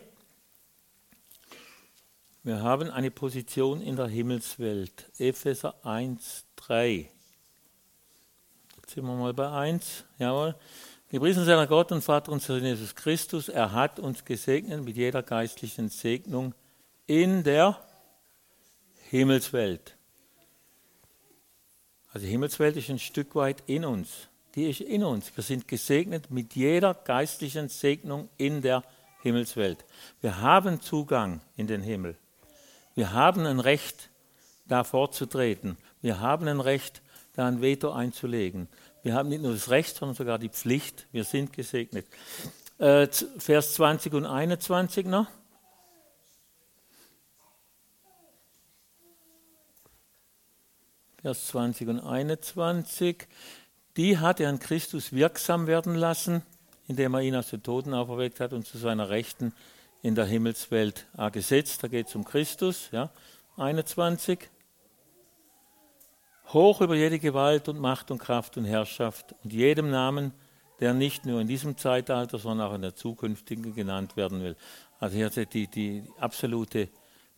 Wir 2.44 2.62
haben 2.62 2.92
eine 2.92 3.10
Position 3.10 3.82
in 3.82 3.96
der 3.96 4.08
Himmelswelt, 4.08 5.10
Epheser 5.18 5.74
1,3. 5.84 7.08
Jetzt 8.78 8.94
sind 8.94 9.06
wir 9.06 9.16
mal 9.16 9.34
bei 9.34 9.50
1. 9.50 10.04
Jawohl. 10.20 10.54
Gepriesen 11.10 11.46
sei 11.46 11.56
der 11.56 11.66
Gott 11.66 11.92
und 11.92 12.04
Vater 12.04 12.32
unseres 12.32 12.62
Jesus 12.62 12.94
Christus. 12.94 13.50
Er 13.50 13.72
hat 13.72 14.00
uns 14.00 14.24
gesegnet 14.24 14.84
mit 14.84 14.96
jeder 14.96 15.24
geistlichen 15.24 15.90
Segnung 15.90 16.54
in 17.08 17.44
der 17.44 17.80
Himmelswelt. 19.10 19.96
Also 22.14 22.26
die 22.26 22.32
Himmelswelt 22.32 22.78
ist 22.78 22.90
ein 22.90 23.00
Stück 23.00 23.34
weit 23.34 23.64
in 23.66 23.86
uns 23.86 24.28
die 24.56 24.70
ist 24.70 24.82
in 24.82 25.03
uns. 25.03 25.36
Wir 25.36 25.43
sind 25.43 25.68
gesegnet 25.68 26.32
mit 26.32 26.56
jeder 26.56 26.93
geistlichen 26.93 27.70
Segnung 27.70 28.30
in 28.38 28.62
der 28.62 28.84
Himmelswelt. 29.22 29.84
Wir 30.22 30.39
haben 30.39 30.82
Zugang 30.82 31.41
in 31.58 31.68
den 31.68 31.82
Himmel. 31.82 32.16
Wir 32.93 33.12
haben 33.12 33.45
ein 33.45 33.60
Recht, 33.60 34.10
da 34.68 34.84
vorzutreten. 34.84 35.78
Wir 36.01 36.22
haben 36.22 36.47
ein 36.47 36.62
Recht, 36.62 37.01
da 37.34 37.47
ein 37.47 37.62
Veto 37.62 37.91
einzulegen. 37.91 38.70
Wir 39.03 39.14
haben 39.14 39.30
nicht 39.30 39.41
nur 39.41 39.51
das 39.51 39.70
Recht, 39.70 39.97
sondern 39.97 40.16
sogar 40.16 40.39
die 40.39 40.49
Pflicht. 40.49 41.06
Wir 41.12 41.26
sind 41.26 41.51
gesegnet. 41.51 42.08
Äh, 42.78 43.08
Vers 43.08 43.74
20 43.76 44.14
und 44.14 44.26
21 44.26 45.06
noch. 45.06 45.28
Vers 51.22 51.47
20 51.47 51.88
und 51.89 51.99
21 51.99 53.28
die 53.98 54.18
hat 54.18 54.39
er 54.39 54.50
an 54.50 54.60
Christus 54.60 55.14
wirksam 55.14 55.68
werden 55.68 55.96
lassen, 55.96 56.43
indem 56.88 57.14
er 57.14 57.22
ihn 57.22 57.36
aus 57.36 57.50
den 57.50 57.64
Toten 57.64 57.93
auferweckt 57.93 58.39
hat 58.39 58.54
und 58.54 58.66
zu 58.66 58.78
seiner 58.78 59.10
Rechten 59.10 59.54
in 60.02 60.16
der 60.16 60.26
Himmelswelt 60.26 61.08
gesetzt. 61.32 61.84
Da 61.84 61.88
geht 61.88 62.08
es 62.08 62.16
um 62.16 62.26
Christus, 62.26 62.89
ja, 62.91 63.10
21. 63.58 64.50
Hoch 66.50 66.82
über 66.82 66.96
jede 66.96 67.20
Gewalt 67.20 67.70
und 67.70 67.80
Macht 67.80 68.12
und 68.12 68.20
Kraft 68.20 68.58
und 68.58 68.66
Herrschaft 68.66 69.34
und 69.43 69.52
jedem 69.52 69.89
Namen, 69.89 70.32
der 70.80 70.93
nicht 70.93 71.26
nur 71.26 71.41
in 71.41 71.48
diesem 71.48 71.78
Zeitalter, 71.78 72.38
sondern 72.38 72.68
auch 72.68 72.76
in 72.76 72.82
der 72.82 72.96
zukünftigen 72.96 73.74
genannt 73.74 74.16
werden 74.18 74.41
will. 74.43 74.56
Also 75.00 75.16
hier 75.16 75.30
seht 75.30 75.54
die, 75.54 75.68
die 75.68 76.04
absolute 76.20 76.89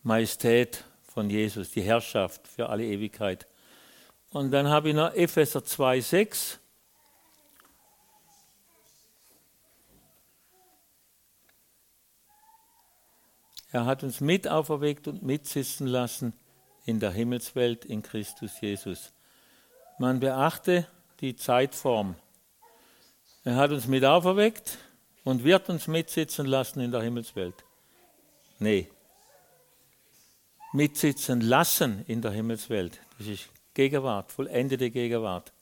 Majestät 0.02 0.84
von 1.02 1.30
Jesus, 1.30 1.70
die 1.70 1.82
Herrschaft 1.82 2.46
für 2.46 2.68
alle 2.68 2.84
Ewigkeit 2.84 3.46
und 4.30 4.50
dann 4.50 4.68
habe 4.68 4.90
ich 4.90 4.94
noch 4.94 5.12
Epheser 5.14 5.60
2,6. 5.60 6.58
Er 13.70 13.84
hat 13.84 14.02
uns 14.02 14.20
mit 14.20 14.48
auferweckt 14.48 15.08
und 15.08 15.22
mitsitzen 15.22 15.86
lassen 15.86 16.32
in 16.86 17.00
der 17.00 17.10
Himmelswelt 17.10 17.84
in 17.84 18.02
Christus 18.02 18.60
Jesus. 18.60 19.12
Man 19.98 20.20
beachte 20.20 20.86
die 21.20 21.36
Zeitform. 21.36 22.14
Er 23.44 23.56
hat 23.56 23.70
uns 23.70 23.86
mit 23.86 24.04
auferweckt 24.04 24.78
und 25.24 25.44
wird 25.44 25.68
uns 25.68 25.86
mitsitzen 25.86 26.46
lassen 26.46 26.80
in 26.80 26.90
der 26.90 27.02
Himmelswelt. 27.02 27.54
Nee. 28.58 28.88
Mitsitzen 30.72 31.40
lassen 31.40 32.04
in 32.06 32.22
der 32.22 32.30
Himmelswelt. 32.30 33.00
Das 33.18 33.26
ist 33.26 33.48
Gegenwart, 33.78 34.32
vollendete 34.32 34.90
Gegenwart. 34.90 35.52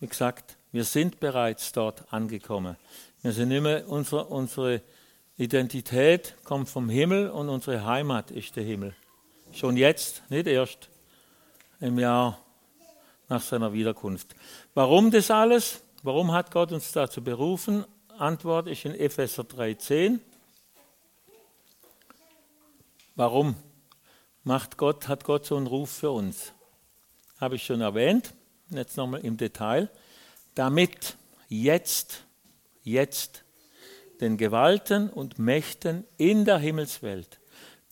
Wie 0.00 0.06
gesagt, 0.06 0.56
wir 0.70 0.84
sind 0.84 1.20
bereits 1.20 1.70
dort 1.72 2.10
angekommen. 2.10 2.78
Wir 3.20 3.32
sind 3.32 3.50
immer, 3.50 3.86
unsere, 3.86 4.24
unsere 4.24 4.80
Identität 5.36 6.34
kommt 6.42 6.70
vom 6.70 6.88
Himmel 6.88 7.28
und 7.28 7.50
unsere 7.50 7.84
Heimat 7.84 8.30
ist 8.30 8.56
der 8.56 8.64
Himmel. 8.64 8.94
Schon 9.52 9.76
jetzt, 9.76 10.22
nicht 10.30 10.46
erst 10.46 10.88
im 11.80 11.98
Jahr 11.98 12.38
nach 13.28 13.42
seiner 13.42 13.74
Wiederkunft. 13.74 14.34
Warum 14.72 15.10
das 15.10 15.30
alles? 15.30 15.82
Warum 16.02 16.32
hat 16.32 16.50
Gott 16.50 16.72
uns 16.72 16.92
dazu 16.92 17.22
berufen? 17.22 17.84
Antwort 18.16 18.68
ist 18.68 18.86
in 18.86 18.94
Epheser 18.94 19.42
3,10. 19.42 20.18
Warum 23.16 23.54
macht 24.44 24.78
Gott, 24.78 25.08
hat 25.08 25.24
Gott 25.24 25.44
so 25.44 25.58
einen 25.58 25.66
Ruf 25.66 25.90
für 25.90 26.10
uns? 26.10 26.54
Habe 27.42 27.56
ich 27.56 27.64
schon 27.64 27.80
erwähnt, 27.80 28.32
jetzt 28.70 28.96
nochmal 28.96 29.20
im 29.20 29.36
Detail, 29.36 29.90
damit 30.54 31.16
jetzt, 31.48 32.24
jetzt 32.82 33.44
den 34.20 34.36
Gewalten 34.36 35.10
und 35.10 35.38
Mächten 35.38 36.04
in 36.16 36.44
der 36.44 36.58
Himmelswelt 36.58 37.40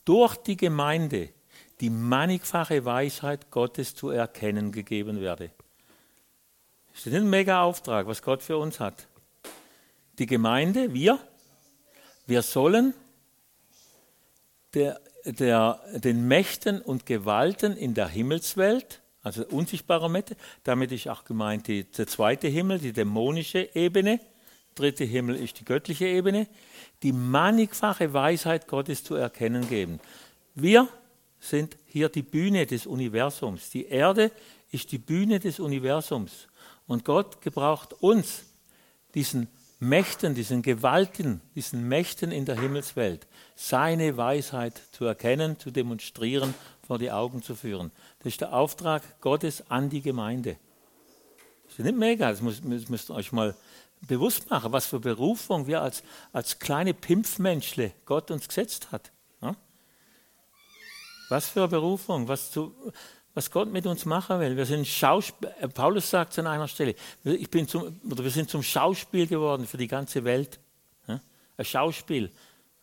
durch 0.05 0.37
die 0.37 0.57
Gemeinde 0.57 1.31
die 1.81 1.91
mannigfache 1.91 2.85
Weisheit 2.85 3.51
Gottes 3.51 3.95
zu 3.95 4.11
erkennen 4.11 4.71
gegeben 4.71 5.21
werde. 5.21 5.51
Das 6.93 7.07
ist 7.07 7.15
ein 7.15 7.29
mega 7.29 7.63
Auftrag, 7.63 8.07
was 8.07 8.23
Gott 8.23 8.43
für 8.43 8.59
uns 8.59 8.81
hat. 8.81 9.07
Die 10.19 10.27
Gemeinde, 10.27 10.93
wir, 10.93 11.19
wir 12.27 12.43
sollen 12.43 12.95
der 14.75 15.01
der, 15.25 15.81
den 15.95 16.27
Mächten 16.27 16.81
und 16.81 17.07
Gewalten 17.07 17.77
in 17.77 17.95
der 17.95 18.09
Himmelswelt, 18.09 19.00
also 19.23 19.45
unsichtbarer 19.47 20.09
Mächte, 20.09 20.37
damit 20.65 20.93
ist 20.93 21.09
auch 21.09 21.25
gemeint 21.25 21.69
die, 21.69 21.85
der 21.85 22.07
zweite 22.07 22.49
Himmel, 22.49 22.79
die 22.79 22.93
dämonische 22.93 23.69
Ebene, 23.75 24.21
dritte 24.75 25.05
Himmel 25.05 25.37
ist 25.37 25.61
die 25.61 25.65
göttliche 25.65 26.07
Ebene, 26.07 26.47
die 27.03 27.13
mannigfache 27.13 28.13
Weisheit 28.13 28.67
Gottes 28.67 29.05
zu 29.05 29.15
erkennen 29.15 29.69
geben. 29.69 30.01
Wir 30.55 30.89
sind 31.39 31.77
hier 31.87 32.09
die 32.09 32.23
Bühne 32.23 32.67
des 32.67 32.87
Universums. 32.87 33.71
Die 33.71 33.87
Erde 33.87 34.31
ist 34.71 34.93
die 34.93 34.99
Bühne 34.99 35.41
des 35.41 35.59
Universums. 35.59 36.49
Und 36.87 37.05
Gott 37.05 37.41
gebraucht 37.41 37.95
uns, 37.95 38.45
diesen 39.15 39.49
Mächten, 39.81 40.35
diesen 40.35 40.63
Gewalten, 40.63 41.41
diesen 41.55 41.89
Mächten 41.89 42.31
in 42.33 42.45
der 42.45 42.61
Himmelswelt, 42.61 43.27
seine 43.57 44.17
Weisheit 44.17 44.81
zu 44.93 45.07
erkennen, 45.07 45.59
zu 45.59 45.71
demonstrieren, 45.71 46.55
vor 46.91 46.99
die 46.99 47.13
Augen 47.13 47.41
zu 47.41 47.55
führen. 47.55 47.93
Das 48.19 48.33
ist 48.33 48.41
der 48.41 48.53
Auftrag 48.53 49.21
Gottes 49.21 49.63
an 49.71 49.91
die 49.91 50.03
Gemeinde. 50.03 50.57
Das 51.63 51.79
ist 51.79 51.85
nicht 51.85 51.97
mega, 51.97 52.29
das 52.29 52.43
müsst, 52.43 52.65
müsst 52.65 53.11
ihr 53.11 53.15
euch 53.15 53.31
mal 53.31 53.55
bewusst 54.01 54.51
machen, 54.51 54.73
was 54.73 54.87
für 54.87 54.99
Berufung 54.99 55.69
wir 55.69 55.83
als, 55.83 56.03
als 56.33 56.59
kleine 56.59 56.93
Pimpfmenschle 56.93 57.93
Gott 58.07 58.33
uns 58.33 58.49
gesetzt 58.49 58.91
hat. 58.91 59.13
Ja? 59.41 59.55
Was 61.29 61.49
für 61.49 61.61
eine 61.61 61.69
Berufung, 61.69 62.27
was, 62.27 62.51
zu, 62.51 62.75
was 63.35 63.53
Gott 63.53 63.71
mit 63.71 63.87
uns 63.87 64.05
machen 64.05 64.41
will. 64.41 64.57
Wir 64.57 64.67
sind 64.67 64.85
Schauspiel, 64.85 65.49
äh, 65.61 65.69
Paulus 65.69 66.11
sagt 66.11 66.37
an 66.41 66.49
einer 66.49 66.67
Stelle, 66.67 66.97
ich 67.23 67.51
bin 67.51 67.69
zum, 67.69 68.01
oder 68.11 68.25
wir 68.25 68.33
sind 68.33 68.51
zum 68.51 68.65
Schauspiel 68.65 69.29
geworden 69.29 69.65
für 69.65 69.77
die 69.77 69.87
ganze 69.87 70.25
Welt. 70.25 70.59
Ja? 71.07 71.21
Ein 71.57 71.65
Schauspiel. 71.65 72.33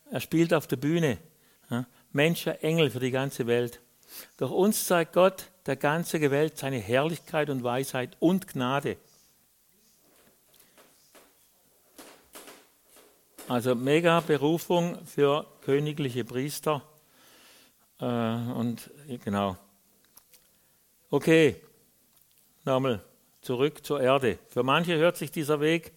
Er 0.10 0.22
spielt 0.22 0.54
auf 0.54 0.66
der 0.66 0.78
Bühne. 0.78 1.18
Ja? 1.70 1.86
Menschen, 2.14 2.54
Engel 2.62 2.90
für 2.90 3.02
die 3.02 3.12
ganze 3.12 3.48
Welt. 3.48 3.82
Durch 4.38 4.52
uns 4.52 4.86
zeigt 4.86 5.14
Gott 5.14 5.50
der 5.66 5.76
ganzen 5.76 6.22
Welt 6.32 6.58
seine 6.58 6.78
Herrlichkeit 6.78 7.50
und 7.50 7.64
Weisheit 7.64 8.18
und 8.20 8.48
Gnade. 8.48 8.98
Also 13.48 13.76
mega 13.76 14.20
Berufung 14.20 15.06
für 15.06 15.46
königliche 15.62 16.26
Priester. 16.26 16.82
Äh, 18.00 18.06
und 18.06 18.90
genau. 19.24 19.58
Okay, 21.10 21.56
nochmal 22.66 23.02
zurück 23.42 23.86
zur 23.86 24.02
Erde. 24.02 24.38
Für 24.50 24.64
manche 24.64 24.98
hört 24.98 25.16
sich 25.16 25.32
dieser 25.32 25.62
Weg 25.62 25.94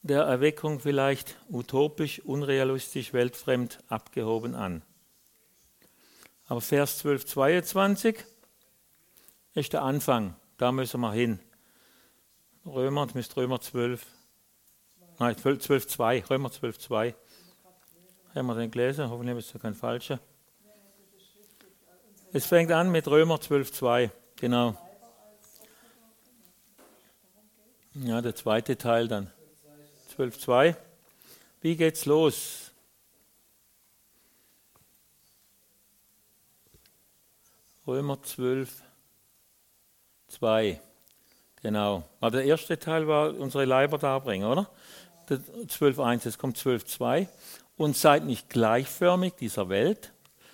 der 0.00 0.22
Erweckung 0.22 0.80
vielleicht 0.80 1.36
utopisch, 1.50 2.20
unrealistisch, 2.20 3.12
weltfremd, 3.12 3.78
abgehoben 3.88 4.54
an. 4.54 4.82
Aber 6.52 6.60
Vers 6.60 6.98
12, 6.98 7.24
22 7.24 8.24
ist 9.54 9.72
der 9.72 9.80
Anfang. 9.84 10.36
Da 10.58 10.70
müssen 10.70 11.00
wir 11.00 11.10
hin. 11.10 11.40
Römer, 12.66 13.06
das 13.06 13.14
müsste 13.14 13.36
Römer 13.38 13.58
12. 13.58 14.04
Nein, 15.18 15.34
12, 15.38 15.86
2. 15.86 16.24
Römer 16.28 16.50
12, 16.50 16.78
2. 16.78 17.14
Haben 18.34 18.46
wir 18.48 18.54
den 18.54 18.70
gelesen? 18.70 19.08
Hoffentlich 19.08 19.38
ist 19.38 19.54
es 19.54 19.62
kein 19.62 19.74
falscher. 19.74 20.20
Es 22.34 22.44
fängt 22.44 22.70
an 22.70 22.90
mit 22.90 23.08
Römer 23.08 23.40
12, 23.40 23.72
2. 23.72 24.10
Genau. 24.36 24.76
Ja, 27.94 28.20
der 28.20 28.34
zweite 28.34 28.76
Teil 28.76 29.08
dann. 29.08 29.32
12.2. 30.18 30.76
Wie 31.62 31.76
geht's 31.76 32.04
los? 32.04 32.71
Römer 37.86 38.22
12, 38.22 38.82
2. 40.28 40.80
Genau. 41.62 42.04
Aber 42.20 42.30
der 42.38 42.44
erste 42.44 42.78
Teil 42.78 43.06
war 43.08 43.34
unsere 43.34 43.64
Leiber 43.64 43.98
darbringen, 43.98 44.46
oder? 44.46 44.70
12.1, 45.28 46.24
jetzt 46.24 46.38
kommt 46.38 46.56
12.2. 46.56 47.28
Und 47.76 47.96
seid 47.96 48.24
nicht 48.24 48.48
gleichförmig 48.50 49.34
dieser 49.34 49.68
Welt, 49.68 50.12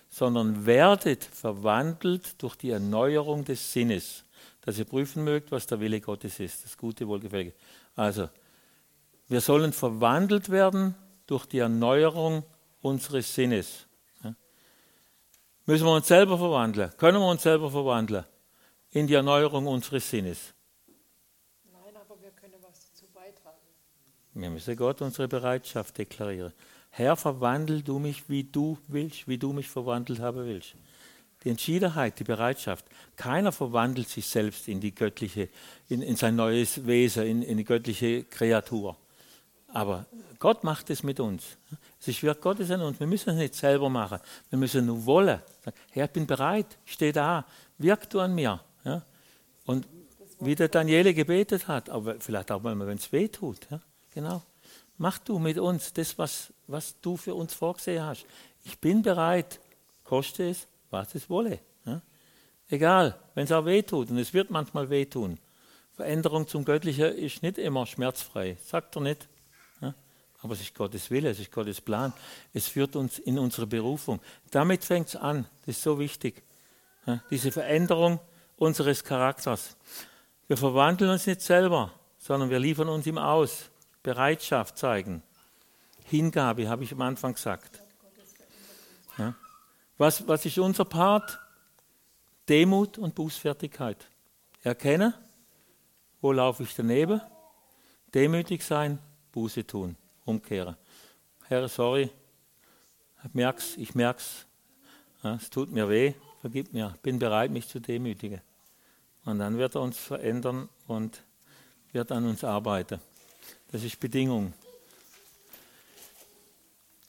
sondern 0.08 0.66
werdet 0.66 1.24
verwandelt 1.24 2.40
durch 2.42 2.56
die 2.56 2.70
Erneuerung 2.70 3.44
des 3.44 3.72
Sinnes, 3.72 4.24
dass 4.62 4.78
ihr 4.78 4.84
prüfen 4.84 5.24
mögt, 5.24 5.50
was 5.50 5.66
der 5.66 5.80
Wille 5.80 6.00
Gottes 6.00 6.40
ist, 6.40 6.64
das 6.64 6.76
gute 6.76 7.06
Wohlgefällige. 7.06 7.52
Also, 7.96 8.28
wir 9.28 9.40
sollen 9.40 9.72
verwandelt 9.72 10.48
werden 10.48 10.94
durch 11.26 11.44
die 11.44 11.58
Erneuerung 11.58 12.44
unseres 12.80 13.34
Sinnes. 13.34 13.87
Müssen 15.68 15.84
wir 15.84 15.92
uns 15.92 16.08
selber 16.08 16.38
verwandeln? 16.38 16.90
Können 16.96 17.18
wir 17.20 17.28
uns 17.28 17.42
selber 17.42 17.70
verwandeln 17.70 18.24
in 18.90 19.06
die 19.06 19.12
Erneuerung 19.12 19.66
unseres 19.66 20.08
Sinnes? 20.08 20.54
Nein, 21.70 21.94
aber 21.94 22.18
wir 22.22 22.30
können 22.30 22.54
was 22.62 22.90
dazu 22.90 23.04
beitragen. 23.12 23.58
Wir 24.32 24.48
müssen 24.48 24.74
Gott 24.76 25.02
unsere 25.02 25.28
Bereitschaft 25.28 25.98
deklarieren. 25.98 26.54
Herr, 26.88 27.16
verwandel 27.16 27.82
du 27.82 27.98
mich, 27.98 28.30
wie 28.30 28.44
du 28.44 28.78
willst, 28.86 29.28
wie 29.28 29.36
du 29.36 29.52
mich 29.52 29.68
verwandelt 29.68 30.20
haben 30.20 30.46
willst. 30.46 30.74
Die 31.44 31.50
Entschiedenheit, 31.50 32.18
die 32.18 32.24
Bereitschaft. 32.24 32.86
Keiner 33.16 33.52
verwandelt 33.52 34.08
sich 34.08 34.26
selbst 34.26 34.68
in 34.68 34.80
die 34.80 34.94
göttliche, 34.94 35.50
in, 35.90 36.00
in 36.00 36.16
sein 36.16 36.34
neues 36.34 36.86
Wesen, 36.86 37.26
in, 37.26 37.42
in 37.42 37.58
die 37.58 37.64
göttliche 37.64 38.24
Kreatur. 38.24 38.96
Aber 39.66 40.06
Gott 40.38 40.64
macht 40.64 40.88
es 40.88 41.02
mit 41.02 41.20
uns. 41.20 41.58
Es 42.00 42.08
ist 42.08 42.22
Wirk 42.22 42.40
Gottes 42.40 42.70
an 42.70 42.80
uns. 42.80 43.00
Wir 43.00 43.06
müssen 43.06 43.30
es 43.30 43.36
nicht 43.36 43.54
selber 43.54 43.88
machen. 43.88 44.20
Wir 44.50 44.58
müssen 44.58 44.86
nur 44.86 45.04
wollen. 45.04 45.40
Herr, 45.90 46.04
ich 46.04 46.10
bin 46.10 46.26
bereit, 46.26 46.78
steh 46.84 47.12
da, 47.12 47.44
wirk 47.78 48.08
du 48.10 48.20
an 48.20 48.34
mir. 48.34 48.60
Ja? 48.84 49.02
Und 49.66 49.86
wie 50.40 50.54
der 50.54 50.68
Daniele 50.68 51.12
gebetet 51.14 51.66
hat, 51.66 51.90
aber 51.90 52.20
vielleicht 52.20 52.52
auch 52.52 52.62
mal, 52.62 52.78
wenn 52.78 52.98
es 52.98 53.10
weh 53.10 53.28
tut. 53.28 53.68
Ja? 53.70 53.80
Genau. 54.14 54.42
Mach 54.96 55.18
du 55.18 55.38
mit 55.38 55.58
uns 55.58 55.92
das, 55.92 56.16
was, 56.18 56.52
was 56.66 57.00
du 57.00 57.16
für 57.16 57.34
uns 57.34 57.54
vorgesehen 57.54 58.04
hast. 58.04 58.26
Ich 58.64 58.78
bin 58.78 59.02
bereit, 59.02 59.60
koste 60.04 60.50
es, 60.50 60.66
was 60.90 61.14
es 61.14 61.28
wolle. 61.28 61.58
Ja? 61.84 62.00
Egal, 62.68 63.18
wenn 63.34 63.44
es 63.44 63.52
auch 63.52 63.64
weh 63.64 63.82
tut, 63.82 64.10
und 64.10 64.18
es 64.18 64.32
wird 64.32 64.50
manchmal 64.50 64.90
wehtun. 64.90 65.38
Veränderung 65.94 66.46
zum 66.46 66.64
Göttlichen 66.64 67.12
ist 67.16 67.42
nicht 67.42 67.58
immer 67.58 67.84
schmerzfrei, 67.86 68.56
sagt 68.64 68.96
er 68.96 69.02
nicht. 69.02 69.28
Aber 70.40 70.54
es 70.54 70.60
ist 70.60 70.74
Gottes 70.74 71.10
Wille, 71.10 71.30
es 71.30 71.40
ist 71.40 71.50
Gottes 71.50 71.80
Plan. 71.80 72.12
Es 72.52 72.68
führt 72.68 72.94
uns 72.94 73.18
in 73.18 73.38
unsere 73.38 73.66
Berufung. 73.66 74.20
Damit 74.50 74.84
fängt 74.84 75.08
es 75.08 75.16
an. 75.16 75.46
Das 75.66 75.76
ist 75.76 75.82
so 75.82 75.98
wichtig. 75.98 76.42
Diese 77.30 77.50
Veränderung 77.50 78.20
unseres 78.56 79.02
Charakters. 79.02 79.76
Wir 80.46 80.56
verwandeln 80.56 81.10
uns 81.10 81.26
nicht 81.26 81.40
selber, 81.40 81.92
sondern 82.18 82.50
wir 82.50 82.58
liefern 82.58 82.88
uns 82.88 83.06
ihm 83.06 83.18
aus. 83.18 83.70
Bereitschaft 84.02 84.78
zeigen. 84.78 85.22
Hingabe, 86.04 86.68
habe 86.68 86.84
ich 86.84 86.92
am 86.92 87.02
Anfang 87.02 87.34
gesagt. 87.34 87.82
Was, 89.96 90.26
was 90.28 90.46
ist 90.46 90.58
unser 90.58 90.84
Part? 90.84 91.40
Demut 92.48 92.96
und 92.96 93.14
Bußfertigkeit. 93.14 94.06
Erkennen, 94.62 95.12
wo 96.20 96.30
laufe 96.30 96.62
ich 96.62 96.74
daneben, 96.74 97.20
demütig 98.14 98.62
sein, 98.62 99.00
Buße 99.32 99.66
tun 99.66 99.96
umkehren. 100.28 100.76
Herr, 101.48 101.66
sorry, 101.68 102.10
ich 103.24 103.34
merk's, 103.34 103.76
ich 103.76 103.94
merk's, 103.94 104.46
ja, 105.22 105.34
es 105.34 105.50
tut 105.50 105.72
mir 105.72 105.88
weh, 105.88 106.14
vergib 106.40 106.72
mir, 106.72 106.94
bin 107.02 107.18
bereit, 107.18 107.50
mich 107.50 107.66
zu 107.66 107.80
demütigen. 107.80 108.40
Und 109.24 109.38
dann 109.40 109.58
wird 109.58 109.74
er 109.74 109.80
uns 109.80 109.98
verändern 109.98 110.68
und 110.86 111.22
wird 111.92 112.12
an 112.12 112.26
uns 112.26 112.44
arbeiten. 112.44 113.00
Das 113.72 113.82
ist 113.82 113.98
Bedingung. 113.98 114.52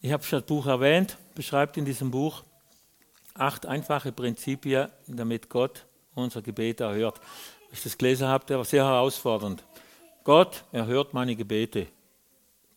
Ich 0.01 0.11
habe 0.11 0.23
schon 0.23 0.39
das 0.39 0.47
Buch 0.47 0.65
erwähnt, 0.65 1.17
beschreibt 1.35 1.77
in 1.77 1.85
diesem 1.85 2.09
Buch 2.09 2.43
acht 3.33 3.65
einfache 3.65 4.11
Prinzipien, 4.11 4.89
damit 5.07 5.49
Gott 5.49 5.85
unser 6.15 6.41
Gebet 6.41 6.79
erhört. 6.79 7.19
Als 7.69 7.79
ich 7.79 7.83
das 7.83 7.97
gelesen 7.97 8.27
habe, 8.27 8.45
der 8.45 8.57
war 8.57 8.65
sehr 8.65 8.85
herausfordernd. 8.85 9.63
Gott 10.23 10.63
erhört 10.71 11.13
meine 11.13 11.35
Gebete. 11.35 11.87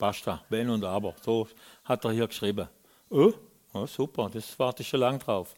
Basta, 0.02 0.42
wenn 0.48 0.68
und 0.68 0.82
aber. 0.82 1.14
So 1.22 1.46
hat 1.84 2.04
er 2.04 2.10
hier 2.10 2.26
geschrieben. 2.26 2.66
Oh, 3.08 3.32
oh 3.72 3.86
super, 3.86 4.28
das 4.34 4.58
warte 4.58 4.82
ich 4.82 4.88
schon 4.88 4.98
lange 4.98 5.20
drauf. 5.20 5.54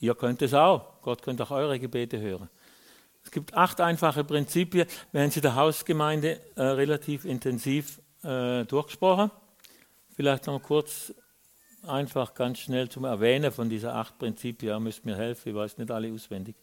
Ihr 0.00 0.14
könnt 0.14 0.42
es 0.42 0.52
auch. 0.52 1.00
Gott 1.00 1.22
könnte 1.22 1.44
auch 1.44 1.50
eure 1.52 1.80
Gebete 1.80 2.20
hören. 2.20 2.50
Es 3.24 3.30
gibt 3.30 3.54
acht 3.54 3.80
einfache 3.80 4.22
Prinzipien. 4.22 4.86
Wir 5.12 5.22
haben 5.22 5.30
sie 5.30 5.40
der 5.40 5.54
Hausgemeinde 5.54 6.40
äh, 6.56 6.62
relativ 6.62 7.24
intensiv 7.24 8.02
äh, 8.22 8.66
durchgesprochen. 8.66 9.30
Vielleicht 10.14 10.46
noch 10.46 10.60
kurz 10.60 11.14
einfach 11.86 12.34
ganz 12.34 12.58
schnell 12.58 12.86
zum 12.90 13.06
Erwähnen 13.06 13.50
von 13.50 13.70
dieser 13.70 13.94
acht 13.94 14.18
Prinzipien. 14.18 14.72
Ihr 14.74 14.80
müsst 14.80 15.06
mir 15.06 15.16
helfen, 15.16 15.48
ich 15.48 15.54
weiß 15.54 15.78
nicht 15.78 15.90
alle 15.90 16.12
auswendig. 16.12 16.54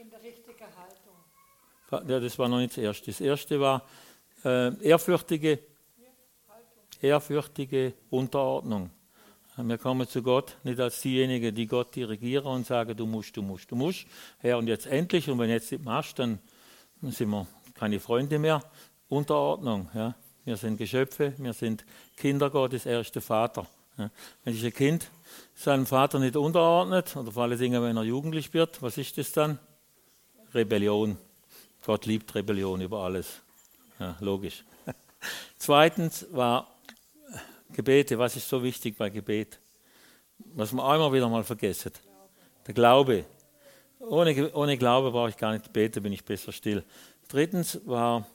In 0.00 0.08
der 0.08 0.22
richtigen 0.22 0.60
Haltung. 0.76 2.08
Ja, 2.08 2.20
das 2.20 2.38
war 2.38 2.48
noch 2.48 2.58
nicht 2.58 2.76
das 2.76 2.84
erste. 2.84 3.06
Das 3.06 3.20
erste 3.20 3.58
war 3.58 3.84
äh, 4.44 4.72
ehrfürchtige 4.80 5.71
ehrfürchtige 7.02 7.94
Unterordnung. 8.10 8.90
Wir 9.56 9.76
kommen 9.76 10.08
zu 10.08 10.22
Gott 10.22 10.56
nicht 10.64 10.80
als 10.80 11.02
diejenigen, 11.02 11.54
die 11.54 11.66
Gott 11.66 11.94
dirigieren 11.94 12.46
und 12.46 12.66
sagen, 12.66 12.96
du 12.96 13.04
musst, 13.04 13.36
du 13.36 13.42
musst, 13.42 13.70
du 13.70 13.76
musst. 13.76 14.06
Herr, 14.38 14.56
und 14.56 14.66
jetzt 14.66 14.86
endlich. 14.86 15.28
Und 15.28 15.38
wenn 15.38 15.50
jetzt 15.50 15.70
nicht 15.70 15.84
machst, 15.84 16.18
dann 16.18 16.38
sind 17.02 17.28
wir 17.28 17.46
keine 17.74 18.00
Freunde 18.00 18.38
mehr. 18.38 18.62
Unterordnung. 19.08 19.90
Ja. 19.92 20.14
Wir 20.44 20.56
sind 20.56 20.78
Geschöpfe, 20.78 21.34
wir 21.36 21.52
sind 21.52 21.84
Kinder 22.16 22.48
Gottes, 22.48 22.86
er 22.86 23.00
ist 23.00 23.14
der 23.14 23.22
Vater. 23.22 23.66
Ja. 23.98 24.10
Wenn 24.42 24.54
sich 24.54 24.64
ein 24.64 24.72
Kind 24.72 25.10
seinem 25.54 25.86
Vater 25.86 26.18
nicht 26.18 26.34
unterordnet, 26.34 27.14
oder 27.14 27.30
vor 27.30 27.42
allen 27.42 27.58
Dingen, 27.58 27.82
wenn 27.82 27.96
er 27.96 28.04
jugendlich 28.04 28.54
wird, 28.54 28.80
was 28.80 28.96
ist 28.96 29.18
das 29.18 29.32
dann? 29.32 29.58
Rebellion. 30.54 31.18
Gott 31.84 32.06
liebt 32.06 32.34
Rebellion 32.34 32.80
über 32.80 33.00
alles. 33.00 33.42
Ja, 34.00 34.16
logisch. 34.20 34.64
Zweitens 35.58 36.26
war 36.32 36.71
Gebete. 37.72 38.18
Was 38.18 38.36
ist 38.36 38.48
so 38.48 38.62
wichtig 38.62 38.96
bei 38.96 39.10
Gebet? 39.10 39.58
Was 40.54 40.72
wir 40.72 40.84
einmal 40.84 41.12
wieder 41.12 41.28
mal 41.28 41.44
vergessen. 41.44 41.92
Der 42.66 42.74
Glaube. 42.74 43.24
Ohne, 43.98 44.52
ohne 44.54 44.76
Glaube 44.76 45.10
brauche 45.12 45.30
ich 45.30 45.36
gar 45.36 45.52
nicht 45.52 45.72
beten, 45.72 46.02
bin 46.02 46.12
ich 46.12 46.24
besser 46.24 46.52
still. 46.52 46.84
Drittens 47.28 47.80
war 47.86 48.26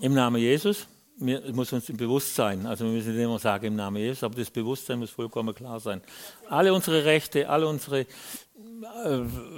im 0.00 0.14
Namen 0.14 0.40
Jesus. 0.40 0.86
Wir, 1.16 1.52
muss 1.52 1.72
uns 1.72 1.86
bewusst 1.86 2.34
sein. 2.34 2.66
Also 2.66 2.86
wir 2.86 2.92
müssen 2.92 3.14
nicht 3.14 3.22
immer 3.22 3.38
sagen 3.38 3.66
im 3.66 3.76
Namen 3.76 3.98
Jesus, 3.98 4.22
aber 4.22 4.36
das 4.36 4.50
Bewusstsein 4.50 4.98
muss 4.98 5.10
vollkommen 5.10 5.54
klar 5.54 5.78
sein. 5.78 6.00
Alle 6.48 6.72
unsere 6.72 7.04
Rechte, 7.04 7.48
alle 7.48 7.68
unsere 7.68 8.06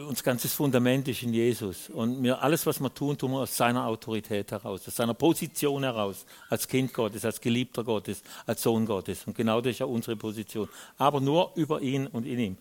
unser 0.08 0.22
ganzes 0.22 0.52
Fundament 0.54 1.06
ist 1.06 1.22
in 1.22 1.32
Jesus. 1.32 1.88
Und 1.90 2.22
wir, 2.22 2.42
alles, 2.42 2.66
was 2.66 2.80
wir 2.80 2.92
tun, 2.92 3.16
tun 3.16 3.32
wir 3.32 3.40
aus 3.40 3.56
seiner 3.56 3.86
Autorität 3.86 4.50
heraus, 4.50 4.86
aus 4.86 4.96
seiner 4.96 5.14
Position 5.14 5.84
heraus, 5.84 6.26
als 6.48 6.66
Kind 6.66 6.92
Gottes, 6.92 7.24
als 7.24 7.40
Geliebter 7.40 7.84
Gottes, 7.84 8.22
als 8.46 8.62
Sohn 8.62 8.84
Gottes. 8.84 9.26
Und 9.26 9.36
genau 9.36 9.60
das 9.60 9.72
ist 9.72 9.78
ja 9.78 9.86
unsere 9.86 10.16
Position. 10.16 10.68
Aber 10.98 11.20
nur 11.20 11.52
über 11.54 11.80
ihn 11.80 12.06
und 12.06 12.26
in 12.26 12.38
ihm. 12.38 12.58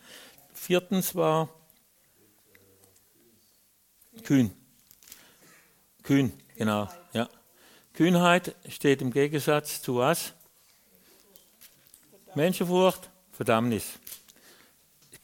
Viertens 0.54 1.16
war 1.16 1.50
kühn. 4.24 4.52
Kühn, 6.04 6.32
genau. 6.56 6.90
Ja. 7.14 7.28
Kühnheit 7.94 8.56
steht 8.68 9.02
im 9.02 9.12
Gegensatz 9.12 9.82
zu 9.82 9.96
was? 9.96 10.34
Menschenfurcht, 12.36 13.10
Verdammnis 13.32 14.00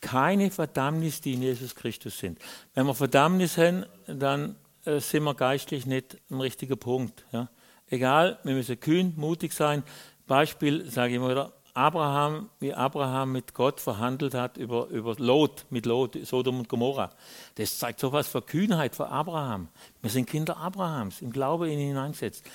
keine 0.07 0.51
Verdammnis, 0.51 1.19
die 1.19 1.33
in 1.33 1.41
Jesus 1.41 1.75
Christus 1.75 2.17
sind. 2.17 2.39
Wenn 2.73 2.85
wir 2.85 2.93
Verdammnis 2.93 3.57
haben, 3.57 3.85
dann 4.07 4.55
äh, 4.85 5.01
sind 5.01 5.23
wir 5.23 5.33
geistlich 5.33 5.85
nicht 5.85 6.17
am 6.31 6.39
richtigen 6.39 6.77
Punkt. 6.77 7.25
Ja. 7.33 7.49
Egal, 7.89 8.39
wir 8.43 8.53
müssen 8.53 8.79
kühn, 8.79 9.13
mutig 9.17 9.51
sein. 9.51 9.83
Beispiel, 10.25 10.89
sage 10.89 11.09
ich 11.09 11.15
immer 11.17 11.29
wieder, 11.29 11.51
Abraham, 11.73 12.49
wie 12.61 12.73
Abraham 12.73 13.33
mit 13.33 13.53
Gott 13.53 13.81
verhandelt 13.81 14.33
hat 14.33 14.55
über, 14.55 14.87
über 14.87 15.13
Lot, 15.17 15.65
mit 15.71 15.85
Lot, 15.85 16.17
Sodom 16.25 16.59
und 16.59 16.69
Gomorra. 16.69 17.09
Das 17.55 17.77
zeigt 17.77 17.99
so 17.99 18.13
was 18.13 18.29
für 18.29 18.41
Kühnheit 18.41 18.95
für 18.95 19.09
Abraham. 19.09 19.67
Wir 20.01 20.09
sind 20.09 20.29
Kinder 20.29 20.55
Abrahams, 20.55 21.21
im 21.21 21.33
Glaube 21.33 21.69
in 21.69 21.79
ihn 21.79 21.89
hineingesetzt 21.89 22.45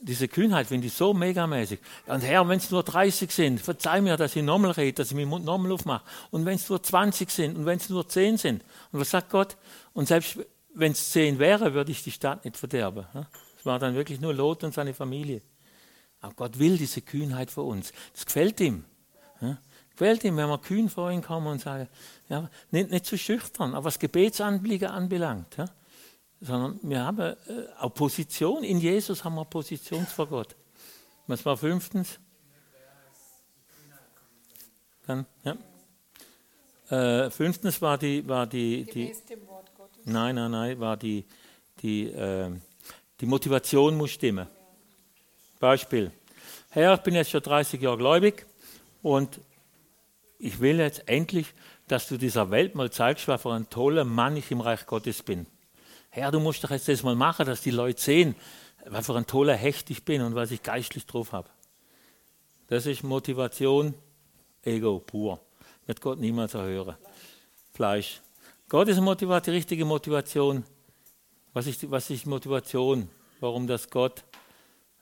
diese 0.00 0.28
Kühnheit 0.28 0.68
finde 0.68 0.86
ich 0.86 0.92
so 0.92 1.12
megamäßig. 1.12 1.80
Und 2.06 2.20
Herr, 2.20 2.48
wenn 2.48 2.58
es 2.58 2.70
nur 2.70 2.82
30 2.82 3.30
sind, 3.30 3.60
verzeih 3.60 4.00
mir, 4.00 4.16
dass 4.16 4.36
ich 4.36 4.42
nochmal 4.42 4.70
rede, 4.72 4.94
dass 4.94 5.10
ich 5.10 5.16
meinen 5.16 5.28
Mund 5.28 5.44
nochmal 5.44 5.72
aufmache. 5.72 6.04
Und 6.30 6.44
wenn 6.44 6.54
es 6.54 6.68
nur 6.68 6.82
20 6.82 7.30
sind 7.30 7.56
und 7.56 7.66
wenn 7.66 7.78
es 7.78 7.88
nur 7.88 8.08
10 8.08 8.36
sind. 8.36 8.64
Und 8.92 9.00
was 9.00 9.10
sagt 9.10 9.30
Gott? 9.30 9.56
Und 9.94 10.06
selbst 10.06 10.38
wenn 10.74 10.92
es 10.92 11.10
10 11.10 11.38
wäre, 11.38 11.74
würde 11.74 11.90
ich 11.90 12.04
die 12.04 12.12
Stadt 12.12 12.44
nicht 12.44 12.56
verderben. 12.56 13.06
Es 13.58 13.66
war 13.66 13.78
dann 13.78 13.94
wirklich 13.94 14.20
nur 14.20 14.32
Lot 14.32 14.62
und 14.62 14.72
seine 14.72 14.94
Familie. 14.94 15.42
Aber 16.20 16.34
Gott 16.34 16.58
will 16.58 16.76
diese 16.76 17.02
Kühnheit 17.02 17.50
für 17.50 17.62
uns. 17.62 17.92
Das 18.12 18.24
gefällt 18.24 18.60
ihm. 18.60 18.84
Gefällt 19.90 20.22
ihm, 20.22 20.36
wenn 20.36 20.48
wir 20.48 20.58
kühn 20.58 20.88
vor 20.88 21.10
ihn 21.10 21.22
kommen 21.22 21.48
und 21.48 21.60
sagen, 21.60 21.88
ja, 22.28 22.48
nicht, 22.70 22.90
nicht 22.90 23.06
zu 23.06 23.18
schüchtern, 23.18 23.74
aber 23.74 23.86
was 23.86 23.98
Gebetsanliegen 23.98 24.88
anbelangt. 24.88 25.56
Sondern 26.40 26.78
wir 26.82 27.04
haben 27.04 27.18
äh, 27.18 27.36
auch 27.78 27.92
Position. 27.92 28.62
In 28.64 28.78
Jesus 28.78 29.24
haben 29.24 29.34
wir 29.34 29.44
Position 29.44 30.06
vor 30.06 30.28
Gott. 30.28 30.54
Was 31.26 31.44
war 31.44 31.56
fünftens? 31.56 32.18
Dann, 35.06 35.26
ja. 35.42 35.56
Äh, 36.90 37.30
fünftens 37.30 37.82
war 37.82 37.98
die, 37.98 38.26
war 38.26 38.46
die, 38.46 38.84
die 38.84 39.14
nein, 40.04 40.36
nein, 40.36 40.50
nein, 40.50 40.80
war 40.80 40.96
die, 40.96 41.24
die, 41.80 42.06
äh, 42.06 42.50
die 43.20 43.26
Motivation 43.26 43.96
muss 43.96 44.10
stimmen. 44.10 44.46
Beispiel. 45.58 46.12
Herr, 46.70 46.94
ich 46.94 47.00
bin 47.00 47.14
jetzt 47.14 47.30
schon 47.30 47.42
30 47.42 47.80
Jahre 47.80 47.98
gläubig 47.98 48.46
und 49.02 49.40
ich 50.38 50.60
will 50.60 50.78
jetzt 50.78 51.08
endlich, 51.08 51.52
dass 51.88 52.08
du 52.08 52.16
dieser 52.16 52.50
Welt 52.50 52.74
mal 52.74 52.90
zeigst, 52.90 53.28
was 53.28 53.42
für 53.42 53.52
ein 53.52 53.68
toller 53.68 54.04
Mann 54.04 54.36
ich 54.36 54.50
im 54.50 54.60
Reich 54.60 54.86
Gottes 54.86 55.22
bin. 55.22 55.46
Herr, 56.18 56.30
du 56.30 56.40
musst 56.40 56.62
doch 56.64 56.70
jetzt 56.70 56.88
das 56.88 57.02
mal 57.02 57.14
machen, 57.14 57.46
dass 57.46 57.60
die 57.60 57.70
Leute 57.70 58.00
sehen, 58.00 58.34
was 58.86 59.06
für 59.06 59.16
ein 59.16 59.26
toller 59.26 59.54
Hecht 59.54 59.90
ich 59.90 60.04
bin 60.04 60.22
und 60.22 60.34
was 60.34 60.50
ich 60.50 60.62
geistlich 60.62 61.06
drauf 61.06 61.32
habe. 61.32 61.48
Das 62.68 62.86
ist 62.86 63.02
Motivation, 63.02 63.94
Ego 64.62 64.98
pur. 64.98 65.40
Wird 65.86 66.00
Gott 66.00 66.18
niemals 66.18 66.54
erhören. 66.54 66.96
Fleisch. 67.72 68.20
Gott 68.68 68.88
ist 68.88 69.00
Motivation, 69.00 69.52
die 69.52 69.56
richtige 69.56 69.84
Motivation. 69.84 70.64
Was 71.54 71.66
ist, 71.66 71.90
was 71.90 72.10
ist 72.10 72.26
Motivation? 72.26 73.08
Warum 73.40 73.66
das 73.66 73.88
Gott, 73.88 74.24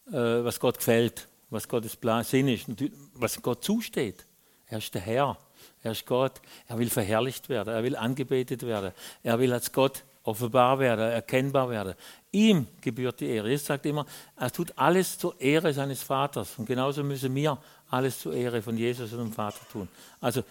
äh, 0.08 0.12
was 0.12 0.60
Gott 0.60 0.78
gefällt, 0.78 1.26
was 1.50 1.68
Gottes 1.68 1.96
Plan, 1.96 2.22
Sinn 2.22 2.48
ist, 2.48 2.66
was 3.14 3.40
Gott 3.42 3.64
zusteht. 3.64 4.26
Er 4.66 4.78
ist 4.78 4.94
der 4.94 5.02
Herr, 5.02 5.38
er 5.82 5.92
ist 5.92 6.06
Gott, 6.06 6.40
er 6.66 6.78
will 6.78 6.90
verherrlicht 6.90 7.48
werden, 7.48 7.72
er 7.72 7.82
will 7.82 7.96
angebetet 7.96 8.62
werden, 8.64 8.92
er 9.22 9.38
will 9.38 9.52
als 9.52 9.72
Gott 9.72 10.04
offenbar 10.26 10.78
werden, 10.78 11.10
erkennbar 11.10 11.70
werden. 11.70 11.94
Ihm 12.32 12.66
gebührt 12.80 13.20
die 13.20 13.26
Ehre. 13.26 13.48
Jesus 13.48 13.66
sagt 13.66 13.86
immer, 13.86 14.06
er 14.36 14.50
tut 14.50 14.72
alles 14.76 15.18
zur 15.18 15.40
Ehre 15.40 15.72
seines 15.72 16.02
Vaters. 16.02 16.58
Und 16.58 16.66
genauso 16.66 17.02
müssen 17.02 17.34
wir 17.34 17.58
alles 17.90 18.20
zur 18.20 18.34
Ehre 18.34 18.60
von 18.62 18.76
Jesus 18.76 19.12
und 19.12 19.18
dem 19.18 19.32
Vater 19.32 19.60
tun. 19.70 19.88
Also 20.20 20.42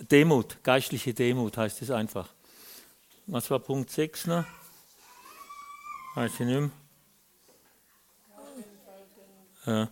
Demut, 0.00 0.62
geistliche 0.62 1.12
Demut 1.12 1.56
heißt 1.56 1.82
es 1.82 1.90
einfach. 1.90 2.28
Was 3.26 3.50
war 3.50 3.58
Punkt 3.58 3.90
6 3.90 4.26
noch? 4.26 4.44
Weiß 6.14 6.32
ich 6.34 6.46
nicht. 6.46 6.70
Ja. 9.66 9.88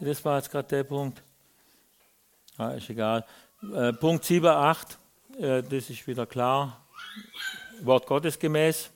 Das 0.00 0.24
war 0.24 0.36
jetzt 0.36 0.50
gerade 0.50 0.68
der 0.68 0.84
Punkt. 0.84 1.22
Ja, 2.58 2.70
ist 2.70 2.88
egal. 2.88 3.24
Äh, 3.74 3.92
Punkt 3.94 4.24
7, 4.24 4.46
8, 4.46 4.98
äh, 5.38 5.62
das 5.62 5.90
ist 5.90 6.06
wieder 6.06 6.26
klar. 6.26 6.85
Wort 7.82 8.06
Gottes 8.06 8.38
gemäß. 8.38 8.90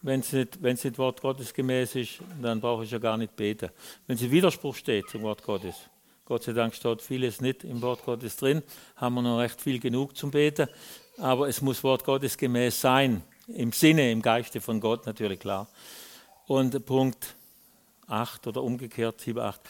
Wenn 0.00 0.20
es 0.20 0.32
nicht, 0.32 0.60
nicht 0.60 0.98
Wort 0.98 1.20
Gottes 1.20 1.54
gemäß 1.54 1.94
ist, 1.94 2.18
dann 2.40 2.60
brauche 2.60 2.84
ich 2.84 2.90
ja 2.90 2.98
gar 2.98 3.16
nicht 3.16 3.36
beten. 3.36 3.70
Wenn 4.06 4.16
es 4.16 4.22
im 4.22 4.30
Widerspruch 4.30 4.74
steht 4.74 5.08
zum 5.08 5.22
Wort 5.22 5.42
Gottes, 5.44 5.76
Gott 6.24 6.42
sei 6.42 6.52
Dank 6.52 6.74
steht 6.74 7.02
vieles 7.02 7.40
nicht 7.40 7.62
im 7.62 7.80
Wort 7.82 8.04
Gottes 8.04 8.36
drin, 8.36 8.62
haben 8.96 9.14
wir 9.14 9.22
noch 9.22 9.38
recht 9.38 9.60
viel 9.60 9.78
genug 9.78 10.16
zum 10.16 10.30
Beten, 10.30 10.68
aber 11.18 11.48
es 11.48 11.60
muss 11.62 11.84
Wort 11.84 12.04
Gottes 12.04 12.36
gemäß 12.36 12.80
sein, 12.80 13.22
im 13.48 13.72
Sinne, 13.72 14.10
im 14.10 14.22
Geiste 14.22 14.60
von 14.60 14.80
Gott 14.80 15.06
natürlich 15.06 15.38
klar. 15.40 15.68
Und 16.46 16.84
Punkt 16.86 17.36
8 18.06 18.46
oder 18.46 18.62
umgekehrt, 18.62 19.20
7, 19.20 19.40
8, 19.40 19.60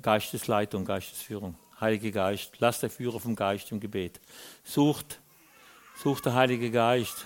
Geistesleitung, 0.00 0.84
Geistesführung. 0.84 1.56
Heilige 1.80 2.12
Geist, 2.12 2.52
lasst 2.58 2.82
der 2.82 2.90
Führer 2.90 3.20
vom 3.20 3.34
Geist 3.34 3.70
im 3.72 3.80
Gebet. 3.80 4.20
Sucht 4.64 5.20
sucht 6.02 6.26
der 6.26 6.34
Heilige 6.34 6.70
Geist. 6.70 7.24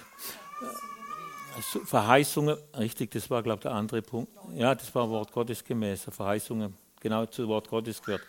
Verheißungen, 1.87 2.59
richtig, 2.77 3.11
das 3.13 3.31
war, 3.31 3.43
glaube 3.43 3.61
ich, 3.61 3.63
der 3.63 3.73
andere 3.73 4.03
Punkt. 4.03 4.31
Ja, 4.55 4.75
das 4.75 4.95
war 4.95 5.09
Wort 5.09 5.33
Gottes 5.33 5.65
gemäß, 5.65 6.05
Verheißungen, 6.11 6.75
genau 7.01 7.25
zu 7.25 7.49
Wort 7.49 7.71
Gottes 7.71 8.03
gehört. 8.03 8.21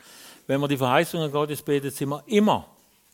Wenn 0.45 0.61
wir 0.61 0.69
die 0.69 0.77
Verheißungen 0.77 1.29
Gottes 1.33 1.61
beten, 1.61 1.91
sind 1.91 2.07
wir 2.07 2.23
immer, 2.27 2.65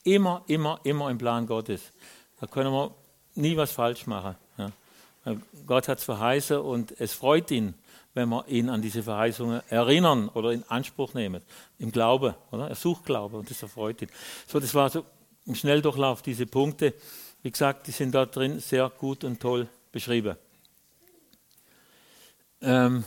immer, 0.03 0.43
immer, 0.45 0.79
immer 0.83 1.09
im 1.09 1.17
Plan 1.17 1.47
Gottes. 1.47 1.91
Da 2.39 2.45
können 2.45 2.71
wir 2.71 2.93
nie 3.33 3.57
was 3.57 3.71
falsch 3.71 4.05
machen. 4.05 4.35
Ja. 4.57 4.71
Gott 5.65 5.87
hat 5.87 5.97
es 5.97 6.03
verheißen 6.03 6.57
und 6.57 6.93
es 6.99 7.13
freut 7.13 7.49
ihn, 7.49 7.73
wenn 8.13 8.29
wir 8.29 8.47
ihn 8.47 8.69
an 8.69 8.83
diese 8.83 9.01
Verheißungen 9.01 9.61
erinnern 9.69 10.29
oder 10.29 10.51
in 10.51 10.63
Anspruch 10.69 11.15
nehmen. 11.15 11.41
Im 11.79 11.91
Glaube, 11.91 12.35
oder? 12.51 12.67
Er 12.67 12.75
sucht 12.75 13.05
Glaube 13.05 13.37
und 13.37 13.49
das 13.49 13.63
erfreut 13.63 14.03
ihn. 14.03 14.09
So, 14.45 14.59
das 14.59 14.75
war 14.75 14.91
so 14.91 15.03
im 15.45 15.55
Schnelldurchlauf 15.55 16.21
diese 16.21 16.45
Punkte. 16.45 16.93
Wie 17.43 17.51
gesagt, 17.51 17.87
die 17.87 17.91
sind 17.91 18.15
da 18.15 18.25
drin 18.25 18.59
sehr 18.59 18.89
gut 18.89 19.25
und 19.25 19.41
toll 19.41 19.67
beschrieben. 19.91 20.37
Ähm, 22.61 23.03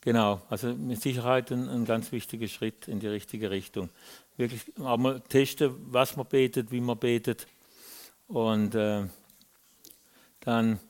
genau, 0.00 0.40
also 0.48 0.72
mit 0.72 1.02
Sicherheit 1.02 1.52
ein, 1.52 1.68
ein, 1.68 1.84
ganz 1.84 2.10
wichtiger 2.12 2.48
Schritt 2.48 2.88
in 2.88 2.98
die 2.98 3.08
richtige 3.08 3.50
Richtung. 3.50 3.90
Wirklich 4.38 4.62
einmal 4.82 5.20
testen, 5.20 5.74
was 5.92 6.16
man 6.16 6.24
betet, 6.24 6.70
wie 6.70 6.80
man 6.80 6.96
betet 6.96 7.46
und 8.28 8.74
äh, 8.74 9.04
dann 10.40 10.80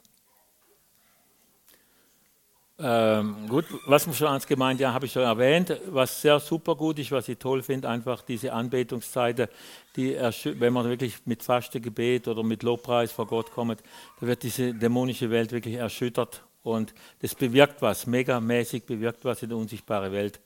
Ähm, 2.80 3.48
gut, 3.48 3.64
was 3.86 4.06
man 4.06 4.14
schon 4.14 4.28
als 4.28 4.46
Gemeinde, 4.46 4.84
ja, 4.84 4.92
habe 4.92 5.06
ich 5.06 5.12
schon 5.12 5.22
erwähnt, 5.22 5.76
was 5.88 6.22
sehr 6.22 6.38
super 6.38 6.76
gut 6.76 7.00
ist, 7.00 7.10
was 7.10 7.28
ich 7.28 7.36
toll 7.36 7.60
finde, 7.60 7.88
einfach 7.88 8.22
diese 8.22 8.52
Anbetungszeiten, 8.52 9.48
die, 9.96 10.14
wenn 10.14 10.72
man 10.72 10.88
wirklich 10.88 11.26
mit 11.26 11.42
Fastengebet 11.42 12.28
oder 12.28 12.44
mit 12.44 12.62
Lobpreis 12.62 13.10
vor 13.10 13.26
Gott 13.26 13.50
kommt, 13.50 13.82
da 14.20 14.26
wird 14.28 14.44
diese 14.44 14.72
dämonische 14.74 15.28
Welt 15.28 15.50
wirklich 15.50 15.74
erschüttert 15.74 16.44
und 16.62 16.94
das 17.20 17.34
bewirkt 17.34 17.82
was, 17.82 18.06
megamäßig 18.06 18.84
bewirkt 18.84 19.24
was 19.24 19.42
in 19.42 19.48
der 19.48 19.58
unsichtbaren 19.58 20.12
Welt. 20.12 20.38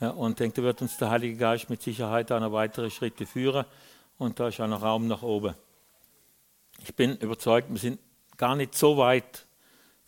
Ja, 0.00 0.10
und 0.10 0.38
denke, 0.38 0.60
da 0.60 0.62
wird 0.64 0.82
uns 0.82 0.98
der 0.98 1.08
Heilige 1.08 1.38
Geist 1.38 1.70
mit 1.70 1.80
Sicherheit 1.80 2.30
auch 2.30 2.40
noch 2.40 2.52
weitere 2.52 2.90
Schritte 2.90 3.24
führen 3.24 3.64
und 4.18 4.38
da 4.38 4.48
ist 4.48 4.60
auch 4.60 4.68
noch 4.68 4.82
Raum 4.82 5.08
nach 5.08 5.22
oben. 5.22 5.54
Ich 6.82 6.94
bin 6.94 7.16
überzeugt, 7.16 7.70
wir 7.70 7.78
sind 7.78 7.98
gar 8.36 8.54
nicht 8.54 8.74
so 8.74 8.98
weit 8.98 9.47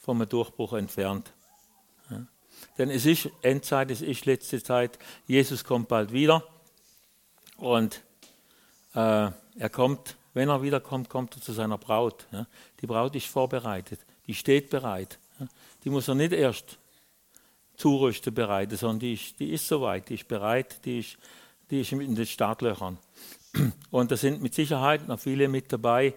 vom 0.01 0.26
Durchbruch 0.28 0.72
entfernt. 0.72 1.32
Ja. 2.11 2.26
Denn 2.78 2.90
es 2.90 3.07
ist 3.07 3.28
Endzeit, 3.42 3.90
es 3.90 4.03
ist 4.03 4.26
letzte 4.26 4.62
Zeit. 4.62 4.98
Jesus 5.26 5.62
kommt 5.62 5.88
bald 5.88 6.12
wieder. 6.12 6.42
Und 7.59 8.03
äh, 8.94 8.98
er 8.98 9.70
kommt, 9.70 10.16
wenn 10.34 10.48
er 10.48 10.62
wiederkommt, 10.62 11.09
kommt 11.09 11.36
er 11.36 11.42
zu 11.42 11.53
seiner 11.53 11.78
Braut. 11.78 12.26
Ja. 12.32 12.46
Die 12.80 12.86
Braut 12.86 13.14
ist 13.14 13.26
vorbereitet, 13.26 14.01
die 14.26 14.34
steht 14.34 14.70
bereit. 14.70 15.18
Ja. 15.38 15.46
Die 15.84 15.90
muss 15.90 16.09
er 16.09 16.14
nicht 16.14 16.32
erst 16.32 16.78
zurüsten 17.76 18.34
bereiten, 18.34 18.76
sondern 18.76 19.01
die 19.01 19.14
ist, 19.14 19.38
die 19.38 19.53
ist 19.53 19.66
soweit, 19.66 20.09
die 20.09 20.14
ist 20.14 20.28
bereit, 20.28 20.84
die 20.84 21.01
ist, 21.01 21.18
die 21.70 21.80
ist 21.80 21.92
in 21.92 22.14
den 22.14 22.26
Startlöchern. 22.26 22.98
Und 23.90 24.11
da 24.11 24.16
sind 24.16 24.42
mit 24.42 24.55
Sicherheit 24.55 25.07
noch 25.09 25.18
viele 25.18 25.48
mit 25.48 25.72
dabei, 25.72 26.14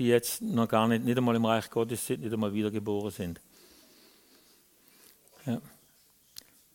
die 0.00 0.08
jetzt 0.08 0.40
noch 0.40 0.66
gar 0.66 0.88
nicht, 0.88 1.04
nicht 1.04 1.18
einmal 1.18 1.36
im 1.36 1.44
Reich 1.44 1.68
Gottes 1.68 2.06
sind, 2.06 2.22
nicht 2.22 2.32
einmal 2.32 2.54
wiedergeboren 2.54 3.10
sind. 3.10 3.38
Ja. 5.44 5.60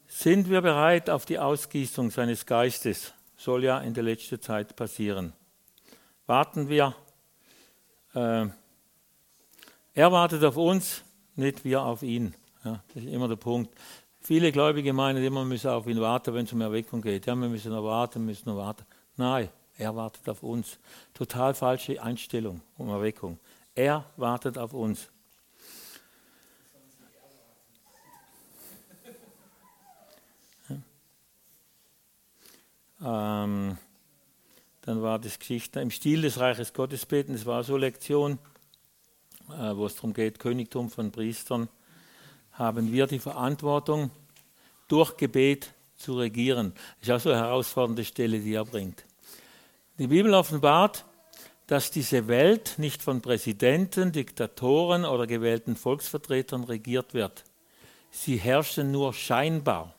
Sind 0.08 0.48
wir 0.48 0.62
bereit 0.62 1.10
auf 1.10 1.26
die 1.26 1.40
Ausgießung 1.40 2.12
seines 2.12 2.46
Geistes? 2.46 3.14
Soll 3.36 3.64
ja 3.64 3.80
in 3.80 3.96
der 3.96 4.04
letzten 4.04 4.40
Zeit 4.40 4.76
passieren. 4.76 5.34
Warten 6.28 6.70
wir. 6.70 6.96
Äh, 8.14 8.46
er 9.96 10.12
wartet 10.12 10.44
auf 10.44 10.56
uns, 10.56 11.02
nicht 11.36 11.66
wir 11.66 11.82
auf 11.82 12.04
ihn. 12.04 12.36
Ja, 12.64 12.84
das 12.94 13.04
ist 13.04 13.10
immer 13.10 13.28
der 13.28 13.38
Punkt. 13.38 13.74
Viele 14.22 14.52
Gläubige 14.52 14.94
meinen 14.94 15.24
immer, 15.24 15.42
wir 15.42 15.46
müssen 15.46 15.72
auf 15.72 15.88
ihn 15.88 16.00
warten, 16.00 16.32
wenn 16.36 16.46
es 16.46 16.54
um 16.54 16.62
Erweckung 16.62 17.02
geht. 17.02 17.26
Ja, 17.26 17.34
wir 17.34 17.50
müssen 17.50 17.72
noch 17.72 17.84
warten, 17.84 18.24
müssen 18.24 18.50
noch 18.50 18.58
warten. 18.58 18.86
Nein, 19.18 19.50
er 19.78 19.96
wartet 19.96 20.28
auf 20.30 20.44
uns. 20.44 20.80
Total 21.14 21.54
falsche 21.54 22.02
Einstellung 22.02 22.62
um 22.78 22.90
Erweckung. 22.90 23.40
Er 23.74 24.06
wartet 24.16 24.58
auf 24.58 24.74
uns. 24.74 25.10
Ähm, 33.02 33.78
dann 34.82 35.02
war 35.02 35.20
das 35.20 35.38
Geschichte 35.38 35.80
im 35.80 35.92
Stil 35.92 36.22
des 36.22 36.40
Reiches 36.40 36.74
Gottes 36.74 37.06
beten. 37.06 37.34
Das 37.34 37.46
war 37.46 37.64
so 37.64 37.78
Lektion, 37.78 38.40
äh, 39.50 39.76
wo 39.76 39.86
es 39.86 39.96
darum 39.96 40.14
geht, 40.14 40.40
Königtum 40.40 40.90
von 40.90 41.12
Priestern. 41.12 41.70
Haben 42.54 42.92
wir 42.92 43.06
die 43.08 43.20
Verantwortung, 43.20 44.12
durch 44.88 45.18
Gebet 45.18 45.74
zu 45.98 46.18
regieren. 46.18 46.74
Das 47.00 47.10
ist 47.10 47.16
auch 47.16 47.20
so 47.20 47.30
eine 47.32 47.40
herausfordernde 47.42 48.06
Stelle, 48.06 48.40
die 48.40 48.54
er 48.54 48.66
bringt. 48.66 49.04
Die 49.98 50.08
Bibel 50.08 50.34
offenbart, 50.34 51.06
dass 51.68 51.90
diese 51.90 52.28
Welt 52.28 52.76
nicht 52.78 53.02
von 53.02 53.22
Präsidenten, 53.22 54.12
Diktatoren 54.12 55.06
oder 55.06 55.26
gewählten 55.26 55.78
Volksvertretern 55.78 56.66
regiert 56.66 57.14
wird. 57.14 57.46
Sie 58.12 58.36
herrschen 58.36 58.92
nur 58.92 59.14
scheinbar. 59.14 59.96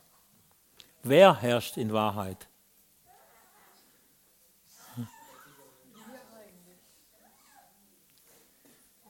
Wer 1.02 1.40
herrscht 1.40 1.78
in 1.78 1.94
Wahrheit? 1.94 2.46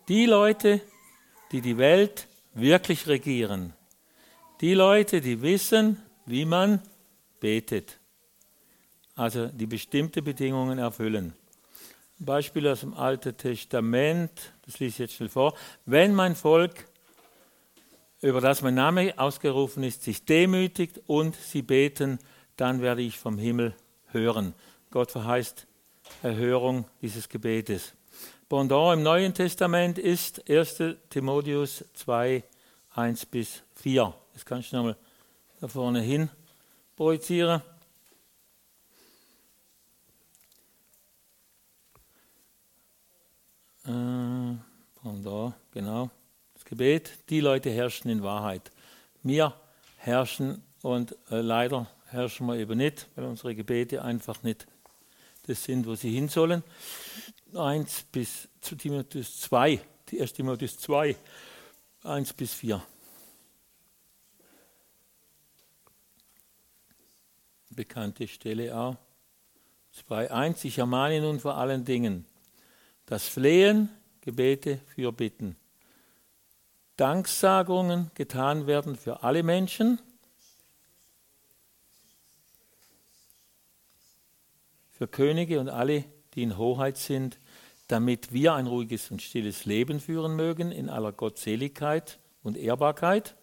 Die 0.07 0.27
Leute, 0.27 0.81
die 1.51 1.63
die 1.63 1.79
Welt 1.79 2.29
wirklich 2.55 3.09
regieren. 3.09 3.73
Die 4.61 4.75
Leute, 4.75 5.21
die 5.21 5.43
wissen, 5.43 6.01
wie 6.27 6.45
man 6.45 6.81
betet 7.41 7.99
also 9.17 9.49
die 9.49 9.67
bestimmte 9.67 10.23
Bedingungen 10.23 10.79
erfüllen. 10.79 11.33
Beispiel 12.19 12.69
aus 12.69 12.81
dem 12.81 12.95
Alten 12.95 13.37
Testament, 13.37 14.31
das 14.65 14.79
lese 14.79 14.91
ich 14.91 14.99
jetzt 14.99 15.15
schnell 15.15 15.29
vor. 15.29 15.55
Wenn 15.85 16.15
mein 16.15 16.37
Volk, 16.37 16.87
über 18.23 18.41
das 18.41 18.63
mein 18.63 18.75
Name 18.75 19.19
ausgerufen 19.19 19.83
ist, 19.83 20.05
sich 20.05 20.25
demütigt 20.25 21.01
und 21.07 21.35
sie 21.35 21.63
beten, 21.63 22.19
dann 22.57 22.81
werde 22.81 23.03
ich 23.03 23.19
vom 23.19 23.37
Himmel 23.37 23.75
hören. 24.07 24.55
Gott 24.91 25.11
verheißt 25.11 25.67
Erhörung 26.23 26.87
dieses 27.03 27.29
Gebetes. 27.29 27.93
Pendant 28.49 28.95
im 28.95 29.03
Neuen 29.03 29.35
Testament 29.35 29.99
ist 29.99 30.49
1. 30.49 30.83
Timotheus 31.11 31.85
2, 31.95 32.45
1 32.95 33.27
bis 33.27 33.63
4. 33.75 34.15
Das 34.33 34.45
kannst 34.45 34.73
du 34.73 34.77
nochmal 34.77 34.97
da 35.61 35.69
vorne 35.69 36.01
hin 36.01 36.31
projizieren. 36.95 37.61
Äh, 43.85 44.57
von 45.01 45.23
da, 45.23 45.46
genau. 45.73 46.11
Das 46.55 46.65
Gebet, 46.65 47.13
die 47.29 47.41
Leute 47.41 47.71
herrschen 47.71 48.11
in 48.11 48.23
Wahrheit. 48.23 48.71
Wir 49.23 49.55
herrschen 49.99 50.63
und 50.83 51.17
äh, 51.31 51.41
leider 51.41 51.91
herrschen 52.07 52.47
wir 52.47 52.57
eben 52.57 52.79
nicht, 52.79 53.09
weil 53.15 53.25
unsere 53.25 53.55
Gebete 53.55 54.03
einfach 54.03 54.43
nicht 54.43 54.67
das 55.47 55.65
sind, 55.65 55.87
wo 55.87 55.95
sie 55.95 56.13
hin 56.13 56.29
sollen. 56.29 56.63
1 57.55 58.07
bis 58.13 58.49
zu 58.61 58.77
Timotheus 58.77 59.41
2, 59.41 59.81
1 60.13 60.33
Timotheus 60.33 60.79
2, 60.79 61.17
1 62.03 62.33
bis 62.33 62.55
4. 62.55 62.83
Bekannte 67.71 68.27
Stelle 68.27 68.77
auch. 68.77 68.97
2, 69.93 70.31
1. 70.31 70.65
Ich 70.65 70.79
ermahne 70.79 71.21
nun 71.21 71.41
vor 71.41 71.57
allen 71.57 71.85
Dingen, 71.85 72.27
das 73.07 73.29
Flehen, 73.29 73.89
Gebete, 74.27 74.81
Fürbitten. 74.93 75.55
Danksagungen 76.97 78.11
getan 78.15 78.67
werden 78.67 78.97
für 78.97 79.23
alle 79.23 79.45
Menschen, 79.45 80.01
für 84.91 85.07
Könige 85.07 85.61
und 85.61 85.69
alle, 85.69 86.07
die 86.35 86.43
in 86.43 86.59
Hoheit 86.59 86.97
sind, 86.97 87.39
damit 87.87 88.33
wir 88.33 88.55
ein 88.55 88.67
ruhiges 88.67 89.13
und 89.13 89.23
stilles 89.23 89.65
Leben 89.65 90.01
führen 90.01 90.35
mögen 90.35 90.73
in 90.73 90.91
aller 90.91 91.13
Gottseligkeit 91.13 92.19
und 92.43 92.57
Ehrbarkeit. 92.57 93.37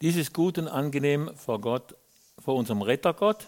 Dies 0.00 0.16
ist 0.16 0.32
gut 0.32 0.56
und 0.56 0.68
angenehm 0.68 1.36
vor 1.36 1.60
Gott, 1.60 1.96
vor 2.38 2.54
unserem 2.54 2.80
Rettergott, 2.80 3.46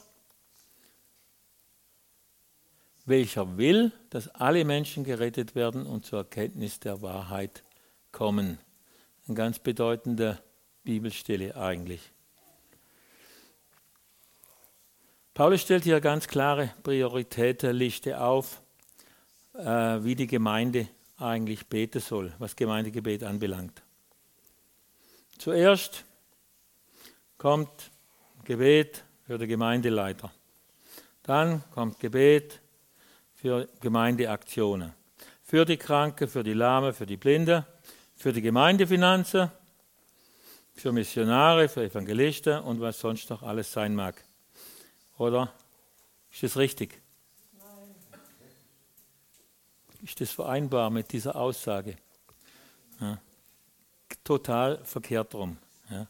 welcher 3.06 3.56
will, 3.56 3.92
dass 4.10 4.28
alle 4.28 4.64
Menschen 4.64 5.04
gerettet 5.04 5.54
werden 5.54 5.86
und 5.86 6.04
zur 6.04 6.18
Erkenntnis 6.18 6.80
der 6.80 7.00
Wahrheit 7.02 7.62
kommen. 8.12 8.58
Eine 9.26 9.36
ganz 9.36 9.58
bedeutende 9.58 10.38
Bibelstelle 10.82 11.56
eigentlich. 11.56 12.12
Paulus 15.34 15.62
stellt 15.62 15.84
hier 15.84 16.00
ganz 16.00 16.26
klare 16.26 16.72
Prioritätenliste 16.82 18.20
auf, 18.20 18.62
äh, 19.54 19.64
wie 19.64 20.14
die 20.14 20.26
Gemeinde 20.26 20.88
eigentlich 21.18 21.66
beten 21.66 22.00
soll, 22.00 22.32
was 22.38 22.56
Gemeindegebet 22.56 23.22
anbelangt. 23.22 23.82
Zuerst 25.38 26.04
kommt 27.36 27.90
Gebet 28.44 29.04
für 29.26 29.38
den 29.38 29.48
Gemeindeleiter. 29.48 30.32
Dann 31.22 31.62
kommt 31.72 32.00
Gebet 32.00 32.60
für 33.36 33.68
Gemeindeaktionen. 33.80 34.92
Für 35.42 35.64
die 35.64 35.76
Kranke, 35.76 36.26
für 36.26 36.42
die 36.42 36.54
Lahme, 36.54 36.92
für 36.92 37.06
die 37.06 37.16
Blinde, 37.16 37.64
für 38.16 38.32
die 38.32 38.42
Gemeindefinanzen, 38.42 39.50
für 40.74 40.90
Missionare, 40.90 41.68
für 41.68 41.84
Evangelisten 41.84 42.60
und 42.60 42.80
was 42.80 42.98
sonst 42.98 43.30
noch 43.30 43.42
alles 43.42 43.70
sein 43.70 43.94
mag. 43.94 44.24
Oder? 45.18 45.52
Ist 46.32 46.42
das 46.42 46.56
richtig? 46.56 47.00
Nein. 47.52 47.94
Ist 50.02 50.20
das 50.20 50.30
vereinbar 50.32 50.90
mit 50.90 51.12
dieser 51.12 51.36
Aussage? 51.36 51.96
Ja. 53.00 53.18
Total 54.24 54.84
verkehrt 54.84 55.34
herum. 55.34 55.58
Ja. 55.90 56.08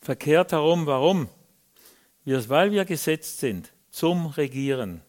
Verkehrt 0.00 0.52
herum, 0.52 0.86
warum? 0.86 1.28
Weil 2.24 2.72
wir 2.72 2.84
gesetzt 2.84 3.38
sind 3.38 3.70
zum 3.90 4.26
Regieren 4.26 5.02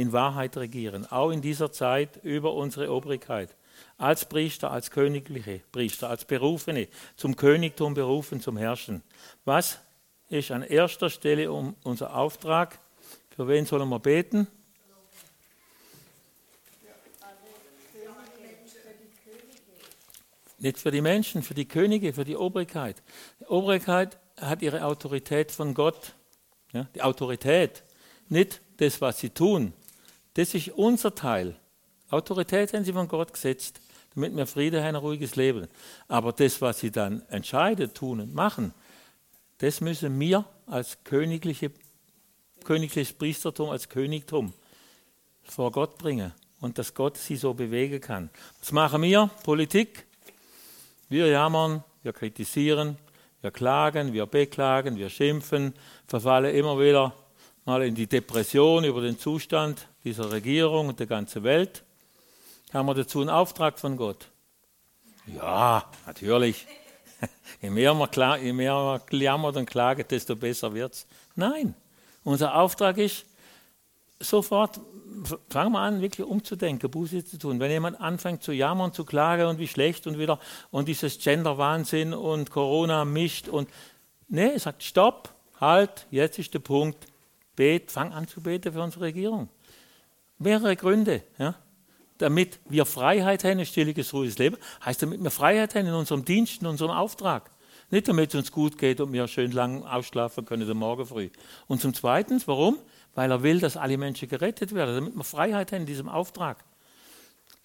in 0.00 0.12
Wahrheit 0.12 0.56
regieren, 0.56 1.06
auch 1.06 1.30
in 1.30 1.42
dieser 1.42 1.72
Zeit 1.72 2.16
über 2.22 2.54
unsere 2.54 2.92
Obrigkeit. 2.92 3.54
als 3.96 4.24
Priester, 4.24 4.70
als 4.70 4.90
königliche 4.90 5.60
Priester, 5.72 6.08
als 6.08 6.24
Berufene, 6.24 6.88
zum 7.16 7.36
Königtum 7.36 7.94
berufen, 7.94 8.40
zum 8.40 8.56
Herrschen. 8.56 9.02
Was 9.44 9.78
ist 10.28 10.50
an 10.50 10.62
erster 10.62 11.10
Stelle 11.10 11.52
um 11.52 11.74
unser 11.82 12.14
Auftrag? 12.14 12.78
Für 13.34 13.48
wen 13.48 13.66
sollen 13.66 13.88
wir 13.88 13.98
beten? 13.98 14.46
Nicht 20.58 20.78
für 20.78 20.90
die 20.90 21.00
Menschen, 21.00 21.42
für 21.42 21.54
die 21.54 21.66
Könige, 21.66 22.12
für 22.12 22.24
die 22.24 22.36
Obrigkeit. 22.36 23.02
Die 23.40 23.46
Obrigkeit 23.46 24.18
hat 24.36 24.60
ihre 24.60 24.84
Autorität 24.84 25.52
von 25.52 25.72
Gott. 25.72 26.14
Ja, 26.72 26.86
die 26.94 27.02
Autorität, 27.02 27.82
nicht 28.28 28.60
das, 28.76 29.00
was 29.00 29.18
sie 29.18 29.30
tun. 29.30 29.72
Das 30.40 30.54
ist 30.54 30.70
unser 30.70 31.14
Teil. 31.14 31.54
Autorität 32.08 32.72
haben 32.72 32.82
sie 32.82 32.94
von 32.94 33.06
Gott 33.06 33.30
gesetzt, 33.30 33.78
damit 34.14 34.34
wir 34.34 34.46
Friede 34.46 34.80
haben, 34.80 34.88
ein 34.88 34.94
ruhiges 34.96 35.36
Leben. 35.36 35.68
Aber 36.08 36.32
das, 36.32 36.62
was 36.62 36.80
sie 36.80 36.90
dann 36.90 37.20
entscheiden, 37.28 37.92
tun 37.92 38.20
und 38.20 38.34
machen, 38.34 38.72
das 39.58 39.82
müssen 39.82 40.18
wir 40.18 40.46
als 40.66 40.96
königliche, 41.04 41.70
königliches 42.64 43.12
Priestertum, 43.12 43.68
als 43.68 43.90
Königtum 43.90 44.54
vor 45.42 45.72
Gott 45.72 45.98
bringen. 45.98 46.32
Und 46.62 46.78
dass 46.78 46.94
Gott 46.94 47.18
sie 47.18 47.36
so 47.36 47.52
bewegen 47.52 48.00
kann. 48.00 48.30
Was 48.60 48.72
machen 48.72 49.02
wir? 49.02 49.28
Politik. 49.44 50.06
Wir 51.10 51.26
jammern, 51.26 51.84
wir 52.02 52.14
kritisieren, 52.14 52.96
wir 53.42 53.50
klagen, 53.50 54.14
wir 54.14 54.24
beklagen, 54.24 54.96
wir 54.96 55.10
schimpfen, 55.10 55.74
verfallen 56.06 56.54
immer 56.54 56.80
wieder 56.80 57.12
mal 57.64 57.82
in 57.82 57.94
die 57.94 58.06
Depression 58.06 58.84
über 58.84 59.00
den 59.00 59.18
Zustand 59.18 59.86
dieser 60.04 60.30
Regierung 60.30 60.88
und 60.88 60.98
der 60.98 61.06
ganzen 61.06 61.42
Welt. 61.42 61.82
Haben 62.72 62.86
wir 62.86 62.94
dazu 62.94 63.20
einen 63.20 63.30
Auftrag 63.30 63.78
von 63.78 63.96
Gott? 63.96 64.28
Ja, 65.26 65.84
natürlich. 66.06 66.66
Je 67.62 67.70
mehr 67.70 67.92
man, 67.92 68.10
klar, 68.10 68.38
je 68.38 68.52
mehr 68.52 68.74
man 68.74 69.00
jammert 69.10 69.56
und 69.56 69.66
klagt, 69.66 70.10
desto 70.10 70.34
besser 70.34 70.72
wird 70.72 70.94
es. 70.94 71.06
Nein, 71.34 71.74
unser 72.24 72.54
Auftrag 72.54 72.96
ist, 72.96 73.26
sofort 74.18 74.80
fangen 75.48 75.72
wir 75.72 75.80
an, 75.80 76.00
wirklich 76.00 76.26
umzudenken, 76.26 76.90
Buße 76.90 77.24
zu 77.24 77.38
tun. 77.38 77.60
Wenn 77.60 77.70
jemand 77.70 78.00
anfängt 78.00 78.42
zu 78.42 78.52
jammern, 78.52 78.92
zu 78.92 79.04
klagen 79.04 79.46
und 79.46 79.58
wie 79.58 79.68
schlecht 79.68 80.06
und 80.06 80.18
wieder 80.18 80.38
und 80.70 80.88
dieses 80.88 81.18
Gender-Wahnsinn 81.18 82.14
und 82.14 82.50
Corona 82.50 83.04
mischt 83.04 83.48
und 83.48 83.68
nee, 84.28 84.56
sagt 84.58 84.82
Stopp, 84.82 85.30
halt, 85.60 86.06
jetzt 86.10 86.38
ist 86.38 86.54
der 86.54 86.60
Punkt, 86.60 87.06
bet, 87.60 87.90
fang 87.90 88.12
an 88.12 88.26
zu 88.26 88.40
beten 88.40 88.72
für 88.72 88.82
unsere 88.82 89.04
Regierung. 89.04 89.48
Mehrere 90.38 90.76
Gründe, 90.76 91.22
ja. 91.38 91.54
Damit 92.18 92.58
wir 92.68 92.84
Freiheit 92.84 93.44
haben, 93.44 93.60
ein 93.60 93.66
stilliges, 93.66 94.12
ruhiges 94.12 94.38
Leben, 94.38 94.56
heißt 94.84 95.02
damit 95.02 95.22
wir 95.22 95.30
Freiheit 95.30 95.74
haben 95.74 95.86
in 95.86 95.94
unserem 95.94 96.24
Dienst, 96.24 96.60
in 96.60 96.66
unserem 96.66 96.90
Auftrag. 96.90 97.50
Nicht 97.90 98.08
damit 98.08 98.30
es 98.30 98.34
uns 98.34 98.52
gut 98.52 98.78
geht 98.78 99.00
und 99.00 99.12
wir 99.12 99.26
schön 99.26 99.52
lang 99.52 99.84
ausschlafen 99.84 100.44
können 100.44 100.70
am 100.70 100.76
Morgen 100.76 101.06
früh. 101.06 101.30
Und 101.66 101.80
zum 101.80 101.94
Zweiten, 101.94 102.42
warum? 102.46 102.78
weil 103.14 103.30
er 103.30 103.42
will, 103.42 103.60
dass 103.60 103.76
alle 103.76 103.98
Menschen 103.98 104.28
gerettet 104.28 104.74
werden, 104.74 104.94
damit 104.94 105.16
wir 105.16 105.24
Freiheit 105.24 105.72
haben 105.72 105.80
in 105.80 105.86
diesem 105.86 106.08
Auftrag. 106.08 106.64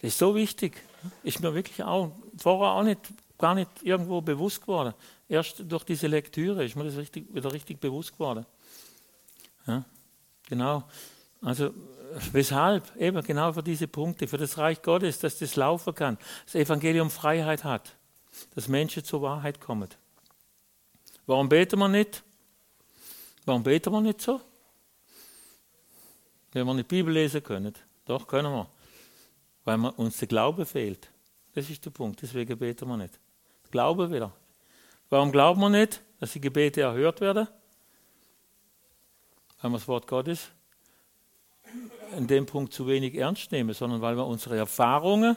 Das 0.01 0.09
ist 0.09 0.17
so 0.17 0.35
wichtig. 0.35 0.81
Ist 1.23 1.41
mir 1.41 1.53
wirklich 1.53 1.83
auch 1.83 2.11
vorher 2.37 2.73
auch 2.73 2.83
nicht, 2.83 2.99
gar 3.37 3.55
nicht 3.55 3.69
irgendwo 3.83 4.21
bewusst 4.21 4.61
geworden. 4.61 4.93
Erst 5.29 5.63
durch 5.67 5.83
diese 5.83 6.07
Lektüre 6.07 6.65
ist 6.65 6.75
mir 6.75 6.83
das 6.83 6.97
richtig, 6.97 7.33
wieder 7.33 7.51
richtig 7.51 7.79
bewusst 7.79 8.13
geworden. 8.13 8.45
Ja, 9.67 9.85
genau. 10.47 10.83
Also 11.41 11.73
weshalb? 12.31 12.95
Eben 12.95 13.21
genau 13.23 13.53
für 13.53 13.63
diese 13.63 13.87
Punkte, 13.87 14.27
für 14.27 14.37
das 14.37 14.57
Reich 14.57 14.81
Gottes, 14.81 15.19
dass 15.19 15.37
das 15.39 15.55
laufen 15.55 15.93
kann, 15.93 16.17
das 16.45 16.55
Evangelium 16.55 17.09
Freiheit 17.09 17.63
hat, 17.63 17.95
dass 18.53 18.67
Menschen 18.67 19.03
zur 19.03 19.21
Wahrheit 19.21 19.59
kommen. 19.59 19.89
Warum 21.25 21.49
beten 21.49 21.79
wir 21.79 21.87
nicht? 21.87 22.23
Warum 23.45 23.63
beten 23.63 23.91
wir 23.91 24.01
nicht 24.01 24.21
so? 24.21 24.41
wenn 26.55 26.65
wir 26.65 26.73
nicht 26.73 26.87
Bibel 26.87 27.13
lesen 27.13 27.43
können. 27.43 27.73
Doch, 28.05 28.25
können 28.25 28.51
wir. 28.51 28.67
Weil 29.65 29.77
uns 29.97 30.17
der 30.17 30.29
Glaube 30.29 30.65
fehlt. 30.65 31.09
Das 31.53 31.69
ist 31.69 31.83
der 31.83 31.89
Punkt. 31.89 32.21
Deswegen 32.21 32.57
beten 32.57 32.87
wir 32.87 32.95
nicht. 32.95 33.19
Glaube 33.71 34.09
wieder. 34.09 34.31
Warum 35.09 35.33
glauben 35.33 35.59
wir 35.59 35.69
nicht, 35.69 36.01
dass 36.21 36.31
die 36.31 36.39
Gebete 36.39 36.81
erhört 36.81 37.19
werden? 37.19 37.49
Weil 39.61 39.71
wir 39.71 39.77
das 39.77 39.87
Wort 39.87 40.07
Gottes 40.07 40.49
in 42.17 42.27
dem 42.27 42.45
Punkt 42.45 42.73
zu 42.73 42.87
wenig 42.87 43.15
ernst 43.15 43.51
nehmen, 43.51 43.73
sondern 43.73 44.01
weil 44.01 44.15
wir 44.15 44.25
unsere 44.25 44.57
Erfahrungen, 44.57 45.35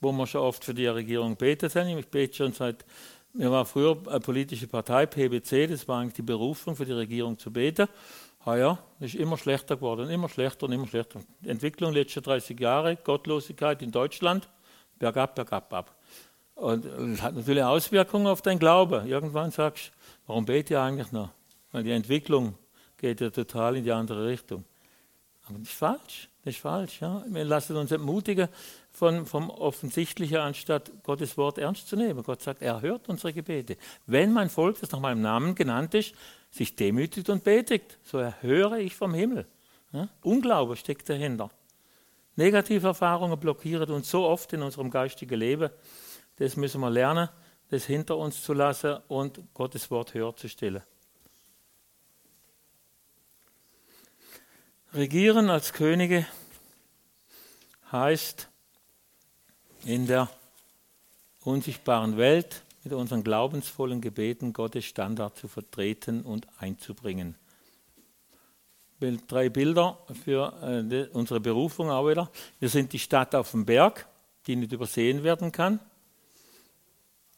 wo 0.00 0.12
wir 0.12 0.26
schon 0.26 0.40
oft 0.40 0.64
für 0.64 0.74
die 0.74 0.86
Regierung 0.86 1.36
betet 1.36 1.74
haben, 1.76 1.98
ich 1.98 2.08
bete 2.08 2.34
schon 2.34 2.52
seit, 2.52 2.84
mir 3.32 3.50
war 3.50 3.64
früher 3.64 3.96
eine 4.06 4.20
politische 4.20 4.66
Partei, 4.66 5.06
PBC, 5.06 5.68
das 5.68 5.86
war 5.86 6.00
eigentlich 6.00 6.14
die 6.14 6.22
Berufung 6.22 6.74
für 6.74 6.86
die 6.86 6.92
Regierung 6.92 7.38
zu 7.38 7.52
beten 7.52 7.86
ja, 8.46 8.78
ist 9.00 9.14
immer 9.14 9.36
schlechter 9.36 9.76
geworden, 9.76 10.08
immer 10.10 10.28
schlechter 10.28 10.66
und 10.66 10.72
immer 10.72 10.86
schlechter. 10.86 11.20
Die 11.40 11.48
Entwicklung 11.48 11.92
letzter 11.92 12.20
30 12.20 12.58
Jahre, 12.58 12.96
Gottlosigkeit 12.96 13.82
in 13.82 13.90
Deutschland, 13.90 14.48
bergab, 14.98 15.34
bergab, 15.34 15.72
ab. 15.72 15.94
Und 16.54 16.84
das 16.84 17.22
hat 17.22 17.34
natürlich 17.34 17.62
Auswirkungen 17.62 18.26
auf 18.26 18.42
dein 18.42 18.58
Glaube. 18.58 19.04
Irgendwann 19.06 19.50
sagst 19.50 19.88
du, 19.88 19.92
warum 20.26 20.44
bete 20.44 20.74
ich 20.74 20.80
eigentlich 20.80 21.12
noch? 21.12 21.30
Weil 21.72 21.84
die 21.84 21.92
Entwicklung 21.92 22.54
geht 23.00 23.20
ja 23.20 23.30
total 23.30 23.76
in 23.76 23.84
die 23.84 23.92
andere 23.92 24.26
Richtung. 24.26 24.64
Aber 25.46 25.58
das 25.58 25.68
ist 25.68 25.76
falsch, 25.76 26.28
das 26.44 26.54
ist 26.54 26.60
falsch. 26.60 27.00
Ja? 27.00 27.24
Wir 27.26 27.44
lassen 27.44 27.76
uns 27.76 27.90
entmutigen 27.90 28.48
von, 28.92 29.26
vom 29.26 29.50
Offensichtlichen, 29.50 30.36
anstatt 30.36 30.92
Gottes 31.02 31.36
Wort 31.36 31.58
ernst 31.58 31.88
zu 31.88 31.96
nehmen. 31.96 32.22
Gott 32.22 32.42
sagt, 32.42 32.62
er 32.62 32.80
hört 32.82 33.08
unsere 33.08 33.32
Gebete. 33.32 33.76
Wenn 34.06 34.32
mein 34.32 34.50
Volk, 34.50 34.78
das 34.80 34.92
nach 34.92 35.00
meinem 35.00 35.22
Namen 35.22 35.54
genannt 35.54 35.94
ist, 35.94 36.14
sich 36.50 36.76
demütigt 36.76 37.28
und 37.30 37.42
betet, 37.42 37.98
so 38.04 38.18
erhöre 38.18 38.80
ich 38.80 38.94
vom 38.94 39.14
Himmel. 39.14 39.46
Ja? 39.92 40.08
Unglaube 40.22 40.76
steckt 40.76 41.08
dahinter. 41.08 41.50
Negative 42.36 42.86
Erfahrungen 42.86 43.38
blockieren 43.40 43.90
uns 43.90 44.10
so 44.10 44.24
oft 44.24 44.52
in 44.52 44.62
unserem 44.62 44.90
geistigen 44.90 45.38
Leben. 45.38 45.70
Das 46.36 46.56
müssen 46.56 46.80
wir 46.80 46.90
lernen, 46.90 47.28
das 47.70 47.86
hinter 47.86 48.16
uns 48.16 48.42
zu 48.42 48.52
lassen 48.52 48.98
und 49.08 49.40
Gottes 49.54 49.90
Wort 49.90 50.14
höher 50.14 50.34
zu 50.36 50.48
stellen. 50.48 50.82
Regieren 54.92 55.50
als 55.50 55.72
Könige 55.72 56.26
heißt 57.92 58.48
in 59.84 60.08
der 60.08 60.28
unsichtbaren 61.44 62.16
Welt 62.16 62.64
mit 62.82 62.92
unseren 62.94 63.22
glaubensvollen 63.22 64.00
Gebeten 64.00 64.52
Gottes 64.52 64.84
Standard 64.84 65.36
zu 65.36 65.46
vertreten 65.46 66.22
und 66.22 66.48
einzubringen. 66.58 67.36
Drei 69.28 69.48
Bilder 69.48 69.96
für 70.24 70.52
äh, 70.60 71.06
unsere 71.12 71.38
Berufung 71.38 71.88
auch 71.88 72.08
wieder. 72.08 72.28
Wir 72.58 72.68
sind 72.68 72.92
die 72.92 72.98
Stadt 72.98 73.36
auf 73.36 73.52
dem 73.52 73.64
Berg, 73.64 74.08
die 74.48 74.56
nicht 74.56 74.72
übersehen 74.72 75.22
werden 75.22 75.52
kann. 75.52 75.78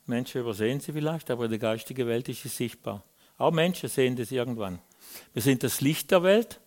Menschen 0.06 0.40
übersehen 0.40 0.80
sie 0.80 0.92
vielleicht, 0.92 1.30
aber 1.30 1.44
in 1.44 1.50
der 1.50 1.60
geistigen 1.60 2.06
Welt 2.06 2.30
ist 2.30 2.42
sie 2.42 2.48
sichtbar. 2.48 3.04
Auch 3.36 3.52
Menschen 3.52 3.90
sehen 3.90 4.16
das 4.16 4.32
irgendwann. 4.32 4.78
Wir 5.34 5.42
sind 5.42 5.62
das 5.62 5.82
Licht 5.82 6.10
der 6.10 6.22
Welt. 6.22 6.58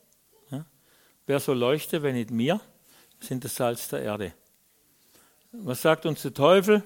Wer 1.25 1.39
soll 1.39 1.57
leuchten, 1.57 2.03
wenn 2.03 2.15
nicht? 2.15 2.35
Wir 2.37 2.59
sind 3.19 3.43
das 3.43 3.55
Salz 3.55 3.87
der 3.89 4.01
Erde. 4.01 4.33
Was 5.51 5.81
sagt 5.81 6.05
uns 6.05 6.21
der 6.21 6.33
Teufel? 6.33 6.83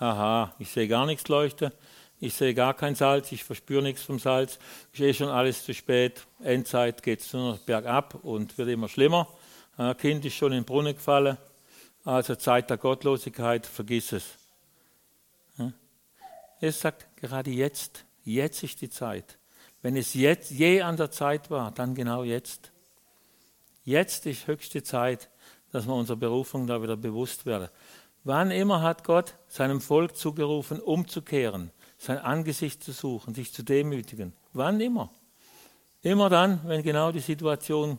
haha, 0.00 0.54
ich 0.58 0.70
sehe 0.70 0.88
gar 0.88 1.06
nichts 1.06 1.28
leuchten, 1.28 1.70
ich 2.18 2.34
sehe 2.34 2.54
gar 2.54 2.74
kein 2.74 2.94
Salz, 2.94 3.30
ich 3.32 3.44
verspüre 3.44 3.82
nichts 3.82 4.02
vom 4.02 4.18
Salz, 4.18 4.58
ist 4.92 5.00
eh 5.00 5.14
schon 5.14 5.28
alles 5.28 5.64
zu 5.64 5.74
spät, 5.74 6.26
Endzeit 6.42 7.02
geht 7.02 7.20
es 7.20 7.32
nur 7.32 7.52
noch 7.52 7.58
bergab 7.58 8.14
und 8.22 8.56
wird 8.58 8.70
immer 8.70 8.88
schlimmer. 8.88 9.28
Ein 9.76 9.96
Kind 9.96 10.24
ist 10.24 10.34
schon 10.34 10.52
in 10.52 10.60
den 10.60 10.64
Brunnen 10.64 10.94
gefallen, 10.94 11.36
also 12.04 12.34
Zeit 12.34 12.70
der 12.70 12.78
Gottlosigkeit, 12.78 13.66
vergiss 13.66 14.12
es. 14.12 14.24
Er 16.62 16.72
sagt 16.72 17.16
gerade 17.16 17.50
jetzt, 17.50 18.04
jetzt 18.22 18.62
ist 18.62 18.82
die 18.82 18.90
Zeit. 18.90 19.38
Wenn 19.80 19.96
es 19.96 20.12
jetzt 20.12 20.50
je 20.50 20.82
an 20.82 20.98
der 20.98 21.10
Zeit 21.10 21.50
war, 21.50 21.70
dann 21.70 21.94
genau 21.94 22.22
jetzt. 22.22 22.70
Jetzt 23.90 24.24
ist 24.26 24.46
höchste 24.46 24.84
Zeit, 24.84 25.28
dass 25.72 25.88
wir 25.88 25.94
unserer 25.94 26.16
Berufung 26.16 26.68
da 26.68 26.80
wieder 26.80 26.96
bewusst 26.96 27.44
werden. 27.44 27.68
Wann 28.22 28.52
immer 28.52 28.82
hat 28.82 29.02
Gott 29.02 29.34
seinem 29.48 29.80
Volk 29.80 30.16
zugerufen, 30.16 30.78
umzukehren, 30.78 31.72
sein 31.98 32.18
Angesicht 32.18 32.84
zu 32.84 32.92
suchen, 32.92 33.34
sich 33.34 33.52
zu 33.52 33.64
demütigen. 33.64 34.32
Wann 34.52 34.78
immer. 34.78 35.10
Immer 36.02 36.28
dann, 36.28 36.60
wenn 36.66 36.84
genau 36.84 37.10
die 37.10 37.18
Situation 37.18 37.98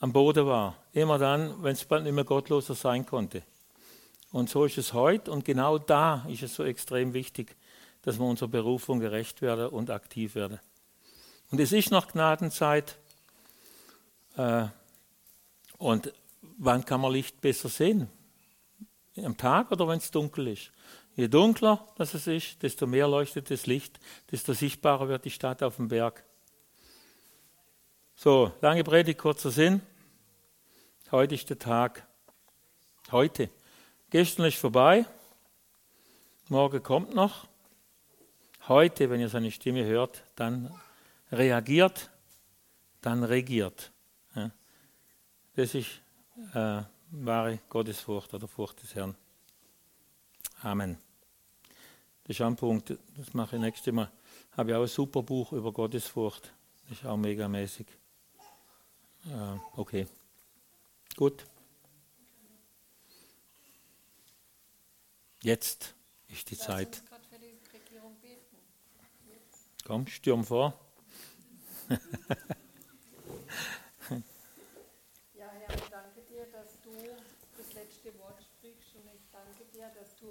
am 0.00 0.12
Boden 0.12 0.46
war. 0.46 0.74
Immer 0.92 1.16
dann, 1.16 1.62
wenn 1.62 1.74
es 1.74 1.84
bald 1.84 2.02
nicht 2.02 2.12
mehr 2.12 2.24
gottloser 2.24 2.74
sein 2.74 3.06
konnte. 3.06 3.44
Und 4.32 4.50
so 4.50 4.64
ist 4.64 4.78
es 4.78 4.94
heute 4.94 5.30
und 5.30 5.44
genau 5.44 5.78
da 5.78 6.26
ist 6.28 6.42
es 6.42 6.56
so 6.56 6.64
extrem 6.64 7.14
wichtig, 7.14 7.54
dass 8.02 8.18
wir 8.18 8.26
unserer 8.26 8.48
Berufung 8.48 8.98
gerecht 8.98 9.42
werden 9.42 9.68
und 9.68 9.90
aktiv 9.90 10.34
werden. 10.34 10.58
Und 11.52 11.60
es 11.60 11.70
ist 11.70 11.92
noch 11.92 12.08
Gnadenzeit. 12.08 12.98
Äh, 14.36 14.66
und 15.78 16.12
wann 16.58 16.84
kann 16.84 17.00
man 17.00 17.12
Licht 17.12 17.40
besser 17.40 17.68
sehen? 17.68 18.08
Am 19.16 19.36
Tag 19.36 19.72
oder 19.72 19.88
wenn 19.88 19.98
es 19.98 20.10
dunkel 20.10 20.48
ist? 20.48 20.70
Je 21.16 21.26
dunkler 21.26 21.84
das 21.96 22.14
es 22.14 22.26
ist, 22.26 22.62
desto 22.62 22.86
mehr 22.86 23.08
leuchtet 23.08 23.50
das 23.50 23.66
Licht, 23.66 23.98
desto 24.30 24.52
sichtbarer 24.52 25.08
wird 25.08 25.24
die 25.24 25.30
Stadt 25.30 25.62
auf 25.62 25.76
dem 25.76 25.88
Berg. 25.88 26.24
So, 28.14 28.52
lange 28.60 28.84
Predigt, 28.84 29.18
kurzer 29.18 29.50
Sinn. 29.50 29.80
Heute 31.10 31.34
ist 31.34 31.48
der 31.50 31.58
Tag. 31.58 32.06
Heute. 33.10 33.48
Gestern 34.10 34.46
ist 34.46 34.58
vorbei. 34.58 35.06
Morgen 36.48 36.82
kommt 36.82 37.14
noch. 37.14 37.46
Heute, 38.68 39.08
wenn 39.08 39.20
ihr 39.20 39.28
seine 39.28 39.50
Stimme 39.50 39.84
hört, 39.84 40.22
dann 40.36 40.72
reagiert, 41.32 42.10
dann 43.00 43.24
regiert. 43.24 43.92
Das 45.58 45.74
ist 45.74 45.88
äh, 46.54 46.82
wahre 47.10 47.58
Gottesfurcht 47.68 48.32
oder 48.32 48.46
Furcht 48.46 48.80
des 48.80 48.94
Herrn. 48.94 49.16
Amen. 50.62 50.96
Das 52.22 52.36
ist 52.36 52.42
ein 52.42 52.54
Punkt, 52.54 52.96
das 53.16 53.34
mache 53.34 53.56
ich 53.56 53.62
nächstes 53.62 53.92
Mal. 53.92 54.08
Habe 54.52 54.70
ich 54.70 54.76
auch 54.76 54.82
ein 54.82 54.86
super 54.86 55.20
Buch 55.20 55.50
über 55.50 55.72
Gottesfurcht. 55.72 56.54
Das 56.88 56.98
ist 56.98 57.06
auch 57.06 57.16
megamäßig. 57.16 57.88
Äh, 59.26 59.58
okay. 59.74 60.06
Gut. 61.16 61.44
Jetzt 65.42 65.96
ist 66.28 66.48
die 66.52 66.54
Lass 66.54 66.66
Zeit. 66.66 67.02
Komm, 69.84 70.06
stürm 70.06 70.44
vor. 70.44 70.78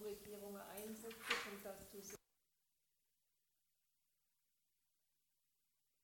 Regierung 0.03 0.57